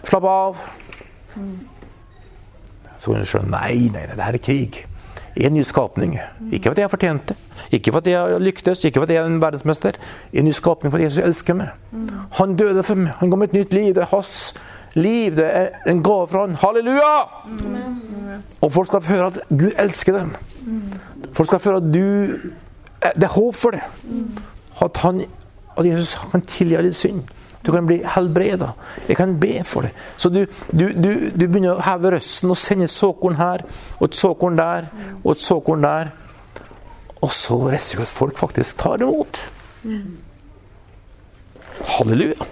Slapp 0.06 0.26
av. 0.30 0.60
Så 3.00 3.12
kan 3.12 3.24
du 3.24 3.30
skjønne 3.30 3.52
Nei, 3.54 3.90
nei, 3.94 4.06
nei, 4.06 4.16
det 4.16 4.26
her 4.26 4.38
er 4.38 4.44
krig. 4.44 4.84
En 5.36 5.52
ny 5.52 5.66
skapning. 5.68 6.16
Ikke 6.54 6.72
fordi 6.72 6.82
jeg 6.84 6.88
har 6.88 6.94
fortjent 6.94 7.32
det. 7.32 7.36
Ikke 7.76 7.92
fordi 7.92 8.14
jeg 8.14 8.40
lyktes, 8.40 8.86
ikke 8.88 9.02
fordi 9.04 9.18
jeg 9.18 9.26
er 9.26 9.34
en 9.34 9.42
verdensmester. 9.42 9.98
En 10.32 10.48
ny 10.48 10.54
skapning 10.56 10.94
fordi 10.94 11.10
Jesus 11.10 11.24
elsker 11.26 11.58
meg. 11.60 11.74
Han 12.40 12.56
døde 12.56 12.86
for 12.88 13.00
meg. 13.00 13.18
Han 13.20 13.34
ga 13.34 13.42
meg 13.42 13.52
et 13.52 13.58
nytt 13.60 13.76
liv. 13.76 13.92
Det 13.98 14.06
er 14.06 14.14
hans 14.14 14.56
liv. 14.96 15.36
Det 15.38 15.46
er 15.46 15.70
en 15.88 16.04
gave 16.04 16.28
fra 16.28 16.46
han. 16.46 16.56
Halleluja! 16.56 17.14
Og 18.62 18.72
folk 18.72 18.88
skal 18.88 19.02
føle 19.02 19.26
at 19.26 19.40
Gud 19.50 19.72
elsker 19.78 20.20
dem. 20.20 20.36
Folk 21.34 21.50
skal 21.50 21.60
føle 21.60 21.78
at 21.78 21.94
du 21.94 22.38
Det 23.16 23.24
er 23.24 23.34
håp 23.36 23.56
for 23.56 23.76
det. 23.76 23.82
At, 24.82 24.98
han, 24.98 25.26
at 25.78 25.86
Jesus 25.86 26.18
kan 26.32 26.42
tilgi 26.42 26.82
din 26.82 26.94
synd. 26.94 27.24
Du 27.66 27.72
kan 27.72 27.86
bli 27.86 28.02
helbreda. 28.16 28.72
Jeg 29.08 29.18
kan 29.18 29.40
be 29.40 29.64
for 29.64 29.82
det. 29.82 29.92
Så 30.18 30.30
du, 30.30 30.46
du, 30.72 30.88
du, 30.94 31.30
du 31.34 31.46
begynner 31.48 31.76
å 31.76 31.86
heve 31.86 32.12
røsten 32.16 32.50
og 32.54 32.58
sende 32.58 32.86
et 32.86 32.94
såkorn 32.94 33.38
her 33.40 33.66
og 34.00 34.10
et 34.10 34.18
såkorn 34.18 34.58
der 34.58 34.90
og 35.24 35.32
et 35.32 35.42
såkorn 35.42 35.86
der. 35.86 36.12
Og 37.22 37.32
så 37.34 37.58
risikerer 37.74 38.06
at 38.06 38.14
folk 38.14 38.38
faktisk 38.38 38.78
tar 38.78 39.02
det 39.02 39.08
imot. 39.08 39.40
Halleluja. 41.96 42.50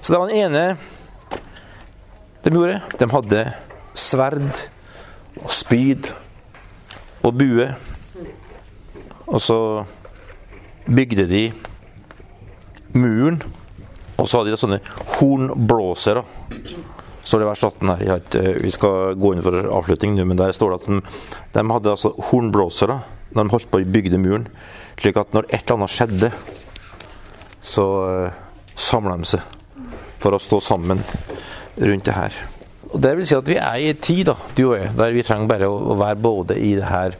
Så 0.00 0.12
det 0.12 0.18
var 0.18 0.32
den 0.32 0.36
ene 0.36 0.76
de 2.42 2.52
gjorde. 2.54 2.80
De 2.98 3.08
hadde 3.12 3.42
sverd 3.94 4.62
og 5.38 5.50
spyd 5.52 6.10
og 7.22 7.36
bue. 7.38 7.68
Og 9.32 9.40
så 9.40 9.58
bygde 10.86 11.28
de 11.30 11.42
muren, 12.92 13.38
og 14.18 14.28
så 14.28 14.40
hadde 14.40 14.52
de 14.52 14.60
sånne 14.60 14.80
hornblåsere. 15.18 16.24
Står 17.22 17.40
det 17.40 17.48
vers 17.48 17.62
18 17.64 17.92
her. 17.92 18.16
Ikke, 18.18 18.42
vi 18.58 18.72
skal 18.74 19.14
gå 19.16 19.32
inn 19.32 19.44
for 19.44 19.70
avslutning 19.78 20.18
nå, 20.18 20.26
men 20.28 20.40
der 20.40 20.54
står 20.56 20.74
det 20.74 20.80
at 20.80 20.90
de, 20.90 21.00
de 21.54 21.66
hadde 21.70 21.94
altså 21.94 22.12
hornblåsere 22.30 22.98
når 23.32 23.46
de 23.46 23.54
holdt 23.54 23.70
på 23.72 23.80
å 23.80 23.90
bygge 23.94 24.20
muren. 24.20 24.48
Slik 25.00 25.16
at 25.20 25.32
når 25.32 25.48
et 25.48 25.62
eller 25.62 25.78
annet 25.78 25.94
skjedde, 25.94 26.32
så 27.62 27.86
uh, 28.02 28.34
samla 28.76 29.16
de 29.20 29.30
seg 29.30 29.86
for 30.22 30.34
å 30.34 30.42
stå 30.42 30.58
sammen 30.62 31.00
rundt 31.76 32.04
det 32.04 32.16
her. 32.16 32.36
Og 32.92 33.00
Det 33.00 33.12
vil 33.16 33.26
si 33.26 33.36
at 33.36 33.48
vi 33.48 33.56
er 33.56 33.76
i 33.80 33.90
en 33.92 34.00
tid, 34.04 34.26
da, 34.28 34.36
du 34.56 34.64
og 34.66 34.76
jeg, 34.76 34.92
der 34.98 35.14
vi 35.16 35.24
trenger 35.24 35.48
bare 35.48 35.68
å, 35.70 35.76
å 35.92 35.98
være 36.00 36.20
både 36.20 36.58
i 36.60 36.74
det 36.76 36.88
her 36.90 37.16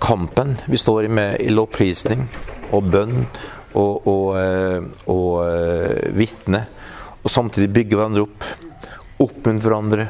kampen 0.00 0.54
vi 0.70 0.78
står 0.78 1.08
i 1.08 1.10
med 1.12 1.50
lovprisning 1.50 2.22
og 2.70 2.86
bønn 2.92 3.16
og, 3.74 4.06
og, 4.06 4.28
eh, 4.38 4.78
og, 5.06 5.10
og 5.14 5.34
eh, 5.46 6.10
vitne, 6.14 6.64
og 7.20 7.30
samtidig 7.30 7.70
bygge 7.74 7.98
hverandre 7.98 8.24
opp, 8.26 8.46
oppmuntre 9.22 9.68
hverandre, 9.68 10.06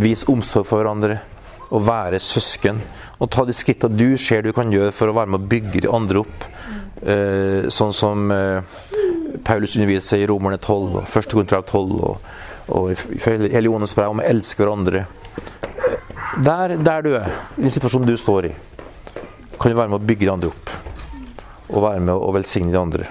vise 0.00 0.26
omsorg 0.30 0.66
for 0.66 0.82
hverandre 0.82 1.20
og 1.70 1.84
være 1.86 2.18
søsken. 2.22 2.80
Og 3.22 3.30
ta 3.30 3.44
de 3.46 3.54
skrittene 3.54 3.98
du 3.98 4.18
ser 4.18 4.42
du 4.42 4.50
kan 4.54 4.72
gjøre 4.72 4.94
for 4.94 5.10
å 5.10 5.14
være 5.14 5.30
med 5.30 5.42
å 5.42 5.50
bygge 5.50 5.84
de 5.84 5.92
andre 5.92 6.24
opp. 6.24 6.46
Eh, 7.00 7.68
sånn 7.70 7.94
som 7.96 8.30
Paulus 9.44 9.76
underviser 9.76 10.22
i 10.22 10.26
Romerne 10.26 10.58
12 10.58 11.00
og 11.00 11.04
1. 11.04 11.30
Korinterbrev 11.32 11.64
12 11.66 11.94
og, 12.08 12.30
og 12.68 12.90
i 12.92 13.52
Heliones 13.54 13.94
brev 13.96 14.14
om 14.14 14.22
å 14.22 14.26
elske 14.26 14.62
hverandre. 14.62 15.06
Der, 16.44 16.76
der 16.78 17.02
du 17.02 17.14
er, 17.18 17.32
i 17.58 17.64
den 17.64 17.74
situasjonen 17.74 18.08
du 18.08 18.16
står 18.20 18.50
i, 18.50 18.52
kan 19.60 19.72
du 19.72 19.76
være 19.76 19.90
med 19.92 20.00
å 20.00 20.06
bygge 20.08 20.26
de 20.26 20.32
andre 20.32 20.52
opp. 20.52 20.74
Og 21.70 21.82
være 21.84 22.02
med 22.02 22.14
å 22.14 22.34
velsigne 22.34 22.72
de 22.72 22.80
andre. 22.80 23.08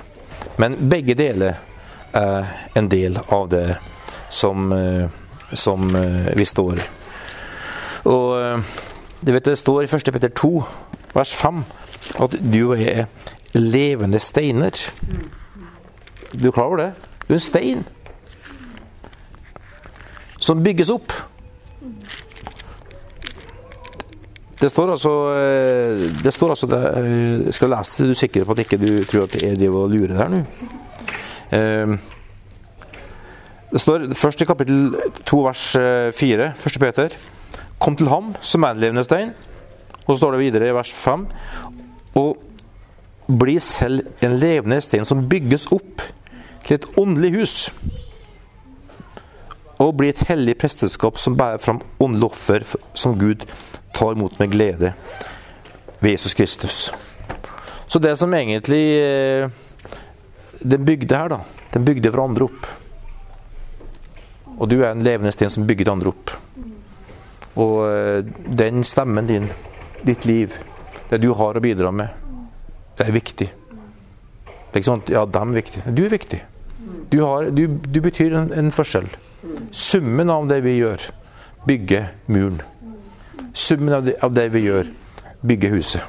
Men 0.59 0.77
begge 0.91 1.15
deler 1.15 1.59
er 2.15 2.47
en 2.75 2.89
del 2.91 3.19
av 3.27 3.49
det 3.51 3.77
som, 4.29 4.71
eh, 4.73 5.09
som 5.53 5.95
eh, 5.95 6.31
vi 6.35 6.45
står 6.45 6.79
i. 6.79 6.87
Og 8.09 8.39
eh, 8.39 8.57
du 9.19 9.33
vet, 9.35 9.45
det 9.45 9.59
står 9.59 9.83
i 9.83 9.91
1. 9.91 10.11
Peter 10.15 10.31
2, 10.31 10.51
vers 11.13 11.35
5, 11.35 11.63
at 12.23 12.37
du 12.39 12.61
og 12.69 12.79
jeg 12.79 13.03
er 13.03 13.59
levende 13.59 14.19
steiner. 14.23 14.71
Du 16.33 16.47
er 16.47 16.53
klar 16.53 16.69
over 16.69 16.77
det? 16.77 16.91
Du 17.27 17.33
er 17.33 17.39
en 17.39 17.43
stein 17.43 17.83
som 20.39 20.63
bygges 20.63 20.89
opp. 20.93 21.13
Det 24.59 24.67
står 24.71 24.91
altså 24.91 25.11
eh, 25.39 26.01
Det 26.23 26.33
står 26.35 26.49
altså 26.51 26.67
eh, 26.75 27.45
Jeg 27.45 27.53
skal 27.55 27.71
lese 27.71 28.01
det, 28.01 28.07
du 28.09 28.11
er 28.11 28.19
sikker 28.19 28.47
på 28.47 28.55
at 28.55 28.63
ikke 28.65 28.79
du 28.81 28.89
tror 29.07 29.23
at 29.23 29.35
det 29.35 29.43
er 29.47 29.59
det 29.59 29.69
å 29.71 29.85
lure 29.87 30.17
der 30.17 30.33
nå? 30.33 30.41
Eh, 31.55 31.93
det 33.69 33.79
står 33.83 34.09
først 34.17 34.41
i 34.41 34.47
kapittel 34.49 34.95
2 35.29 35.39
vers 35.45 35.63
4, 36.17 36.45
1. 36.57 36.77
Peter. 36.81 37.13
Kom 37.77 37.95
til 37.95 38.09
ham 38.09 38.31
som 38.41 38.65
er 38.65 38.73
en 38.73 38.81
levende 38.81 39.03
stein. 39.05 39.35
Og 40.07 40.15
så 40.15 40.23
står 40.23 40.33
det 40.35 40.39
videre 40.41 40.71
i 40.71 40.73
vers 40.73 40.89
5. 40.89 41.27
Og 42.17 42.31
bli 43.29 43.59
selv 43.61 44.07
en 44.25 44.39
levende 44.41 44.79
stein 44.81 45.05
som 45.05 45.21
bygges 45.29 45.67
opp 45.75 46.01
til 46.69 46.77
et 46.77 46.85
åndelig 47.01 47.31
hus. 47.33 47.55
Og 49.81 49.95
bli 49.97 50.11
et 50.11 50.21
hellig 50.29 50.53
presteskap 50.61 51.17
som 51.17 51.37
bærer 51.39 51.61
fram 51.63 51.81
åndelige 52.03 52.29
offer 52.29 52.65
som 52.93 53.17
Gud 53.17 53.47
tar 53.95 54.13
imot 54.13 54.37
med 54.39 54.51
glede 54.53 54.93
ved 55.99 56.11
Jesus 56.11 56.35
Kristus. 56.37 56.91
Så 57.87 57.99
det 57.99 58.17
som 58.17 58.33
egentlig 58.33 58.83
eh, 59.01 59.49
Den 60.59 60.85
bygde 60.85 61.15
her, 61.15 61.29
da, 61.31 61.37
den 61.73 61.85
bygde 61.87 62.09
hverandre 62.11 62.49
opp. 62.49 62.65
Og 64.59 64.67
du 64.67 64.81
er 64.81 64.91
en 64.91 65.03
levende 65.03 65.31
sten 65.31 65.49
som 65.49 65.63
bygger 65.63 65.93
andre 65.93 66.11
opp. 66.11 66.33
Og 67.55 67.77
eh, 67.87 68.27
den 68.59 68.83
stemmen 68.83 69.27
din, 69.27 69.47
ditt 70.03 70.27
liv, 70.27 70.53
det 71.09 71.21
du 71.23 71.31
har 71.31 71.55
å 71.55 71.63
bidra 71.63 71.93
med, 71.95 72.11
det 72.99 73.07
er 73.07 73.15
viktig. 73.15 73.47
Det 73.47 74.75
er 74.75 74.81
ikke 74.81 74.91
sånn 74.91 75.05
at 75.05 75.13
ja, 75.15 75.23
dem 75.39 75.55
er 75.55 75.61
viktig. 75.61 75.85
Du 75.95 76.03
er 76.03 76.11
viktig. 76.11 76.41
Du, 77.09 77.21
har, 77.21 77.49
du, 77.51 77.67
du 77.67 78.01
betyr 78.01 78.33
en, 78.33 78.51
en, 78.53 78.71
forskjell. 78.71 79.07
Summen 79.71 80.29
av 80.29 80.47
det 80.49 80.59
vi 80.65 80.75
gjør, 80.77 81.03
bygger 81.67 82.11
muren. 82.27 82.61
Summen 83.53 83.93
av 83.95 84.05
det, 84.05 84.17
av 84.23 84.35
det 84.35 84.49
vi 84.53 84.65
gjør, 84.67 84.91
bygger 85.41 85.75
huset. 85.75 86.03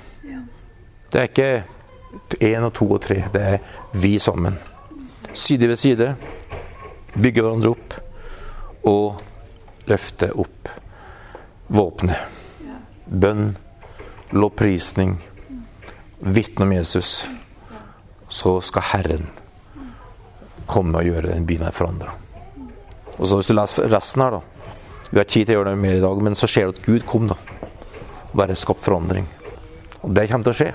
Det 1.11 1.21
er 1.21 1.31
ikke 1.31 2.45
én 2.47 2.67
og 2.67 2.75
to 2.77 2.87
og 2.91 3.01
tre. 3.03 3.25
Det 3.33 3.43
er 3.55 3.59
vi 3.93 4.19
sammen. 4.19 4.59
Side 5.33 5.69
ved 5.71 5.79
side. 5.79 6.13
Bygge 7.17 7.43
hverandre 7.43 7.73
opp. 7.75 7.97
Og 8.87 9.23
løfte 9.91 10.31
opp 10.39 10.71
våpenet. 11.71 12.39
Bønn, 13.11 13.57
lovprisning, 14.31 15.17
vitne 16.21 16.67
om 16.67 16.73
Jesus. 16.73 17.27
Så 18.31 18.61
skal 18.63 18.91
Herren 18.93 19.31
komme 20.71 21.01
og 21.01 21.07
gjøre 21.07 21.33
den 21.35 21.47
byen 21.49 21.67
her 21.67 21.77
forandra. 21.77 22.15
Og 23.19 23.27
så 23.29 23.37
Hvis 23.37 23.51
du 23.51 23.55
leser 23.55 23.91
resten 23.93 24.23
her, 24.23 24.39
da 24.39 24.41
Vi 25.11 25.19
har 25.19 25.27
tid 25.27 25.47
til 25.47 25.57
å 25.57 25.59
gjøre 25.59 25.73
det 25.73 25.83
mer 25.83 25.97
i 25.99 26.03
dag, 26.05 26.23
men 26.23 26.37
så 26.39 26.47
ser 26.47 26.69
du 26.69 26.77
at 26.77 26.85
Gud 26.87 27.03
kom, 27.07 27.27
da. 27.27 27.35
Bare 28.33 28.55
skapt 28.55 28.85
forandring. 28.85 29.27
Og 30.03 30.15
det 30.15 30.29
kommer 30.31 30.47
til 30.47 30.53
å 30.53 30.59
skje. 30.61 30.71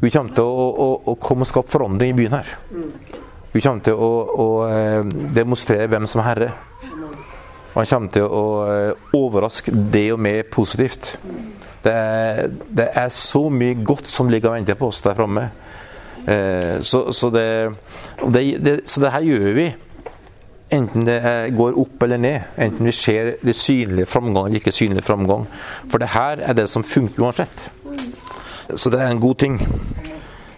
Gud 0.00 0.10
kommer 0.14 0.34
til 0.34 0.48
å, 0.48 0.68
å, 0.82 0.86
å 1.12 1.14
komme 1.20 1.44
og 1.44 1.50
skape 1.50 1.70
forandring 1.70 2.14
i 2.14 2.16
byen 2.16 2.38
her. 2.38 2.48
Gud 3.52 3.62
kommer 3.62 3.84
til 3.84 4.00
å, 4.00 4.10
å 4.32 4.46
eh, 4.64 5.02
demonstrere 5.36 5.90
hvem 5.92 6.08
som 6.08 6.22
er 6.22 6.28
herre. 6.30 6.48
Og 7.72 7.78
han 7.78 7.88
kommer 7.88 8.12
til 8.16 8.26
å 8.26 8.44
eh, 8.68 9.12
overraske 9.16 9.72
det 9.92 10.06
og 10.14 10.20
med 10.24 10.48
positivt. 10.52 11.12
Det 11.84 11.92
er, 11.92 12.48
det 12.48 12.88
er, 12.98 13.08
så 13.12 13.46
mye 13.50 13.78
godt 13.84 14.10
som 14.10 14.30
ligger 14.30 14.50
og 14.52 14.58
venter 14.58 14.78
på 14.78 14.90
oss 14.90 15.00
der 15.04 15.16
framme. 15.18 15.48
Eh, 16.28 16.82
så, 16.82 17.12
så, 17.12 17.30
det, 17.30 17.46
det, 18.34 18.44
det, 18.64 18.76
så 18.86 19.02
det 19.02 19.12
her 19.12 19.26
gjør 19.26 19.52
vi. 19.56 19.66
Enten 20.72 21.04
det 21.04 21.20
går 21.56 21.76
opp 21.82 22.02
eller 22.06 22.20
ned. 22.22 22.48
Enten 22.56 22.88
vi 22.88 22.94
ser 22.96 23.34
det 23.42 23.56
synlige 23.58 24.08
framgang 24.08 24.48
eller 24.48 24.62
ikke 24.62 24.72
synlig 24.72 25.04
framgang. 25.04 25.46
For 25.90 26.00
det 26.00 26.12
her 26.14 26.40
er 26.40 26.56
det 26.56 26.68
som 26.70 26.84
funker 26.84 27.26
uansett. 27.26 27.68
Så 28.76 28.90
det 28.90 29.02
er 29.02 29.10
en 29.10 29.20
god 29.20 29.34
ting. 29.42 29.58